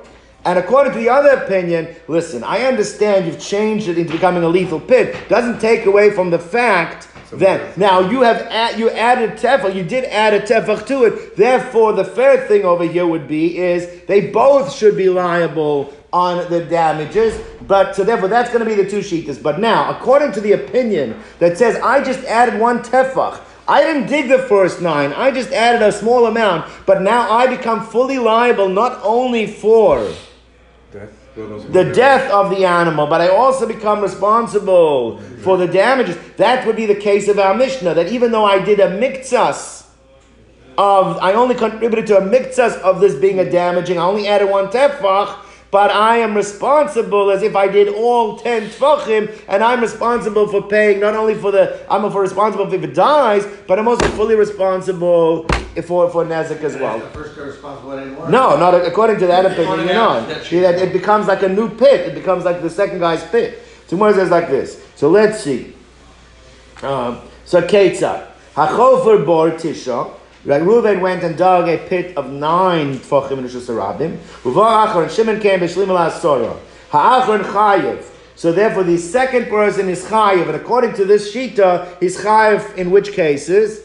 And 0.44 0.58
according 0.58 0.92
to 0.92 0.98
the 0.98 1.08
other 1.08 1.30
opinion, 1.30 1.96
listen, 2.06 2.44
I 2.44 2.62
understand 2.62 3.26
you've 3.26 3.40
changed 3.40 3.88
it 3.88 3.98
into 3.98 4.12
becoming 4.12 4.44
a 4.44 4.48
lethal 4.48 4.78
pit. 4.78 5.28
Doesn't 5.28 5.60
take 5.60 5.86
away 5.86 6.10
from 6.10 6.30
the 6.30 6.38
fact 6.38 7.08
that 7.32 7.76
now 7.76 7.98
you 7.98 8.22
have 8.22 8.42
add, 8.42 8.78
you 8.78 8.88
added 8.90 9.32
tefach, 9.32 9.74
you 9.74 9.82
did 9.82 10.04
add 10.04 10.32
a 10.34 10.40
tefach 10.40 10.86
to 10.86 11.04
it. 11.04 11.36
Therefore, 11.36 11.92
the 11.92 12.04
fair 12.04 12.46
thing 12.46 12.64
over 12.64 12.84
here 12.84 13.06
would 13.06 13.26
be 13.26 13.58
is 13.58 14.04
they 14.06 14.30
both 14.30 14.72
should 14.72 14.96
be 14.96 15.08
liable 15.08 15.92
on 16.16 16.48
the 16.48 16.64
damages. 16.64 17.38
But 17.66 17.94
so 17.94 18.02
therefore, 18.02 18.28
that's 18.28 18.50
going 18.50 18.64
to 18.64 18.70
be 18.74 18.80
the 18.82 18.88
two 18.88 19.00
sheetas. 19.00 19.42
But 19.42 19.60
now, 19.60 19.90
according 19.90 20.32
to 20.32 20.40
the 20.40 20.52
opinion 20.52 21.20
that 21.40 21.58
says 21.58 21.76
I 21.76 22.02
just 22.02 22.24
added 22.24 22.58
one 22.58 22.78
tefach. 22.82 23.42
I 23.68 23.82
didn't 23.82 24.06
dig 24.06 24.28
the 24.28 24.38
first 24.38 24.80
nine. 24.80 25.12
I 25.12 25.30
just 25.30 25.52
added 25.52 25.82
a 25.82 25.92
small 25.92 26.26
amount. 26.26 26.70
But 26.86 27.02
now 27.02 27.30
I 27.30 27.46
become 27.48 27.84
fully 27.84 28.18
liable 28.18 28.68
not 28.68 29.00
only 29.02 29.46
for 29.46 30.08
the 31.34 31.92
death 31.94 32.30
of 32.30 32.48
the 32.48 32.64
animal, 32.64 33.06
but 33.06 33.20
I 33.20 33.28
also 33.28 33.66
become 33.66 34.00
responsible 34.00 35.18
for 35.42 35.58
the 35.58 35.66
damages. 35.66 36.16
That 36.38 36.66
would 36.66 36.76
be 36.76 36.86
the 36.86 36.94
case 36.94 37.28
of 37.28 37.38
our 37.38 37.54
Mishnah, 37.54 37.92
that 37.92 38.08
even 38.10 38.32
though 38.32 38.46
I 38.46 38.64
did 38.64 38.80
a 38.80 38.88
miktsas 38.88 39.84
of, 40.78 41.18
I 41.18 41.34
only 41.34 41.54
contributed 41.54 42.06
to 42.06 42.18
a 42.18 42.22
miktsas 42.22 42.78
of 42.80 43.00
this 43.00 43.14
being 43.16 43.38
a 43.40 43.50
damaging, 43.50 43.98
I 43.98 44.04
only 44.04 44.26
added 44.28 44.48
one 44.48 44.68
tefach, 44.68 45.36
but 45.70 45.90
I 45.90 46.18
am 46.18 46.34
responsible 46.36 47.30
as 47.30 47.42
if 47.42 47.54
I 47.56 47.68
did 47.68 47.88
all 47.94 48.38
ten 48.38 48.68
tvachim, 48.70 49.30
and 49.48 49.62
I'm 49.62 49.80
responsible 49.80 50.46
for 50.48 50.62
paying 50.62 51.00
not 51.00 51.14
only 51.14 51.34
for 51.34 51.50
the 51.52 51.78
I'm 51.90 52.10
for 52.10 52.22
responsible 52.22 52.72
if 52.72 52.82
it 52.82 52.94
dies, 52.94 53.46
but 53.66 53.78
I'm 53.78 53.88
also 53.88 54.06
fully 54.08 54.34
responsible 54.36 55.46
for 55.84 56.08
for 56.10 56.24
nezek 56.24 56.62
as 56.62 56.76
well. 56.76 56.98
No, 58.30 58.56
not 58.56 58.74
according 58.86 59.18
to 59.18 59.26
that 59.26 59.44
opinion. 59.46 59.86
Not. 59.94 60.28
It 60.52 60.92
becomes 60.92 61.26
like 61.26 61.42
a 61.42 61.48
new 61.48 61.68
pit. 61.68 62.08
It 62.08 62.14
becomes 62.14 62.44
like 62.44 62.62
the 62.62 62.70
second 62.70 63.00
guy's 63.00 63.24
pit. 63.24 63.62
So 63.88 63.96
Gemara 63.96 64.14
says 64.14 64.30
like 64.30 64.48
this. 64.48 64.82
So 64.96 65.10
let's 65.10 65.42
see. 65.42 65.74
Um, 66.82 67.20
so 67.44 67.60
Ketzah, 67.62 68.28
Hachofer 68.54 69.24
Bor 69.24 69.50
Tisha. 69.52 70.12
Right, 70.46 70.62
Reuven 70.62 71.00
went 71.00 71.24
and 71.24 71.36
dug 71.36 71.68
a 71.68 71.76
pit 71.76 72.16
of 72.16 72.30
nine 72.30 73.00
tfachim 73.00 73.38
in 73.38 73.44
Hashanah. 73.46 74.16
Uvar 74.44 74.86
Achron, 74.86 75.10
Shimon 75.10 75.40
came 75.40 75.58
b'shlim 75.58 75.88
al 75.88 76.08
Asora. 76.08 76.56
Ha'achron 76.90 77.42
chayev. 77.42 78.04
So 78.36 78.52
therefore, 78.52 78.84
the 78.84 78.96
second 78.96 79.48
person 79.48 79.88
is 79.88 80.04
chayev, 80.04 80.46
and 80.46 80.54
according 80.54 80.94
to 80.94 81.04
this 81.04 81.34
shita, 81.34 81.98
he's 81.98 82.16
chayev 82.18 82.76
in 82.76 82.92
which 82.92 83.12
cases? 83.12 83.82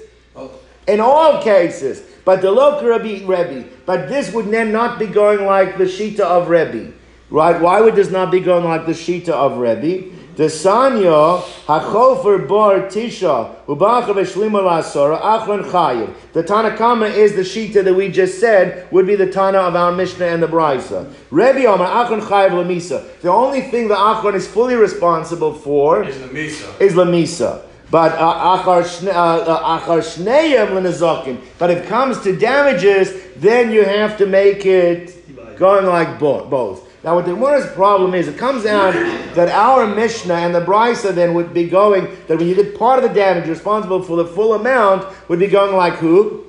In 0.88 1.00
all 1.00 1.42
cases. 1.42 2.04
But 2.26 2.44
the 2.44 2.52
local 2.52 2.90
Rabbi, 2.90 3.26
Rebbe. 3.26 3.68
But 3.88 4.08
this 4.08 4.32
would 4.32 4.52
then 4.52 4.72
not 4.72 5.00
be 5.00 5.08
going 5.08 5.48
like 5.48 5.80
the 5.80 5.86
shita 5.86 6.20
of 6.20 6.50
Rebbe. 6.50 6.94
Right? 7.32 7.60
Why 7.60 7.82
would 7.82 7.96
this 7.96 8.12
not 8.12 8.30
be 8.30 8.40
going 8.40 8.66
like 8.66 8.86
the 8.86 8.92
shita 8.92 9.30
of 9.30 9.58
Rebbe? 9.58 10.16
The 10.38 10.44
Sanya 10.44 11.42
Hachofer 11.66 12.48
Bar 12.48 12.82
Tisha 12.84 13.54
Ubacha 13.66 14.14
Beshlima 14.14 14.62
Lasora 14.62 15.20
Achron 15.22 15.64
Chayiv. 15.70 16.14
The 16.32 16.42
Tanakama 16.42 17.14
is 17.14 17.36
the 17.36 17.42
Shita 17.42 17.84
that 17.84 17.94
we 17.94 18.10
just 18.10 18.40
said 18.40 18.90
would 18.94 19.06
be 19.06 19.16
the 19.16 19.30
Tana 19.30 19.58
of 19.58 19.76
our 19.76 19.92
Mishnah 19.92 20.26
and 20.26 20.42
the 20.42 20.48
Brisa. 20.48 21.14
Rebbe 21.32 21.66
Omar 21.66 22.06
Achron 22.06 22.22
Chayiv 22.22 22.52
Lamisa. 22.52 23.20
The 23.20 23.30
only 23.30 23.62
thing 23.62 23.90
the 23.90 23.96
Achron 23.96 24.36
is 24.36 24.48
fully 24.48 24.76
responsible 24.76 25.54
for 25.54 26.04
Is 26.04 26.18
the 26.20 26.28
Misa. 26.28 26.82
is 26.82 26.94
Lamisa. 26.94 27.64
But 27.92 28.14
uh, 28.14 28.22
uh, 28.22 28.62
uh, 28.64 30.02
lenazokim. 30.02 31.42
But 31.60 31.72
if 31.72 31.80
it 31.80 31.90
comes 31.90 32.22
to 32.22 32.34
damages, 32.38 33.12
then 33.36 33.70
you 33.70 33.84
have 33.84 34.18
to 34.20 34.26
make 34.26 34.66
it 34.66 35.58
going 35.58 35.86
like 35.86 36.18
both. 36.18 36.88
Now, 37.04 37.16
what 37.16 37.26
the 37.26 37.34
Gemara's 37.34 37.66
problem 37.72 38.14
is, 38.14 38.28
it 38.28 38.38
comes 38.38 38.66
out 38.66 38.94
that 39.36 39.50
our 39.50 39.88
Mishnah 39.88 40.36
and 40.36 40.54
the 40.54 40.62
Brisa 40.62 41.14
then 41.14 41.34
would 41.34 41.52
be 41.54 41.68
going 41.68 42.06
that 42.28 42.38
when 42.38 42.48
you 42.48 42.54
did 42.54 42.78
part 42.78 43.04
of 43.04 43.10
the 43.10 43.14
damage, 43.14 43.50
responsible 43.50 44.04
for 44.04 44.18
the 44.18 44.26
full 44.26 44.54
amount, 44.54 45.08
would 45.28 45.40
be 45.40 45.48
going 45.48 45.76
like 45.76 45.94
who? 45.94 46.46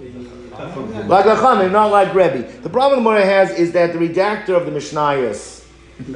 Like 0.00 1.26
Lachamim, 1.26 1.72
not 1.72 1.90
like 1.90 2.14
Rebbe. 2.14 2.50
The 2.62 2.70
problem 2.70 3.04
the 3.04 3.10
Gemara 3.10 3.24
has 3.24 3.50
is 3.50 3.72
that 3.72 3.92
the 3.92 3.98
redactor 3.98 4.56
of 4.56 4.64
the 4.64 4.72
Mishnayos 4.72 5.61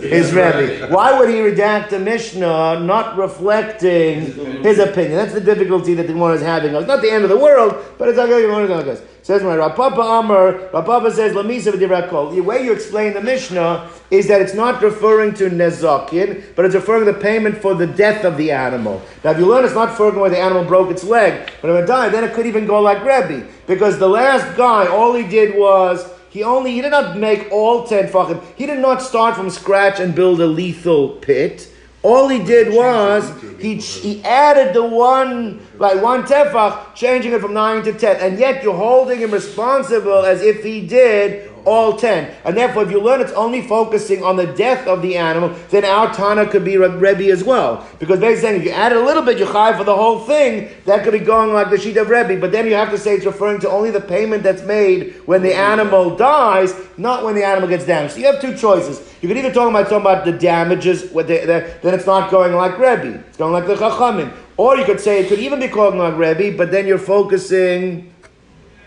is 0.00 0.32
Rebbe. 0.32 0.88
Why 0.88 1.18
would 1.18 1.28
he 1.28 1.36
redact 1.36 1.92
a 1.92 1.98
Mishnah 1.98 2.80
not 2.80 3.16
reflecting 3.16 4.62
his 4.62 4.78
opinion? 4.78 5.16
That's 5.16 5.34
the 5.34 5.40
difficulty 5.40 5.94
that 5.94 6.06
the 6.06 6.14
one 6.14 6.34
is 6.34 6.42
having. 6.42 6.74
It's 6.74 6.86
not 6.86 7.02
the 7.02 7.10
end 7.10 7.24
of 7.24 7.30
the 7.30 7.38
world, 7.38 7.74
but 7.98 8.08
it's 8.08 8.18
Gemara 8.18 8.64
is 8.64 8.70
like 8.70 8.84
this. 8.84 9.02
Says 9.22 9.42
my 9.42 9.56
Rav 9.56 9.74
Papa 9.74 10.00
Amar, 10.00 10.52
Rav 10.72 10.86
Papa 10.86 11.10
says 11.10 11.34
Lamisa 11.34 11.72
v'divrakol. 11.72 12.34
The 12.34 12.40
way 12.40 12.62
you 12.62 12.72
explain 12.72 13.12
the 13.12 13.20
Mishnah 13.20 13.90
is 14.10 14.28
that 14.28 14.40
it's 14.40 14.54
not 14.54 14.80
referring 14.80 15.34
to 15.34 15.50
nezakin, 15.50 16.44
but 16.54 16.64
it's 16.64 16.76
referring 16.76 17.06
to 17.06 17.12
the 17.12 17.18
payment 17.18 17.58
for 17.58 17.74
the 17.74 17.88
death 17.88 18.24
of 18.24 18.36
the 18.36 18.52
animal. 18.52 19.02
Now, 19.24 19.32
if 19.32 19.38
you 19.38 19.46
learn 19.46 19.64
it's 19.64 19.74
not 19.74 19.88
referring 19.90 20.20
where 20.20 20.30
the 20.30 20.38
animal 20.38 20.64
broke 20.64 20.90
its 20.90 21.02
leg, 21.02 21.50
but 21.60 21.70
if 21.70 21.82
it 21.82 21.86
died, 21.86 22.12
then 22.12 22.22
it 22.22 22.34
could 22.34 22.46
even 22.46 22.66
go 22.66 22.80
like 22.80 23.00
Rebbe, 23.00 23.48
because 23.66 23.98
the 23.98 24.08
last 24.08 24.56
guy, 24.56 24.86
all 24.86 25.14
he 25.14 25.26
did 25.26 25.58
was 25.58 26.08
he 26.36 26.42
only 26.42 26.72
he 26.72 26.82
did 26.82 26.90
not 26.90 27.16
make 27.16 27.50
all 27.50 27.86
ten 27.86 28.08
fachim. 28.08 28.44
He 28.56 28.66
did 28.66 28.80
not 28.80 29.00
start 29.00 29.34
from 29.36 29.48
scratch 29.48 30.00
and 30.00 30.14
build 30.14 30.38
a 30.42 30.46
lethal 30.46 31.08
pit. 31.08 31.66
All 32.02 32.28
he 32.28 32.44
did 32.44 32.74
was 32.74 33.32
he, 33.58 33.76
he 33.76 34.22
added 34.22 34.74
the 34.74 34.84
one 34.84 35.66
like 35.78 36.02
one 36.02 36.24
tefach, 36.24 36.94
changing 36.94 37.32
it 37.32 37.40
from 37.40 37.54
nine 37.54 37.82
to 37.84 37.94
ten, 37.94 38.16
and 38.16 38.38
yet 38.38 38.62
you're 38.62 38.76
holding 38.76 39.18
him 39.20 39.30
responsible 39.30 40.26
as 40.26 40.42
if 40.42 40.62
he 40.62 40.86
did 40.86 41.50
all 41.66 41.96
ten. 41.96 42.32
And 42.44 42.56
therefore, 42.56 42.84
if 42.84 42.90
you 42.90 43.00
learn 43.02 43.20
it's 43.20 43.32
only 43.32 43.60
focusing 43.60 44.22
on 44.24 44.36
the 44.36 44.46
death 44.46 44.86
of 44.86 45.02
the 45.02 45.16
animal, 45.16 45.50
then 45.70 45.84
our 45.84 46.12
Tana 46.14 46.46
could 46.46 46.64
be 46.64 46.76
Reb- 46.78 47.02
Rebbe 47.02 47.30
as 47.30 47.44
well. 47.44 47.86
Because 47.98 48.20
basically 48.20 48.40
saying 48.48 48.60
if 48.60 48.64
you 48.66 48.70
add 48.72 48.92
a 48.92 49.00
little 49.00 49.22
bit, 49.22 49.36
you're 49.38 49.52
high 49.52 49.76
for 49.76 49.84
the 49.84 49.94
whole 49.94 50.20
thing, 50.20 50.70
that 50.86 51.04
could 51.04 51.12
be 51.12 51.18
going 51.18 51.52
like 51.52 51.68
the 51.70 51.78
sheet 51.78 51.96
of 51.96 52.08
Rebbe. 52.08 52.38
But 52.40 52.52
then 52.52 52.66
you 52.66 52.74
have 52.74 52.90
to 52.90 52.98
say 52.98 53.14
it's 53.14 53.26
referring 53.26 53.60
to 53.60 53.68
only 53.70 53.90
the 53.90 54.00
payment 54.00 54.42
that's 54.42 54.62
made 54.62 55.14
when 55.26 55.42
the 55.42 55.54
animal 55.54 56.16
dies, 56.16 56.72
not 56.96 57.24
when 57.24 57.34
the 57.34 57.44
animal 57.44 57.68
gets 57.68 57.84
damaged. 57.84 58.14
So 58.14 58.20
you 58.20 58.26
have 58.26 58.40
two 58.40 58.56
choices. 58.56 59.12
You 59.20 59.28
could 59.28 59.36
either 59.36 59.52
talk 59.52 59.68
about 59.68 59.84
talking 59.84 60.00
about 60.00 60.24
the 60.24 60.32
damages, 60.32 61.10
what 61.10 61.26
they, 61.26 61.44
they- 61.44 61.74
then 61.82 61.94
it's 61.94 62.06
not 62.06 62.30
going 62.30 62.54
like 62.54 62.78
Rebbe. 62.78 63.24
It's 63.28 63.36
going 63.36 63.52
like 63.52 63.66
the 63.66 63.74
Chachamim. 63.74 64.32
Or 64.58 64.76
you 64.76 64.84
could 64.86 65.00
say 65.00 65.20
it 65.20 65.28
could 65.28 65.38
even 65.40 65.60
be 65.60 65.68
called 65.68 65.94
like 65.96 66.16
Rebbe, 66.16 66.56
but 66.56 66.70
then 66.70 66.86
you're 66.86 66.96
focusing 66.98 68.12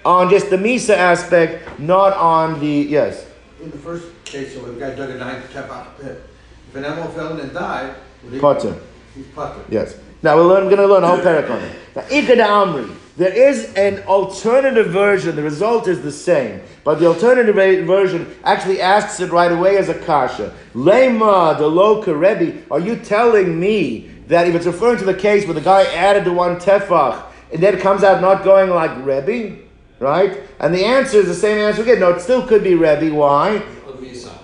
on 0.10 0.30
just 0.30 0.50
the 0.50 0.58
Misa 0.58 0.96
aspect, 0.98 1.80
not 1.80 2.14
on 2.14 2.60
the 2.60 2.68
yes. 2.68 3.28
In 3.62 3.70
the 3.70 3.78
first 3.78 4.08
case, 4.26 4.58
where 4.58 4.72
the 4.72 4.80
guy 4.80 4.96
dug 4.96 5.12
a 5.12 5.18
nine 5.18 5.42
tefach 5.54 5.86
pit, 6.02 6.24
if 6.70 6.76
an 6.76 6.86
animal 6.86 7.10
fell 7.12 7.34
in 7.34 7.40
and 7.42 7.54
died, 7.54 7.96
would 8.24 8.34
he- 8.34 8.40
Potter. 8.40 8.76
He's 9.16 9.28
potter. 9.28 9.62
Yes. 9.70 9.98
Now 10.22 10.36
we're 10.36 10.48
learn, 10.48 10.66
going 10.66 10.78
to 10.78 10.88
learn 10.88 11.04
a 11.04 11.08
whole 11.08 11.18
parak 11.18 11.50
on 11.50 11.60
it. 11.62 11.76
Now, 11.96 12.02
Ikad 12.04 12.38
Amri. 12.38 12.96
There 13.18 13.34
is 13.34 13.74
an 13.74 14.02
alternative 14.04 14.88
version. 14.88 15.36
The 15.36 15.44
result 15.44 15.88
is 15.90 16.02
the 16.02 16.12
same, 16.12 16.62
but 16.86 17.00
the 17.00 17.06
alternative 17.06 17.56
version 17.86 18.34
actually 18.46 18.80
asks 18.82 19.20
it 19.20 19.30
right 19.32 19.52
away 19.52 19.78
as 19.78 19.90
a 19.90 19.94
kasha. 19.94 20.56
Lema 20.74 21.58
the 21.58 21.66
loka 21.66 22.14
Rebbe. 22.18 22.64
Are 22.72 22.80
you 22.80 22.96
telling 22.96 23.60
me 23.60 24.10
that 24.28 24.48
if 24.48 24.56
it's 24.56 24.66
referring 24.66 25.00
to 25.00 25.06
the 25.06 25.14
case 25.14 25.46
where 25.46 25.54
the 25.54 25.62
guy 25.62 25.84
added 25.94 26.24
the 26.24 26.32
one 26.32 26.56
tefach 26.58 27.26
and 27.52 27.62
then 27.62 27.76
it 27.76 27.82
comes 27.82 28.04
out 28.04 28.22
not 28.22 28.44
going 28.44 28.70
like 28.70 28.92
Rebbe, 29.04 29.69
right? 30.00 30.44
And 30.60 30.74
the 30.74 30.86
answer 30.86 31.18
is 31.18 31.28
the 31.28 31.36
same 31.36 31.58
answer 31.60 31.82
again. 31.82 32.00
No, 32.00 32.12
it 32.12 32.22
still 32.22 32.46
could 32.46 32.64
be 32.64 32.76
Rebbe. 32.76 33.14
Why? 33.14 33.64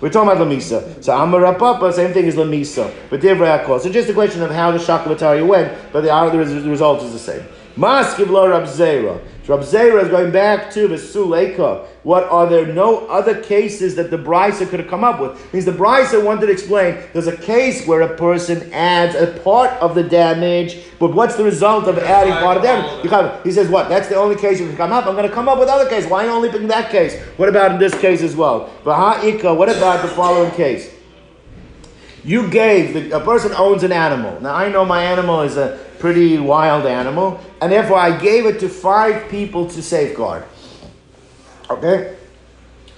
We're 0.00 0.10
talking 0.10 0.30
about 0.30 0.46
Lamisa. 0.46 1.02
So 1.02 1.16
Amar 1.16 1.40
Rav 1.40 1.58
Papa, 1.58 1.92
same 1.92 2.12
thing 2.12 2.26
as 2.26 2.34
Lamisa. 2.34 2.92
But 3.08 3.20
Divrei 3.20 3.64
Akol. 3.64 3.80
So 3.80 3.90
just 3.90 4.10
a 4.10 4.12
question 4.12 4.42
of 4.42 4.50
how 4.50 4.70
the 4.70 4.78
Shakavatari 4.78 5.46
went, 5.46 5.72
but 5.92 6.02
the, 6.02 6.44
the, 6.44 6.60
the 6.60 6.70
result 6.70 7.02
is 7.02 7.12
the 7.12 7.18
same. 7.18 7.42
Maskiv 7.76 8.28
lo 8.28 8.48
Rab 8.48 8.64
Zera. 8.64 9.20
So 9.35 9.35
Rab 9.48 9.60
Zera 9.60 10.02
is 10.02 10.08
going 10.08 10.32
back 10.32 10.72
to 10.72 10.88
the 10.88 10.96
Suleka. 10.96 11.86
What 12.02 12.24
are 12.24 12.48
there 12.48 12.66
no 12.66 13.06
other 13.06 13.40
cases 13.40 13.94
that 13.94 14.10
the 14.10 14.18
Brisa 14.18 14.68
could 14.68 14.80
have 14.80 14.88
come 14.88 15.04
up 15.04 15.20
with? 15.20 15.52
Means 15.52 15.64
the 15.64 15.72
Brisa 15.72 16.24
wanted 16.24 16.46
to 16.46 16.52
explain 16.52 16.98
there's 17.12 17.28
a 17.28 17.36
case 17.36 17.86
where 17.86 18.00
a 18.00 18.16
person 18.16 18.72
adds 18.72 19.14
a 19.14 19.38
part 19.44 19.70
of 19.80 19.94
the 19.94 20.02
damage, 20.02 20.78
but 20.98 21.14
what's 21.14 21.36
the 21.36 21.44
result 21.44 21.86
of 21.86 21.96
adding 21.98 22.32
part 22.32 22.56
of 22.56 22.64
damage? 22.64 23.44
He 23.44 23.52
says, 23.52 23.68
what? 23.68 23.88
That's 23.88 24.08
the 24.08 24.16
only 24.16 24.34
case 24.34 24.58
you 24.58 24.66
can 24.66 24.76
come 24.76 24.92
up. 24.92 25.06
I'm 25.06 25.14
going 25.14 25.28
to 25.28 25.34
come 25.34 25.48
up 25.48 25.60
with 25.60 25.68
other 25.68 25.88
cases. 25.88 26.10
Why 26.10 26.26
only 26.26 26.48
picking 26.50 26.68
that 26.68 26.90
case? 26.90 27.16
What 27.36 27.48
about 27.48 27.70
in 27.70 27.78
this 27.78 27.94
case 28.00 28.22
as 28.22 28.34
well? 28.34 28.72
Baha'ika, 28.84 29.56
what 29.56 29.68
about 29.68 30.02
the 30.02 30.08
following 30.08 30.50
case? 30.52 30.92
You 32.24 32.50
gave, 32.50 32.94
the, 32.94 33.16
a 33.16 33.20
person 33.20 33.52
owns 33.52 33.84
an 33.84 33.92
animal. 33.92 34.40
Now 34.40 34.56
I 34.56 34.68
know 34.68 34.84
my 34.84 35.04
animal 35.04 35.42
is 35.42 35.56
a 35.56 35.85
pretty 35.98 36.38
wild 36.38 36.86
animal, 36.86 37.40
and 37.60 37.70
therefore 37.70 37.98
I 37.98 38.16
gave 38.16 38.46
it 38.46 38.60
to 38.60 38.68
five 38.68 39.30
people 39.30 39.68
to 39.68 39.82
safeguard. 39.82 40.44
Okay? 41.70 42.16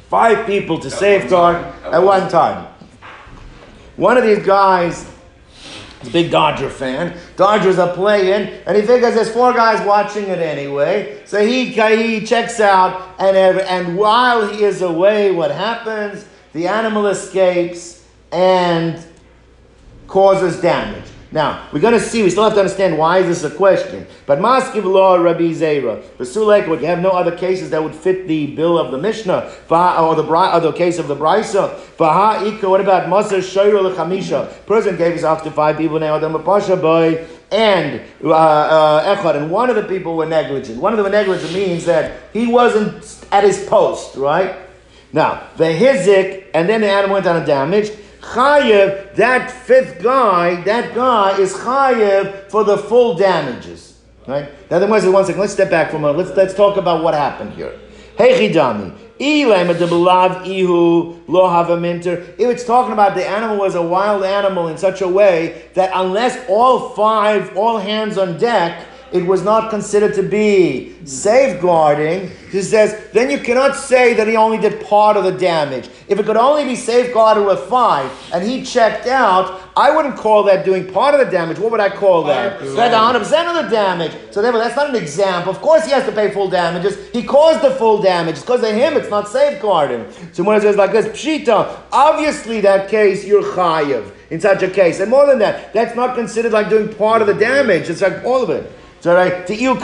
Five 0.08 0.46
people 0.46 0.78
to 0.80 0.90
safeguard 0.90 1.56
at 1.84 1.98
one 1.98 2.30
time. 2.30 2.66
One 3.96 4.16
of 4.16 4.24
these 4.24 4.44
guys 4.44 5.06
is 6.02 6.08
a 6.08 6.10
big 6.12 6.30
Dodger 6.30 6.70
fan. 6.70 7.18
Dodgers 7.36 7.78
are 7.78 7.92
playing, 7.92 8.48
and 8.66 8.76
he 8.76 8.82
figures 8.82 9.14
there's 9.14 9.30
four 9.30 9.52
guys 9.52 9.84
watching 9.86 10.24
it 10.28 10.38
anyway. 10.38 11.22
So 11.26 11.44
he, 11.44 11.66
he 11.66 12.24
checks 12.24 12.60
out, 12.60 13.16
and, 13.18 13.36
and 13.36 13.96
while 13.96 14.46
he 14.48 14.64
is 14.64 14.82
away, 14.82 15.32
what 15.32 15.50
happens? 15.50 16.24
The 16.52 16.68
animal 16.68 17.06
escapes 17.08 18.06
and 18.32 19.04
causes 20.06 20.60
damage. 20.60 21.04
Now, 21.30 21.68
we're 21.72 21.80
going 21.80 21.92
to 21.92 22.00
see, 22.00 22.22
we 22.22 22.30
still 22.30 22.44
have 22.44 22.54
to 22.54 22.60
understand 22.60 22.96
why 22.96 23.18
is 23.18 23.42
this 23.42 23.52
a 23.52 23.54
question. 23.54 24.06
But 24.24 24.38
Maskiv 24.38 24.84
law 24.84 25.16
Rabbi 25.16 25.52
Zera. 25.52 26.02
Basulek 26.16 26.66
would 26.68 26.82
have 26.82 27.00
no 27.00 27.10
other 27.10 27.36
cases 27.36 27.68
that 27.70 27.82
would 27.82 27.94
fit 27.94 28.26
the 28.26 28.54
bill 28.54 28.78
of 28.78 28.90
the 28.92 28.98
Mishnah, 28.98 29.52
or 29.70 30.14
the, 30.16 30.24
or 30.24 30.60
the 30.60 30.72
case 30.72 30.98
of 30.98 31.06
the 31.06 31.16
Brisa. 31.16 31.78
Vaha 31.98 32.56
Ika, 32.56 32.68
what 32.68 32.80
about 32.80 33.08
Maser 33.08 33.40
Shoyr 33.40 33.92
Lechamisha? 33.92 34.64
Person 34.64 34.96
gave 34.96 35.12
his 35.12 35.24
ox 35.24 35.42
to 35.42 35.50
five 35.50 35.76
people, 35.76 36.00
now 36.00 36.18
them 36.18 36.34
a 36.34 36.42
Pasha 36.42 36.76
boy, 36.76 37.26
and 37.50 38.00
uh, 38.24 38.32
uh, 38.32 39.16
Echad, 39.16 39.36
and 39.36 39.50
one 39.50 39.68
of 39.68 39.76
the 39.76 39.84
people 39.84 40.16
were 40.16 40.26
negligent. 40.26 40.80
One 40.80 40.94
of 40.94 40.96
them 40.96 41.04
were 41.04 41.10
negligent 41.10 41.52
means 41.52 41.84
that 41.84 42.20
he 42.32 42.46
wasn't 42.46 43.26
at 43.30 43.44
his 43.44 43.66
post, 43.66 44.16
right? 44.16 44.56
Now, 45.12 45.48
the 45.56 45.64
Hizik, 45.64 46.46
and 46.54 46.68
then 46.68 46.80
the 46.80 46.88
animal 46.88 47.14
went 47.14 47.26
on 47.26 47.42
a 47.42 47.46
damage. 47.46 47.90
Chayev, 48.28 49.14
that 49.14 49.50
fifth 49.50 50.02
guy, 50.02 50.62
that 50.62 50.94
guy 50.94 51.38
is 51.38 51.54
Chayev 51.54 52.50
for 52.50 52.64
the 52.64 52.76
full 52.76 53.16
damages. 53.16 53.98
Right? 54.26 54.48
Now, 54.70 54.78
then, 54.78 54.90
one 54.90 55.00
second, 55.00 55.40
let's 55.40 55.54
step 55.54 55.70
back 55.70 55.90
for 55.90 55.96
a 55.96 56.00
moment. 56.00 56.18
Let's, 56.18 56.36
let's 56.36 56.54
talk 56.54 56.76
about 56.76 57.02
what 57.02 57.14
happened 57.14 57.54
here. 57.54 57.78
Hey, 58.18 58.48
Chidami. 58.50 58.94
If 59.20 59.48
it's 62.38 62.64
talking 62.64 62.92
about 62.92 63.14
the 63.16 63.26
animal 63.26 63.56
was 63.56 63.74
a 63.74 63.82
wild 63.82 64.22
animal 64.22 64.68
in 64.68 64.78
such 64.78 65.00
a 65.00 65.08
way 65.08 65.68
that 65.74 65.90
unless 65.94 66.38
all 66.48 66.90
five, 66.90 67.56
all 67.56 67.78
hands 67.78 68.16
on 68.18 68.38
deck, 68.38 68.86
it 69.12 69.24
was 69.24 69.42
not 69.42 69.70
considered 69.70 70.14
to 70.14 70.22
be 70.22 70.94
safeguarding. 71.04 72.30
He 72.50 72.62
says, 72.62 73.10
then 73.12 73.30
you 73.30 73.38
cannot 73.38 73.76
say 73.76 74.14
that 74.14 74.26
he 74.26 74.36
only 74.36 74.58
did 74.58 74.84
part 74.84 75.16
of 75.16 75.24
the 75.24 75.32
damage. 75.32 75.88
If 76.08 76.18
it 76.18 76.26
could 76.26 76.36
only 76.36 76.64
be 76.64 76.76
safeguarded 76.76 77.44
with 77.44 77.60
five 77.60 78.10
and 78.32 78.46
he 78.46 78.64
checked 78.64 79.06
out, 79.06 79.62
I 79.76 79.94
wouldn't 79.94 80.16
call 80.16 80.42
that 80.44 80.64
doing 80.64 80.92
part 80.92 81.14
of 81.14 81.24
the 81.24 81.30
damage. 81.30 81.58
What 81.58 81.70
would 81.70 81.80
I 81.80 81.88
call 81.88 82.24
that? 82.24 82.60
That's 82.60 82.94
100% 83.30 83.48
of 83.48 83.64
the 83.64 83.70
damage. 83.70 84.12
So 84.30 84.42
therefore, 84.42 84.60
that's 84.60 84.76
not 84.76 84.90
an 84.90 84.96
example. 84.96 85.52
Of 85.52 85.60
course, 85.60 85.84
he 85.84 85.92
has 85.92 86.04
to 86.04 86.12
pay 86.12 86.30
full 86.30 86.48
damages. 86.48 87.10
He 87.10 87.22
caused 87.22 87.62
the 87.62 87.70
full 87.70 88.02
damage. 88.02 88.36
It's 88.36 88.42
because 88.42 88.62
of 88.62 88.74
him. 88.74 88.96
It's 88.96 89.10
not 89.10 89.28
safeguarding. 89.28 90.06
So 90.32 90.42
when 90.42 90.56
it 90.56 90.62
says 90.62 90.76
like 90.76 90.92
this, 90.92 91.06
pshita, 91.06 91.82
obviously 91.92 92.60
that 92.62 92.88
case 92.88 93.24
you're 93.24 93.42
chayiv 93.42 94.12
in 94.30 94.40
such 94.40 94.62
a 94.62 94.68
case, 94.68 95.00
and 95.00 95.10
more 95.10 95.26
than 95.26 95.38
that, 95.38 95.72
that's 95.72 95.96
not 95.96 96.14
considered 96.14 96.52
like 96.52 96.68
doing 96.68 96.94
part 96.94 97.22
of 97.22 97.26
the 97.26 97.34
damage. 97.34 97.88
It's 97.88 98.02
like 98.02 98.22
all 98.24 98.42
of 98.42 98.50
it. 98.50 98.70
So 99.00 99.14
right, 99.14 99.46
to 99.46 99.54
Il 99.54 99.76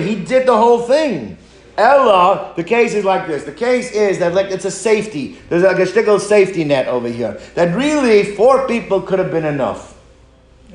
he 0.00 0.14
did 0.24 0.46
the 0.46 0.56
whole 0.56 0.82
thing. 0.82 1.36
Ella, 1.76 2.52
the 2.56 2.64
case 2.64 2.94
is 2.94 3.04
like 3.04 3.26
this. 3.26 3.44
The 3.44 3.52
case 3.52 3.90
is 3.92 4.18
that 4.18 4.34
like 4.34 4.50
it's 4.50 4.64
a 4.64 4.70
safety. 4.70 5.38
There's 5.48 5.62
like 5.62 5.78
a 5.78 5.86
shtickle 5.86 6.20
safety 6.20 6.64
net 6.64 6.88
over 6.88 7.08
here. 7.08 7.40
That 7.54 7.74
really 7.74 8.34
four 8.36 8.66
people 8.66 9.00
could 9.00 9.18
have 9.18 9.30
been 9.30 9.46
enough. 9.46 9.98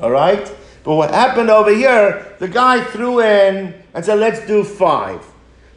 All 0.01 0.11
right? 0.11 0.51
But 0.83 0.95
what 0.95 1.11
happened 1.11 1.49
over 1.49 1.73
here, 1.73 2.35
the 2.39 2.47
guy 2.47 2.83
threw 2.83 3.21
in 3.21 3.73
and 3.93 4.05
said, 4.05 4.19
let's 4.19 4.45
do 4.45 4.63
five. 4.63 5.25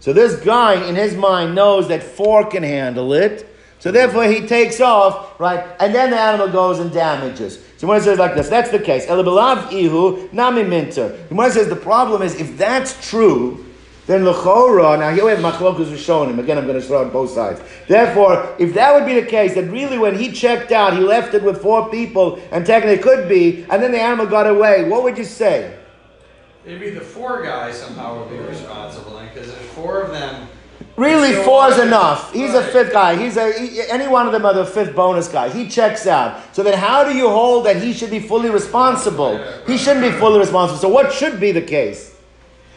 So 0.00 0.12
this 0.12 0.36
guy, 0.36 0.86
in 0.86 0.94
his 0.94 1.14
mind, 1.14 1.54
knows 1.54 1.88
that 1.88 2.02
four 2.02 2.44
can 2.46 2.62
handle 2.62 3.12
it. 3.14 3.48
So 3.78 3.90
therefore, 3.90 4.24
he 4.24 4.46
takes 4.46 4.80
off, 4.80 5.38
right? 5.40 5.66
And 5.80 5.94
then 5.94 6.10
the 6.10 6.18
animal 6.18 6.48
goes 6.48 6.78
and 6.78 6.92
damages. 6.92 7.62
So 7.78 7.90
it 7.92 8.02
says 8.02 8.18
like 8.18 8.34
this, 8.34 8.48
that's 8.48 8.70
the 8.70 8.80
case. 8.80 9.06
Elabelav 9.06 9.72
ihu 9.72 10.28
nami 10.32 10.64
minter. 10.64 11.16
It 11.30 11.52
says 11.52 11.68
the 11.68 11.76
problem 11.76 12.22
is, 12.22 12.34
if 12.34 12.58
that's 12.58 13.08
true, 13.08 13.64
then 14.08 14.22
lechora. 14.22 14.98
Now 14.98 15.14
here 15.14 15.24
we 15.24 15.30
have 15.30 15.38
machlokus 15.38 16.28
him. 16.28 16.38
Again, 16.40 16.58
I'm 16.58 16.66
going 16.66 16.80
to 16.80 16.84
throw 16.84 17.04
on 17.04 17.10
both 17.10 17.30
sides. 17.30 17.60
Therefore, 17.86 18.56
if 18.58 18.74
that 18.74 18.92
would 18.94 19.06
be 19.06 19.14
the 19.14 19.26
case, 19.26 19.54
that 19.54 19.70
really 19.70 19.96
when 19.96 20.18
he 20.18 20.32
checked 20.32 20.72
out, 20.72 20.94
he 20.94 20.98
left 20.98 21.34
it 21.34 21.42
with 21.44 21.62
four 21.62 21.88
people, 21.88 22.40
and 22.50 22.66
technically 22.66 22.98
it 22.98 23.02
could 23.02 23.28
be, 23.28 23.64
and 23.70 23.80
then 23.80 23.92
the 23.92 24.00
animal 24.00 24.26
got 24.26 24.48
away. 24.48 24.88
What 24.88 25.04
would 25.04 25.16
you 25.16 25.24
say? 25.24 25.78
Maybe 26.66 26.90
the 26.90 27.00
four 27.00 27.44
guys 27.44 27.78
somehow 27.78 28.18
would 28.18 28.30
be 28.30 28.38
responsible, 28.38 29.20
because 29.20 29.52
there's 29.52 29.66
four 29.70 30.02
of 30.02 30.10
them. 30.10 30.48
Really, 30.99 31.32
four 31.44 31.70
is 31.70 31.78
enough. 31.78 32.32
He's 32.32 32.55
a 32.55 32.62
fifth 32.62 32.92
guy. 32.92 33.14
He's 33.14 33.36
a 33.36 33.53
he- 33.53 33.82
any 33.88 34.09
one 34.09 34.26
of 34.26 34.32
them 34.32 34.44
are 34.44 34.53
the 34.53 34.66
fifth 34.66 34.96
bonus 34.96 35.28
guy. 35.28 35.49
He 35.49 35.68
checks 35.68 36.09
out. 36.09 36.40
So 36.53 36.64
then, 36.64 36.76
how 36.76 37.05
do 37.05 37.16
you 37.16 37.28
hold 37.28 37.66
that 37.66 37.76
he 37.80 37.92
should 37.92 38.11
be 38.11 38.18
fully 38.18 38.51
responsible? 38.51 39.38
He 39.68 39.78
shouldn't 39.78 40.05
be 40.05 40.11
fully 40.18 40.40
responsible. 40.40 40.80
So 40.80 40.88
what 40.88 41.12
should 41.12 41.38
be 41.38 41.53
the 41.53 41.62
case? 41.62 42.16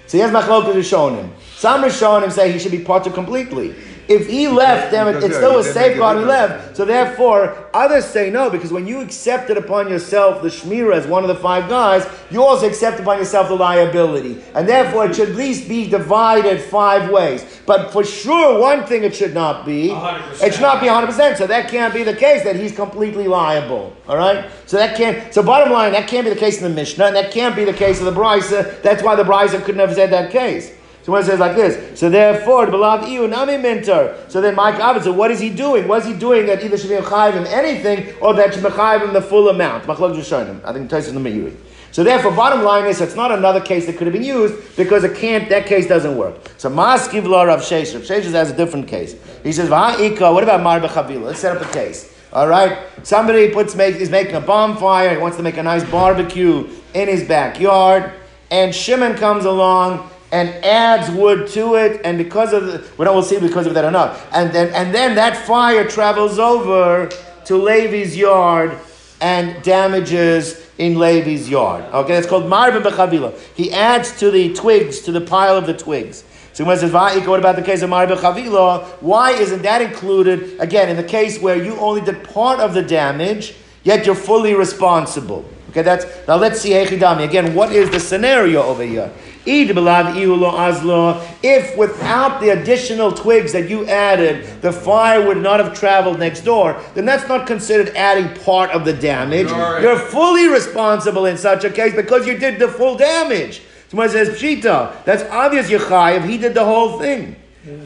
So 0.05 0.17
he 0.17 0.21
has 0.21 0.29
machlokas 0.29 0.75
Rishonim. 0.75 1.31
Some 1.55 1.81
Rishonim 1.81 2.31
say 2.31 2.51
he 2.51 2.59
should 2.59 2.71
be 2.71 2.83
parted 2.83 3.13
completely. 3.15 3.73
If 4.07 4.27
he 4.27 4.47
left, 4.47 4.91
then 4.91 5.07
it, 5.07 5.23
it 5.23 5.33
still 5.33 5.55
was 5.55 5.71
safeguard 5.71 6.19
he 6.19 6.25
left. 6.25 6.75
So 6.75 6.85
therefore, 6.85 7.69
others 7.73 8.05
say 8.05 8.29
no, 8.29 8.49
because 8.49 8.71
when 8.71 8.87
you 8.87 9.01
accepted 9.01 9.57
upon 9.57 9.89
yourself 9.89 10.41
the 10.41 10.49
Shmira 10.49 10.95
as 10.95 11.07
one 11.07 11.23
of 11.23 11.27
the 11.27 11.35
five 11.35 11.69
guys, 11.69 12.07
you 12.29 12.43
also 12.43 12.67
accept 12.67 12.99
upon 12.99 13.19
yourself 13.19 13.47
the 13.47 13.55
liability. 13.55 14.41
And 14.53 14.67
therefore, 14.67 15.05
it 15.05 15.15
should 15.15 15.29
at 15.29 15.35
least 15.35 15.69
be 15.69 15.89
divided 15.89 16.61
five 16.61 17.09
ways. 17.09 17.45
But 17.65 17.91
for 17.91 18.03
sure, 18.03 18.59
one 18.59 18.85
thing 18.85 19.03
it 19.03 19.15
should 19.15 19.33
not 19.33 19.65
be. 19.65 19.89
100%. 19.89 20.43
It 20.43 20.53
should 20.53 20.61
not 20.61 20.81
be 20.81 20.87
100%. 20.87 21.37
So 21.37 21.47
that 21.47 21.69
can't 21.69 21.93
be 21.93 22.03
the 22.03 22.15
case 22.15 22.43
that 22.43 22.55
he's 22.55 22.75
completely 22.75 23.27
liable. 23.27 23.95
All 24.07 24.17
right? 24.17 24.49
So 24.65 24.77
that 24.77 24.97
can't. 24.97 25.33
So 25.33 25.43
bottom 25.43 25.71
line, 25.71 25.93
that 25.93 26.07
can't 26.07 26.25
be 26.25 26.29
the 26.33 26.39
case 26.39 26.61
in 26.61 26.63
the 26.63 26.75
Mishnah, 26.75 27.05
and 27.05 27.15
that 27.15 27.31
can't 27.31 27.55
be 27.55 27.63
the 27.63 27.73
case 27.73 27.99
of 27.99 28.05
the 28.05 28.11
Brisa. 28.11 28.81
That's 28.81 29.03
why 29.03 29.15
the 29.15 29.23
Brisa 29.23 29.63
couldn't 29.63 29.79
have 29.79 29.93
said 29.93 30.11
that 30.11 30.31
case. 30.31 30.73
So 31.03 31.15
it 31.15 31.23
says 31.23 31.39
like 31.39 31.55
this, 31.55 31.99
so 31.99 32.09
therefore, 32.09 32.65
the 32.67 32.71
beloved 32.71 33.09
iu 33.09 33.27
nami 33.27 33.57
minter. 33.57 34.23
So 34.27 34.39
then 34.39 34.53
Mike 34.53 34.79
Abed, 34.79 35.03
so 35.03 35.11
what 35.11 35.31
is 35.31 35.39
he 35.39 35.49
doing? 35.49 35.87
What 35.87 36.03
is 36.03 36.07
he 36.07 36.13
doing 36.13 36.45
that 36.45 36.63
either 36.63 36.77
should 36.77 36.89
be 36.89 36.95
him 36.95 37.45
anything 37.47 38.13
or 38.21 38.35
that 38.35 38.53
should 38.53 38.61
be 38.61 38.69
chayiv 38.69 39.01
him 39.01 39.13
the 39.13 39.21
full 39.21 39.49
amount? 39.49 39.85
Machlok 39.85 40.15
Rishonim. 40.15 40.63
I 40.63 40.73
think 40.73 40.89
Tyson 40.89 41.15
the 41.15 41.29
Meiri. 41.29 41.55
So 41.91 42.03
therefore, 42.03 42.31
bottom 42.31 42.63
line 42.63 42.85
is 42.85 43.01
it's 43.01 43.15
not 43.15 43.31
another 43.31 43.59
case 43.59 43.85
that 43.87 43.97
could 43.97 44.07
have 44.07 44.13
been 44.13 44.23
used 44.23 44.77
because 44.77 45.03
it 45.03 45.17
can't. 45.17 45.49
That 45.49 45.65
case 45.65 45.87
doesn't 45.87 46.15
work. 46.15 46.35
So 46.57 46.69
Maskiv 46.69 47.27
Law 47.27 47.43
Rav 47.43 47.61
Sheshes. 47.61 47.95
Rav 47.95 48.03
Sheshes 48.03 48.31
has 48.31 48.51
a 48.51 48.55
different 48.55 48.87
case. 48.87 49.15
He 49.43 49.51
says, 49.51 49.69
"Va'ika." 49.69 50.31
What 50.33 50.43
about 50.43 50.61
Mar? 50.61 50.79
Let's 50.79 51.39
set 51.39 51.57
up 51.57 51.63
a 51.67 51.73
case. 51.73 52.13
All 52.31 52.47
right, 52.47 52.77
somebody 53.03 53.49
puts 53.49 53.75
make 53.75 53.95
is 53.95 54.09
making 54.09 54.35
a 54.35 54.39
bonfire. 54.39 55.09
He 55.09 55.17
wants 55.17 55.35
to 55.37 55.43
make 55.43 55.57
a 55.57 55.63
nice 55.63 55.83
barbecue 55.83 56.69
in 56.93 57.07
his 57.09 57.25
backyard, 57.25 58.13
and 58.51 58.73
Shimon 58.73 59.15
comes 59.15 59.43
along 59.43 60.09
and 60.31 60.49
adds 60.63 61.11
wood 61.11 61.47
to 61.49 61.75
it, 61.75 62.01
and 62.05 62.17
because 62.17 62.53
of 62.53 62.65
the, 62.65 62.89
we 62.97 63.05
don't 63.05 63.23
see 63.23 63.39
because 63.39 63.67
of 63.67 63.73
that 63.73 63.83
or 63.83 63.91
not, 63.91 64.19
and 64.31 64.51
then 64.53 64.73
and 64.73 64.95
then 64.95 65.15
that 65.15 65.35
fire 65.45 65.87
travels 65.87 66.39
over 66.39 67.09
to 67.45 67.57
Levi's 67.57 68.15
yard 68.15 68.77
and 69.19 69.61
damages 69.63 70.67
in 70.77 70.97
Levi's 70.97 71.49
yard. 71.49 71.83
Okay, 71.93 72.13
that's 72.13 72.27
called 72.27 72.45
marba 72.45 72.81
bechavila. 72.81 73.37
He 73.55 73.71
adds 73.71 74.17
to 74.19 74.31
the 74.31 74.53
twigs 74.53 75.01
to 75.01 75.11
the 75.11 75.21
pile 75.21 75.57
of 75.57 75.67
the 75.67 75.73
twigs. 75.73 76.23
So 76.53 76.65
when 76.65 76.77
says 76.77 76.91
what 76.91 77.39
about 77.39 77.55
the 77.55 77.61
case 77.61 77.81
of 77.81 77.89
marba 77.89 78.15
bechavila? 78.15 78.85
Why 79.01 79.31
isn't 79.31 79.61
that 79.61 79.81
included 79.81 80.59
again 80.59 80.89
in 80.89 80.97
the 80.97 81.03
case 81.03 81.39
where 81.39 81.61
you 81.61 81.75
only 81.77 82.01
did 82.01 82.23
part 82.23 82.59
of 82.59 82.73
the 82.73 82.81
damage, 82.81 83.55
yet 83.83 84.05
you're 84.05 84.15
fully 84.15 84.53
responsible? 84.53 85.45
Okay, 85.69 85.81
that's 85.81 86.05
now 86.27 86.35
let's 86.35 86.59
see. 86.59 86.73
Again, 86.73 87.55
what 87.55 87.71
is 87.71 87.89
the 87.89 87.99
scenario 87.99 88.63
over 88.63 88.83
here? 88.83 89.11
Id 89.45 89.69
belav 89.69 90.15
ihu 90.15 90.35
lo 90.35 90.51
azlo. 90.51 91.27
If 91.41 91.77
without 91.77 92.41
the 92.41 92.49
additional 92.49 93.11
twigs 93.11 93.53
that 93.53 93.69
you 93.69 93.87
added, 93.87 94.61
the 94.61 94.71
fire 94.71 95.25
would 95.25 95.37
not 95.37 95.59
have 95.59 95.73
traveled 95.73 96.19
next 96.19 96.41
door, 96.41 96.79
then 96.93 97.05
that's 97.05 97.27
not 97.27 97.47
considered 97.47 97.95
adding 97.95 98.35
part 98.43 98.69
of 98.71 98.85
the 98.85 98.93
damage. 98.93 99.49
Right. 99.51 99.81
You're 99.81 99.97
fully 99.97 100.47
responsible 100.47 101.25
in 101.25 101.37
such 101.37 101.63
a 101.63 101.69
case 101.69 101.95
because 101.95 102.27
you 102.27 102.37
did 102.37 102.59
the 102.59 102.67
full 102.67 102.95
damage. 102.95 103.61
So 103.89 103.97
when 103.97 104.07
it 104.07 104.11
says 104.11 104.29
pshita, 104.29 105.03
that's 105.05 105.23
obvious 105.31 105.69
Yechayev, 105.69 106.27
he 106.27 106.37
did 106.37 106.53
the 106.53 106.63
whole 106.63 106.99
thing. 106.99 107.35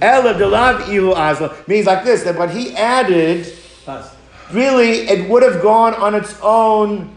Ela 0.02 0.34
delav 0.34 0.90
ihu 0.90 1.14
azlo 1.14 1.68
means 1.68 1.86
like 1.86 2.04
this, 2.06 2.24
that 2.24 2.38
what 2.38 2.50
he 2.52 2.76
added 2.76 3.52
really 4.52 5.08
it 5.10 5.30
would 5.30 5.44
have 5.44 5.62
gone 5.62 5.94
on 5.96 6.16
its 6.16 6.40
own 6.42 7.16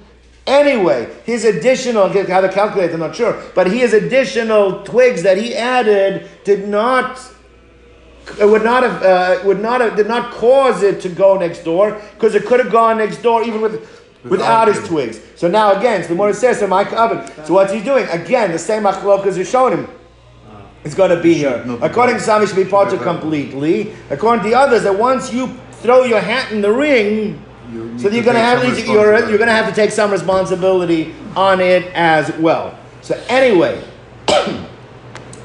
anyway. 0.49 1.15
His 1.25 1.45
additional, 1.45 2.09
have 2.09 2.27
to 2.27 2.49
calculate, 2.53 2.93
I'm 2.93 3.01
not 3.01 3.15
sure, 3.15 3.41
but 3.55 3.67
his 3.71 3.93
additional 3.93 4.83
twigs 4.83 5.23
that 5.23 5.37
he 5.37 5.55
added 5.55 6.29
did 6.45 6.69
not. 6.69 7.21
It 8.39 8.45
would 8.45 8.63
not 8.63 8.83
have, 8.83 9.03
uh, 9.03 9.43
would 9.47 9.61
not 9.61 9.81
have, 9.81 9.97
did 9.97 10.07
not 10.07 10.33
cause 10.33 10.83
it 10.83 11.01
to 11.01 11.09
go 11.09 11.39
next 11.39 11.65
door 11.65 12.01
because 12.15 12.35
it 12.35 12.45
could 12.45 12.61
have 12.61 12.71
gone 12.71 12.99
next 12.99 13.23
door 13.23 13.43
even 13.43 13.63
with, 13.63 13.89
without 14.25 14.69
his 14.69 14.87
twigs. 14.87 15.19
So 15.35 15.49
now 15.49 15.79
again, 15.79 16.03
so 16.03 16.09
the 16.11 16.15
more 16.15 16.29
it 16.29 16.35
says, 16.35 16.59
so 16.59 16.67
Mike 16.67 16.93
oven. 16.93 17.27
So 17.47 17.55
what's 17.55 17.73
he 17.73 17.81
doing? 17.81 18.07
Again, 18.09 18.53
the 18.53 18.59
same 18.59 18.83
achlokas 18.83 19.37
you're 19.37 19.47
showing 19.47 19.79
him. 19.79 19.89
It's 20.85 20.95
going 20.95 21.11
to 21.11 21.21
be 21.21 21.35
here. 21.35 21.65
According 21.81 22.17
to 22.17 22.21
some, 22.21 22.43
it 22.43 22.49
should 22.49 22.57
be 22.57 22.65
part 22.65 22.93
of 22.93 23.03
completely. 23.03 23.95
According 24.11 24.45
to 24.45 24.51
the 24.51 24.57
others, 24.57 24.83
that 24.85 24.97
once 24.97 25.33
you 25.33 25.49
throw 25.73 26.05
your 26.05 26.21
hat 26.21 26.53
in 26.53 26.61
the 26.61 26.71
ring, 26.71 27.43
so 27.99 28.09
you're 28.09 28.25
going 28.25 28.35
to 28.35 28.41
have 28.41 28.63
you're, 28.87 29.19
you're 29.29 29.39
going 29.39 29.49
to 29.49 29.53
have 29.53 29.69
to 29.69 29.75
take 29.75 29.91
some 29.91 30.11
responsibility 30.11 31.15
on 31.37 31.61
it 31.61 31.85
as 31.95 32.33
well. 32.39 32.79
So 33.03 33.21
anyway, 33.29 33.83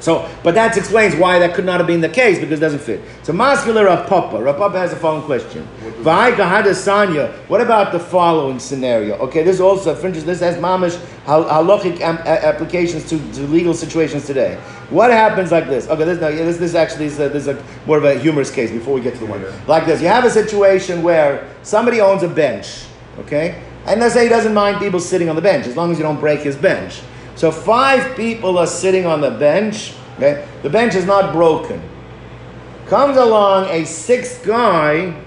so 0.04 0.28
but 0.42 0.54
that 0.54 0.76
explains 0.76 1.16
why 1.16 1.38
that 1.38 1.54
could 1.54 1.64
not 1.64 1.80
have 1.80 1.86
been 1.86 2.02
the 2.02 2.10
case 2.10 2.38
because 2.38 2.58
it 2.58 2.60
doesn't 2.60 2.80
fit. 2.80 3.00
So 3.22 3.32
muscular 3.32 3.86
Rav 3.86 4.06
Papa. 4.06 4.36
Rav 4.38 4.58
Papa 4.58 4.78
has 4.78 4.92
a 4.92 4.96
following 4.96 5.24
question. 5.24 5.64
What 6.04 6.38
about 7.62 7.92
the 7.92 7.98
following 7.98 8.58
scenario? 8.58 9.14
Okay, 9.16 9.42
this 9.42 9.60
also 9.60 9.94
fringes. 9.94 10.26
This 10.26 10.40
has 10.40 10.56
mamish 10.56 11.02
hal- 11.24 11.46
halachic 11.46 12.02
applications 12.02 13.08
to, 13.08 13.16
to 13.32 13.46
legal 13.46 13.72
situations 13.72 14.26
today. 14.26 14.56
What 14.90 15.10
happens 15.10 15.50
like 15.50 15.68
this? 15.68 15.88
Okay, 15.88 16.04
this, 16.04 16.20
no, 16.20 16.28
yeah, 16.28 16.44
this, 16.44 16.58
this 16.58 16.74
actually 16.74 17.06
is 17.06 17.18
a, 17.18 17.30
this 17.30 17.46
is 17.46 17.56
a, 17.56 17.64
more 17.86 17.96
of 17.96 18.04
a 18.04 18.18
humorous 18.18 18.50
case 18.50 18.70
before 18.70 18.92
we 18.92 19.00
get 19.00 19.14
to 19.14 19.20
the 19.20 19.26
one. 19.26 19.42
Like 19.66 19.86
this, 19.86 20.02
you 20.02 20.08
have 20.08 20.26
a 20.26 20.30
situation 20.30 21.02
where 21.02 21.48
somebody 21.62 22.02
owns 22.02 22.22
a 22.22 22.28
bench, 22.28 22.84
okay, 23.20 23.62
and 23.86 24.00
let's 24.00 24.12
say 24.12 24.24
he 24.24 24.28
doesn't 24.28 24.52
mind 24.52 24.80
people 24.80 25.00
sitting 25.00 25.30
on 25.30 25.36
the 25.36 25.42
bench 25.42 25.66
as 25.66 25.76
long 25.76 25.90
as 25.90 25.96
you 25.96 26.02
don't 26.02 26.20
break 26.20 26.40
his 26.40 26.56
bench. 26.56 27.00
So 27.36 27.50
five 27.50 28.16
people 28.16 28.58
are 28.58 28.66
sitting 28.66 29.06
on 29.06 29.20
the 29.20 29.30
bench. 29.30 29.94
Okay, 30.16 30.46
the 30.62 30.70
bench 30.70 30.94
is 30.94 31.04
not 31.04 31.32
broken. 31.32 31.82
Comes 32.86 33.16
along 33.16 33.68
a 33.70 33.84
sixth 33.84 34.44
guy, 34.44 35.20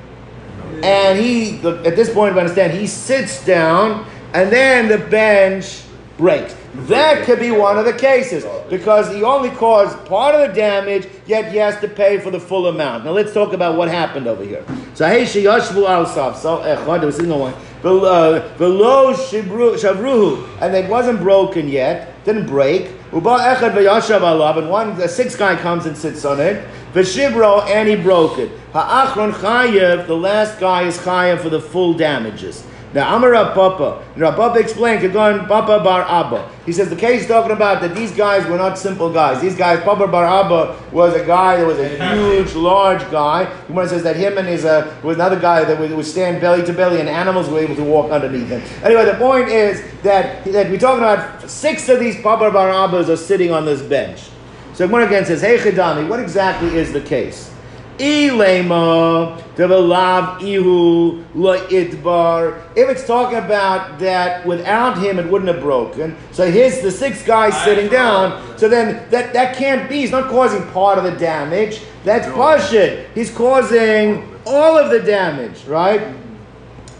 and 0.84 1.20
he 1.20 1.60
at 1.60 1.96
this 1.96 2.14
point, 2.14 2.36
we 2.36 2.40
understand 2.40 2.74
he 2.74 2.88
sits 2.88 3.44
down, 3.46 4.06
and 4.34 4.52
then 4.52 4.88
the 4.88 4.98
bench 4.98 5.82
breaks. 6.18 6.56
That 6.86 7.26
could 7.26 7.40
be 7.40 7.50
one 7.50 7.80
of 7.80 7.86
the 7.86 7.94
cases 7.94 8.46
because 8.70 9.12
he 9.12 9.24
only 9.24 9.50
caused 9.50 9.98
part 10.06 10.36
of 10.36 10.48
the 10.48 10.54
damage, 10.54 11.08
yet 11.26 11.52
he 11.52 11.58
has 11.58 11.80
to 11.82 11.88
pay 11.88 12.20
for 12.20 12.30
the 12.30 12.40
full 12.40 12.68
amount. 12.68 13.04
Now 13.04 13.12
let's 13.12 13.34
talk 13.34 13.52
about 13.54 13.76
what 13.76 13.90
happened 13.90 14.28
over 14.28 14.44
here. 14.44 14.64
So 14.94 15.08
hey, 15.08 15.24
sheyashvu 15.24 15.90
al. 15.90 16.06
So 16.06 16.60
echad, 16.60 17.04
was 17.04 17.20
no 17.20 17.38
one. 17.38 17.56
Below 17.82 18.36
uh, 18.36 19.14
shavruhu, 19.18 20.48
and 20.62 20.76
it 20.76 20.88
wasn't 20.90 21.20
broken 21.20 21.68
yet, 21.68 22.24
didn't 22.26 22.46
break. 22.46 22.92
Uba 23.12 23.30
echad 23.30 23.74
v'yashav 23.74 24.22
alav, 24.22 24.58
and 24.60 24.70
one, 24.70 24.96
the 24.98 25.08
sixth 25.08 25.40
guy 25.40 25.56
comes 25.56 25.88
and 25.88 25.98
sits 25.98 26.26
on 26.26 26.40
it. 26.40 26.64
V'shibro, 26.94 27.66
and 27.68 27.90
he 27.90 27.96
broke 27.96 28.38
it. 28.38 28.52
Ha'achron 28.74 29.32
chayev, 29.34 30.06
the 30.06 30.16
last 30.16 30.60
guy 30.60 30.84
is 30.84 30.98
chayev 31.00 31.40
for 31.40 31.50
the 31.50 31.60
full 31.60 31.94
damages. 31.96 32.64
Now, 32.94 33.18
Amar 33.18 33.32
Rav 33.32 33.54
Papa, 33.54 34.02
and 34.16 34.24
Papa 34.24 34.60
explained, 34.60 35.02
Kagon 35.02 35.48
Papa 35.48 35.84
Bar 35.84 36.04
Abba. 36.04 36.50
He 36.66 36.72
says 36.72 36.90
the 36.90 36.96
case 36.96 37.24
is 37.24 37.28
talking 37.28 37.52
about 37.52 37.82
that 37.82 37.94
these 37.94 38.12
guys 38.12 38.48
were 38.48 38.58
not 38.58 38.78
simple 38.78 39.12
guys. 39.12 39.42
These 39.42 39.58
guys, 39.58 39.84
Papa 39.84 40.08
Bar 40.08 40.26
Abba 40.26 40.80
was 40.94 41.14
a 41.14 41.26
guy 41.26 41.58
that 41.58 41.68
was 41.68 41.80
a 41.80 42.16
huge, 42.16 42.54
large 42.56 43.02
guy. 43.12 43.46
One 43.68 43.90
says 43.90 44.04
that 44.04 44.16
him 44.16 44.38
and 44.38 44.48
his 44.48 44.64
uh, 44.64 44.98
was 45.04 45.18
another 45.18 45.40
guy 45.40 45.66
that 45.66 45.78
would, 45.78 45.92
would 45.92 46.06
stand 46.06 46.40
belly 46.40 46.66
to 46.66 46.72
belly, 46.72 47.02
and 47.02 47.10
animals 47.10 47.50
were 47.50 47.60
able 47.60 47.76
to 47.76 47.84
walk 47.84 48.10
underneath 48.10 48.48
him. 48.48 48.62
Anyway, 48.84 49.04
the 49.04 49.16
point 49.16 49.50
is 49.50 49.84
that, 50.04 50.46
that 50.46 50.70
we're 50.70 50.80
talking 50.80 51.04
about 51.04 51.50
six 51.50 51.90
of 51.90 52.00
these 52.00 52.22
Papa 52.22 52.52
Bar 52.52 52.70
Abbas 52.70 53.10
are 53.10 53.18
sitting 53.18 53.52
on 53.52 53.66
this 53.66 53.82
bench. 53.82 54.30
So 54.74 54.88
one 54.88 55.04
again 55.04 55.26
says, 55.26 55.42
Hey 55.42 55.58
Chidami, 55.58 56.08
what 56.08 56.22
exactly 56.22 56.70
is 56.78 56.94
the 56.94 57.02
case? 57.02 57.52
Ilema 57.98 59.42
develav 59.56 60.42
ihu 60.42 61.24
lo 61.34 61.58
itbar. 61.68 62.62
If 62.76 62.90
it's 62.90 63.06
talking 63.08 63.38
about 63.38 64.00
that 64.00 64.46
without 64.46 64.98
him 64.98 65.20
it 65.20 65.28
wouldn't 65.30 65.52
have 65.52 65.62
broken. 65.62 66.16
So 66.32 66.50
here's 66.50 66.82
the 66.82 66.92
sixth 66.92 67.26
guy 67.26 67.50
sitting 67.50 67.90
down. 67.90 68.58
So 68.58 68.70
then 68.70 69.10
that, 69.10 69.34
that 69.34 69.58
can't 69.58 69.90
be. 69.90 70.02
He's 70.02 70.12
not 70.12 70.30
causing 70.30 70.64
part 70.72 70.98
of 70.98 71.04
the 71.04 71.18
damage. 71.18 71.82
That's 72.04 72.28
Pashit. 72.28 73.08
He's 73.14 73.32
causing 73.32 74.40
all 74.46 74.78
of 74.78 74.92
the 74.92 75.00
damage, 75.00 75.66
right? 75.66 76.14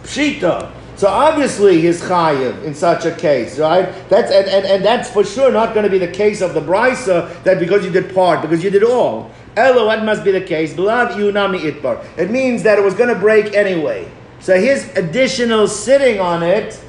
Pshita. 0.02 0.72
So 0.96 1.06
obviously 1.06 1.80
he's 1.80 2.02
chayiv 2.02 2.64
in 2.64 2.74
such 2.74 3.04
a 3.04 3.14
case, 3.14 3.56
right? 3.56 3.88
That's 4.08 4.32
and, 4.32 4.48
and, 4.48 4.66
and 4.66 4.84
that's 4.84 5.08
for 5.08 5.22
sure 5.22 5.52
not 5.52 5.72
going 5.72 5.84
to 5.84 5.90
be 5.90 5.98
the 5.98 6.10
case 6.10 6.40
of 6.40 6.54
the 6.54 6.60
brisa 6.60 7.40
that 7.44 7.60
because 7.60 7.84
you 7.84 7.92
did 7.92 8.12
part, 8.12 8.42
because 8.42 8.64
you 8.64 8.70
did 8.70 8.82
all. 8.82 9.30
Elo, 9.58 9.86
what 9.86 10.04
must 10.04 10.24
be 10.24 10.30
the 10.30 10.40
case? 10.40 10.72
Belav 10.72 11.16
yunami 11.16 11.60
itbar. 11.60 12.04
It 12.16 12.30
means 12.30 12.62
that 12.62 12.78
it 12.78 12.82
was 12.82 12.94
going 12.94 13.12
to 13.12 13.18
break 13.18 13.54
anyway. 13.54 14.10
So 14.40 14.58
his 14.58 14.88
additional 14.96 15.66
sitting 15.66 16.20
on 16.20 16.42
it 16.42 16.80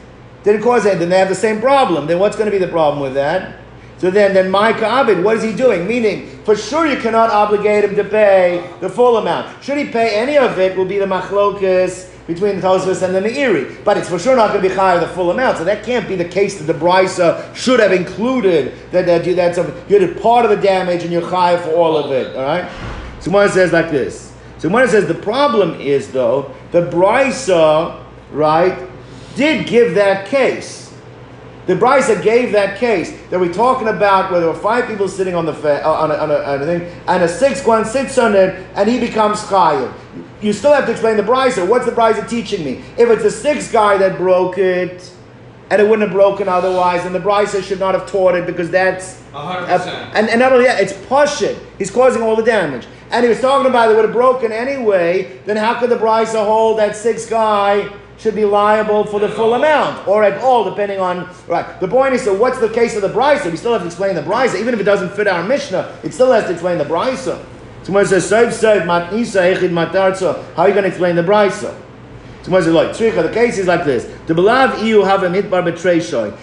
didn't 0.43 0.61
cause 0.61 0.85
it. 0.85 0.99
Then 0.99 1.09
they 1.09 1.17
have 1.17 1.29
the 1.29 1.35
same 1.35 1.59
problem. 1.59 2.05
Then 2.05 2.19
what's 2.19 2.35
going 2.35 2.45
to 2.45 2.51
be 2.51 2.63
the 2.63 2.71
problem 2.71 3.01
with 3.01 3.15
that? 3.15 3.59
So 3.97 4.09
then, 4.09 4.33
then 4.33 4.49
Micah 4.49 4.85
Abid, 4.85 5.23
what 5.23 5.37
is 5.37 5.43
he 5.43 5.53
doing? 5.53 5.85
Meaning, 5.85 6.41
for 6.45 6.55
sure 6.55 6.85
you 6.85 6.97
cannot 6.97 7.31
obligate 7.31 7.83
him 7.83 7.95
to 7.95 8.03
pay 8.03 8.65
the 8.79 8.87
full 8.87 9.17
amount. 9.17 9.61
Should 9.61 9.77
he 9.77 9.89
pay 9.89 10.15
any 10.15 10.37
of 10.37 10.57
it, 10.57 10.77
will 10.77 10.85
be 10.85 10.99
the 10.99 11.05
machlokas 11.05 12.09
between 12.29 12.57
the 12.57 12.61
Tosfos 12.61 13.01
and 13.01 13.15
the 13.15 13.21
Meiri. 13.21 13.83
But 13.83 13.97
it's 13.97 14.07
for 14.07 14.19
sure 14.19 14.35
not 14.35 14.51
going 14.51 14.61
to 14.61 14.69
be 14.69 14.75
higher 14.75 14.99
the 14.99 15.07
full 15.07 15.31
amount. 15.31 15.57
So 15.57 15.63
that 15.63 15.83
can't 15.83 16.07
be 16.07 16.15
the 16.15 16.23
case 16.23 16.59
that 16.59 16.71
the 16.71 16.79
Brisa 16.79 17.55
should 17.55 17.79
have 17.79 17.91
included 17.91 18.75
that, 18.91 19.07
that 19.07 19.25
you, 19.25 19.33
that's 19.33 19.57
a, 19.57 19.83
you 19.89 19.97
did 19.97 20.21
part 20.21 20.45
of 20.45 20.51
the 20.51 20.57
damage 20.57 21.01
and 21.01 21.11
you're 21.11 21.27
high 21.27 21.57
for 21.57 21.71
all 21.71 21.97
of 21.97 22.11
it. 22.11 22.35
All 22.35 22.43
right. 22.43 22.71
So 23.19 23.31
one 23.31 23.49
says 23.49 23.73
like 23.73 23.89
this. 23.89 24.31
So 24.59 24.69
one 24.69 24.87
says 24.87 25.07
the 25.07 25.15
problem 25.15 25.81
is 25.81 26.11
though 26.11 26.53
the 26.71 26.81
Brisa 26.81 28.05
right 28.31 28.87
did 29.35 29.65
give 29.65 29.95
that 29.95 30.27
case. 30.27 30.88
The 31.65 31.75
Brisa 31.75 32.21
gave 32.23 32.51
that 32.53 32.79
case 32.79 33.11
that 33.29 33.39
we're 33.39 33.53
talking 33.53 33.87
about 33.87 34.31
where 34.31 34.39
there 34.39 34.49
were 34.49 34.55
five 34.55 34.87
people 34.87 35.07
sitting 35.07 35.35
on 35.35 35.45
the 35.45 35.51
uh, 35.51 35.87
on, 35.87 36.09
a, 36.09 36.15
on, 36.15 36.31
a, 36.31 36.35
on 36.35 36.61
a 36.61 36.65
thing, 36.65 37.01
and 37.07 37.23
a 37.23 37.27
sixth 37.27 37.67
one 37.67 37.85
sits 37.85 38.17
on 38.17 38.35
it, 38.35 38.65
and 38.75 38.89
he 38.89 38.99
becomes 38.99 39.39
chayiv. 39.41 39.93
You 40.41 40.53
still 40.53 40.73
have 40.73 40.85
to 40.85 40.91
explain 40.91 41.17
the 41.17 41.23
Brisa. 41.23 41.67
What's 41.67 41.85
the 41.85 41.91
Brisa 41.91 42.27
teaching 42.27 42.65
me? 42.65 42.83
If 42.97 43.09
it's 43.09 43.23
a 43.23 43.31
sixth 43.31 43.71
guy 43.71 43.97
that 43.97 44.17
broke 44.17 44.57
it, 44.57 45.11
and 45.69 45.81
it 45.81 45.85
wouldn't 45.85 46.07
have 46.07 46.11
broken 46.11 46.47
otherwise, 46.47 47.05
and 47.05 47.13
the 47.13 47.19
Brisa 47.19 47.61
should 47.61 47.79
not 47.79 47.93
have 47.93 48.09
taught 48.09 48.35
it 48.35 48.45
because 48.45 48.69
that's. 48.71 49.21
100%. 49.33 50.11
and, 50.15 50.27
and 50.27 50.39
not 50.39 50.51
only 50.51 50.65
that, 50.65 50.81
it's 50.81 50.93
Pashit. 50.93 51.59
He's 51.77 51.91
causing 51.91 52.23
all 52.23 52.35
the 52.35 52.43
damage. 52.43 52.87
And 53.11 53.23
he 53.23 53.29
was 53.29 53.39
talking 53.39 53.69
about 53.69 53.91
it 53.91 53.95
would 53.95 54.05
have 54.05 54.13
broken 54.13 54.51
anyway, 54.51 55.39
then 55.45 55.57
how 55.57 55.79
could 55.79 55.89
the 55.91 55.97
Brisa 55.97 56.43
hold 56.43 56.79
that 56.79 56.95
sixth 56.95 57.29
guy 57.29 57.91
should 58.19 58.35
be 58.35 58.43
liable 58.43 59.05
for 59.05 59.19
the 59.19 59.29
full 59.29 59.53
amount, 59.53 60.05
or 60.05 60.23
at 60.23 60.41
all, 60.41 60.69
depending 60.69 60.99
on 60.99 61.29
right. 61.47 61.79
The 61.79 61.87
point 61.87 62.13
is, 62.13 62.23
so 62.23 62.33
what's 62.33 62.59
the 62.59 62.69
case 62.69 62.95
of 62.95 63.01
the 63.01 63.09
brisa? 63.09 63.49
We 63.49 63.57
still 63.57 63.71
have 63.71 63.81
to 63.81 63.87
explain 63.87 64.13
the 64.15 64.21
brisa, 64.21 64.59
even 64.59 64.73
if 64.73 64.79
it 64.79 64.83
doesn't 64.83 65.11
fit 65.11 65.27
our 65.27 65.41
mishnah. 65.41 65.97
It 66.03 66.13
still 66.13 66.31
has 66.31 66.43
to 66.45 66.51
explain 66.51 66.77
the 66.77 66.83
brisa. 66.83 67.43
Someone 67.83 68.05
says, 68.05 68.27
"Save, 68.27 68.53
save, 68.53 68.81
matnisa, 68.81 69.55
echid, 69.55 69.71
matarza." 69.71 70.43
How 70.55 70.63
are 70.63 70.67
you 70.67 70.73
going 70.73 70.83
to 70.83 70.89
explain 70.89 71.15
the 71.15 71.23
brisa? 71.23 71.73
Someone 72.43 72.61
says, 72.61 72.73
"Like 72.73 72.89
tzricha." 72.89 73.23
The 73.23 73.33
case 73.33 73.57
is 73.57 73.67
like 73.67 73.85
this: 73.85 74.05
the 74.27 74.33
belav 74.33 74.83
iu 74.83 75.03
have 75.03 75.23
a 75.23 75.29
mitbar 75.29 75.63
betreshoy. 75.63 76.33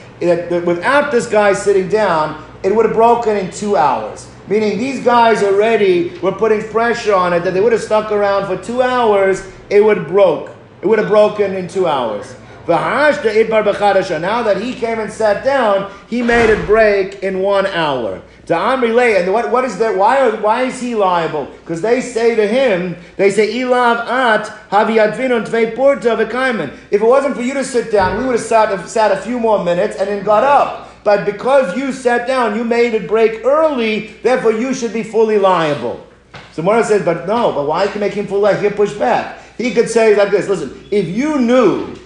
Without 0.64 1.12
this 1.12 1.26
guy 1.26 1.52
sitting 1.52 1.90
down, 1.90 2.42
it 2.62 2.74
would 2.74 2.86
have 2.86 2.94
broken 2.94 3.36
in 3.36 3.50
two 3.50 3.76
hours. 3.76 4.26
Meaning 4.48 4.78
these 4.78 5.04
guys 5.04 5.42
already 5.42 6.18
were 6.22 6.32
putting 6.32 6.62
pressure 6.68 7.14
on 7.14 7.34
it 7.34 7.40
that 7.40 7.52
they 7.52 7.60
would 7.60 7.72
have 7.72 7.82
stuck 7.82 8.10
around 8.12 8.46
for 8.46 8.56
two 8.64 8.80
hours. 8.80 9.46
It 9.68 9.84
would 9.84 10.06
broke. 10.06 10.55
It 10.86 10.88
would 10.88 11.00
have 11.00 11.08
broken 11.08 11.56
in 11.56 11.66
two 11.66 11.88
hours. 11.88 12.36
Now 12.68 13.10
that 13.10 14.58
he 14.62 14.72
came 14.72 15.00
and 15.00 15.12
sat 15.12 15.44
down, 15.44 15.90
he 16.08 16.22
made 16.22 16.48
it 16.48 16.64
break 16.64 17.24
in 17.24 17.40
one 17.40 17.66
hour. 17.66 18.22
To 18.46 18.54
Amri 18.54 19.20
and 19.20 19.32
what, 19.32 19.50
what 19.50 19.64
is 19.64 19.78
that? 19.78 19.96
Why, 19.98 20.20
are, 20.20 20.36
why 20.36 20.62
is 20.62 20.80
he 20.80 20.94
liable? 20.94 21.46
Because 21.46 21.82
they 21.82 22.00
say 22.00 22.36
to 22.36 22.46
him, 22.46 22.94
they 23.16 23.32
say, 23.32 23.52
Ilav 23.52 24.06
at 24.06 24.44
tvei 24.70 25.74
porta 25.74 26.10
v'kaimen. 26.10 26.72
If 26.92 27.02
it 27.02 27.04
wasn't 27.04 27.34
for 27.34 27.42
you 27.42 27.54
to 27.54 27.64
sit 27.64 27.90
down, 27.90 28.18
we 28.18 28.26
would 28.26 28.36
have 28.36 28.44
sat, 28.46 28.88
sat 28.88 29.10
a 29.10 29.16
few 29.16 29.40
more 29.40 29.64
minutes 29.64 29.96
and 29.96 30.08
then 30.08 30.24
got 30.24 30.44
up. 30.44 30.88
But 31.02 31.24
because 31.26 31.76
you 31.76 31.90
sat 31.92 32.28
down, 32.28 32.54
you 32.54 32.62
made 32.62 32.94
it 32.94 33.08
break 33.08 33.44
early, 33.44 34.12
therefore 34.22 34.52
you 34.52 34.72
should 34.72 34.92
be 34.92 35.02
fully 35.02 35.38
liable. 35.38 36.06
So 36.52 36.62
Mora 36.62 36.84
says, 36.84 37.04
but 37.04 37.26
no, 37.26 37.50
but 37.50 37.66
why 37.66 37.88
can 37.88 38.00
make 38.00 38.12
him 38.12 38.28
fully 38.28 38.42
liable? 38.42 38.62
He 38.62 38.68
can 38.68 38.76
push 38.76 38.92
back. 38.92 39.42
He 39.56 39.72
could 39.72 39.88
say 39.88 40.16
like 40.16 40.30
this, 40.30 40.48
listen, 40.48 40.86
if 40.90 41.08
you 41.08 41.38
knew 41.38 41.96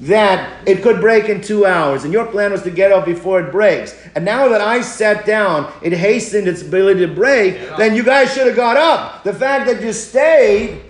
that 0.00 0.66
it 0.66 0.82
could 0.82 1.00
break 1.00 1.28
in 1.28 1.40
two 1.40 1.64
hours, 1.64 2.04
and 2.04 2.12
your 2.12 2.26
plan 2.26 2.50
was 2.50 2.62
to 2.62 2.70
get 2.70 2.90
up 2.90 3.04
before 3.04 3.40
it 3.40 3.52
breaks. 3.52 3.94
And 4.16 4.24
now 4.24 4.48
that 4.48 4.60
I 4.60 4.80
sat 4.80 5.24
down, 5.24 5.72
it 5.80 5.92
hastened 5.92 6.48
its 6.48 6.60
ability 6.62 7.06
to 7.06 7.12
break, 7.12 7.54
then 7.76 7.94
you 7.94 8.02
guys 8.02 8.34
should 8.34 8.48
have 8.48 8.56
got 8.56 8.76
up. 8.76 9.22
The 9.22 9.32
fact 9.32 9.66
that 9.66 9.80
you 9.80 9.92
stayed, 9.92 10.82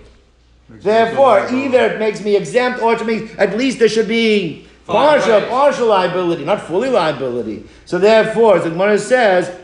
therefore, 0.67 1.47
either 1.51 1.85
it 1.85 1.99
makes 1.99 2.21
me 2.23 2.35
exempt 2.35 2.81
or 2.81 2.95
to 2.95 3.03
me, 3.05 3.29
at 3.37 3.55
least 3.55 3.77
there 3.77 3.89
should 3.89 4.07
be 4.07 4.67
partial, 4.87 5.41
partial 5.41 5.87
liability, 5.87 6.43
not 6.43 6.61
fully 6.61 6.89
liability. 6.89 7.65
So 7.85 7.99
therefore, 7.99 8.57
as 8.57 8.63
the 8.63 8.71
Gemara 8.71 8.97
says, 8.97 9.55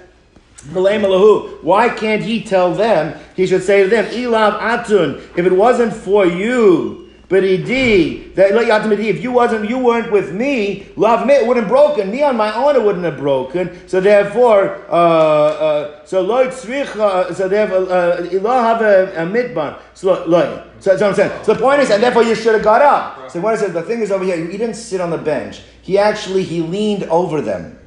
why 0.61 1.89
can't 1.89 2.21
he 2.21 2.43
tell 2.43 2.73
them? 2.73 3.17
He 3.35 3.47
should 3.47 3.63
say 3.63 3.83
to 3.83 3.89
them, 3.89 4.05
Ilav 4.05 4.59
Atun, 4.59 5.19
if 5.37 5.45
it 5.45 5.53
wasn't 5.53 5.93
for 5.93 6.25
you, 6.25 7.09
but 7.29 7.43
that 7.43 8.99
if 8.99 9.21
you 9.21 9.31
wasn't, 9.31 9.69
you 9.69 9.77
weren't 9.77 10.11
with 10.11 10.33
me, 10.33 10.87
love 10.95 11.27
me, 11.27 11.35
it 11.35 11.45
wouldn't 11.45 11.67
have 11.67 11.71
broken. 11.71 12.09
Me 12.09 12.23
on 12.23 12.35
my 12.35 12.53
own, 12.55 12.75
it 12.75 12.81
wouldn't 12.81 13.05
have 13.05 13.17
broken. 13.17 13.87
So 13.87 14.01
therefore, 14.01 14.83
uh, 14.89 14.93
uh, 14.93 16.05
so 16.05 16.21
Lord 16.21 16.47
Tzricha, 16.47 17.35
so 17.35 17.47
therefore, 17.47 17.87
uh, 17.91 18.23
have 18.63 18.81
a, 18.81 19.13
mitban. 19.31 19.79
So, 19.93 20.25
loy. 20.25 20.63
So 20.79 20.89
that's 20.89 21.01
what 21.01 21.09
I'm 21.09 21.15
saying. 21.15 21.43
So 21.43 21.53
the 21.53 21.61
point 21.61 21.81
is, 21.81 21.91
and 21.91 22.01
therefore 22.01 22.23
you 22.23 22.33
should 22.33 22.55
have 22.55 22.63
got 22.63 22.81
up. 22.81 23.29
So 23.29 23.39
what 23.39 23.53
I 23.53 23.57
said, 23.57 23.73
the 23.73 23.83
thing 23.83 24.01
is 24.01 24.11
over 24.11 24.25
here, 24.25 24.35
he 24.35 24.57
didn't 24.57 24.73
sit 24.75 24.99
on 24.99 25.11
the 25.11 25.17
bench. 25.17 25.61
He 25.83 25.99
actually, 25.99 26.43
he 26.43 26.61
leaned 26.61 27.03
over 27.03 27.41
them. 27.41 27.78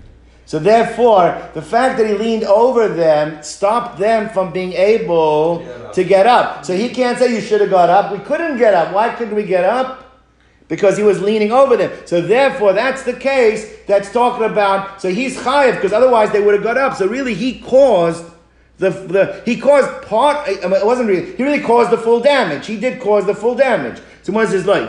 So 0.45 0.59
therefore, 0.59 1.51
the 1.55 1.63
fact 1.63 1.99
that 1.99 2.07
he 2.07 2.15
leaned 2.15 2.45
over 2.45 2.89
them 2.89 3.43
stopped 3.43 3.99
them 3.99 4.29
from 4.31 4.53
being 4.53 4.73
able 4.73 5.61
get 5.61 5.95
to 5.95 6.05
get 6.05 6.27
up. 6.27 6.65
So 6.65 6.77
he 6.77 6.89
can't 6.89 7.19
say 7.19 7.35
you 7.35 7.41
should 7.41 7.61
have 7.61 7.71
got 7.71 7.89
up. 7.89 8.13
We 8.13 8.19
couldn't 8.19 8.59
get 8.59 8.75
up. 8.75 8.93
Why 8.93 9.15
couldn't 9.15 9.35
we 9.35 9.45
get 9.45 9.65
up? 9.65 10.21
Because 10.69 10.97
he 10.97 11.03
was 11.03 11.21
leaning 11.21 11.53
over 11.53 11.77
them. 11.77 11.93
So 12.07 12.21
therefore, 12.21 12.73
that's 12.73 13.03
the 13.03 13.13
case 13.13 13.71
that's 13.87 14.13
talking 14.13 14.45
about. 14.45 15.01
So 15.01 15.11
he's 15.11 15.37
chayiv 15.37 15.77
because 15.77 15.93
otherwise 15.93 16.33
they 16.33 16.41
would 16.41 16.55
have 16.55 16.63
got 16.63 16.79
up. 16.79 16.97
So 16.97 17.07
really, 17.07 17.35
he 17.35 17.61
caused 17.61 18.25
the, 18.79 18.91
the 18.91 19.43
he 19.45 19.61
caused 19.61 20.07
part. 20.07 20.49
It 20.49 20.85
wasn't 20.85 21.09
really. 21.09 21.37
He 21.37 21.43
really 21.43 21.61
caused 21.61 21.91
the 21.91 21.99
full 21.99 22.21
damage. 22.21 22.67
He 22.67 22.79
did 22.79 23.01
cause 23.01 23.27
the 23.27 23.35
full 23.35 23.55
damage. 23.55 24.01
So 24.23 24.33
one 24.33 24.47
says 24.47 24.67
like 24.67 24.89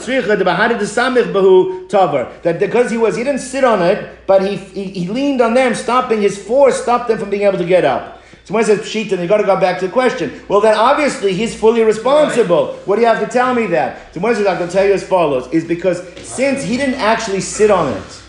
that 2.44 2.58
because 2.60 2.92
he 2.92 2.98
was 2.98 3.16
he 3.16 3.24
didn't 3.24 3.42
sit 3.42 3.64
on 3.64 3.82
it, 3.82 4.28
but 4.28 4.44
he, 4.44 4.58
he, 4.58 4.84
he 4.86 5.08
leaned 5.08 5.42
on 5.42 5.56
them, 5.56 5.74
stopping 5.74 6.22
his 6.22 6.38
force 6.38 6.80
stopped 6.82 7.08
them 7.08 7.18
from 7.18 7.32
being 7.32 7.42
able 7.42 7.58
to 7.58 7.66
get 7.66 7.84
up. 7.84 8.22
So 8.46 8.54
one 8.54 8.64
says 8.66 8.80
pshita, 8.82 9.14
and 9.14 9.22
you 9.22 9.28
got 9.28 9.38
to 9.38 9.46
go 9.46 9.60
back 9.60 9.80
to 9.80 9.88
the 9.88 9.92
question. 9.92 10.42
Well, 10.50 10.60
then 10.60 10.76
obviously 10.76 11.34
he's 11.34 11.58
fully 11.58 11.82
responsible. 11.82 12.74
Right. 12.74 12.88
What 12.88 12.96
do 12.98 13.02
you 13.02 13.08
have 13.08 13.22
to 13.22 13.28
tell 13.28 13.56
me 13.56 13.68
that? 13.68 14.14
So 14.14 14.20
one 14.20 14.36
says 14.36 14.46
I'm 14.46 14.58
going 14.58 14.70
to 14.70 14.74
tell 14.76 14.86
you 14.86 14.94
as 14.94 15.02
follows: 15.02 15.48
is 15.52 15.66
because 15.66 16.06
since 16.20 16.62
he 16.62 16.78
didn't 16.78 16.96
actually 16.96 17.42
sit 17.42 17.72
on 17.72 17.92
it, 17.94 18.22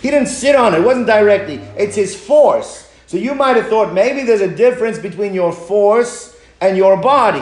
he 0.00 0.10
didn't 0.10 0.28
sit 0.28 0.54
on 0.54 0.74
it. 0.74 0.80
It 0.80 0.84
wasn't 0.84 1.06
directly. 1.06 1.56
It's 1.76 1.96
his 1.96 2.14
force. 2.14 2.92
So 3.06 3.16
you 3.16 3.34
might 3.34 3.56
have 3.56 3.68
thought 3.68 3.92
maybe 3.92 4.22
there's 4.22 4.42
a 4.42 4.54
difference 4.54 4.98
between 4.98 5.34
your 5.34 5.52
force 5.52 6.38
and 6.60 6.76
your 6.76 6.96
body. 6.98 7.40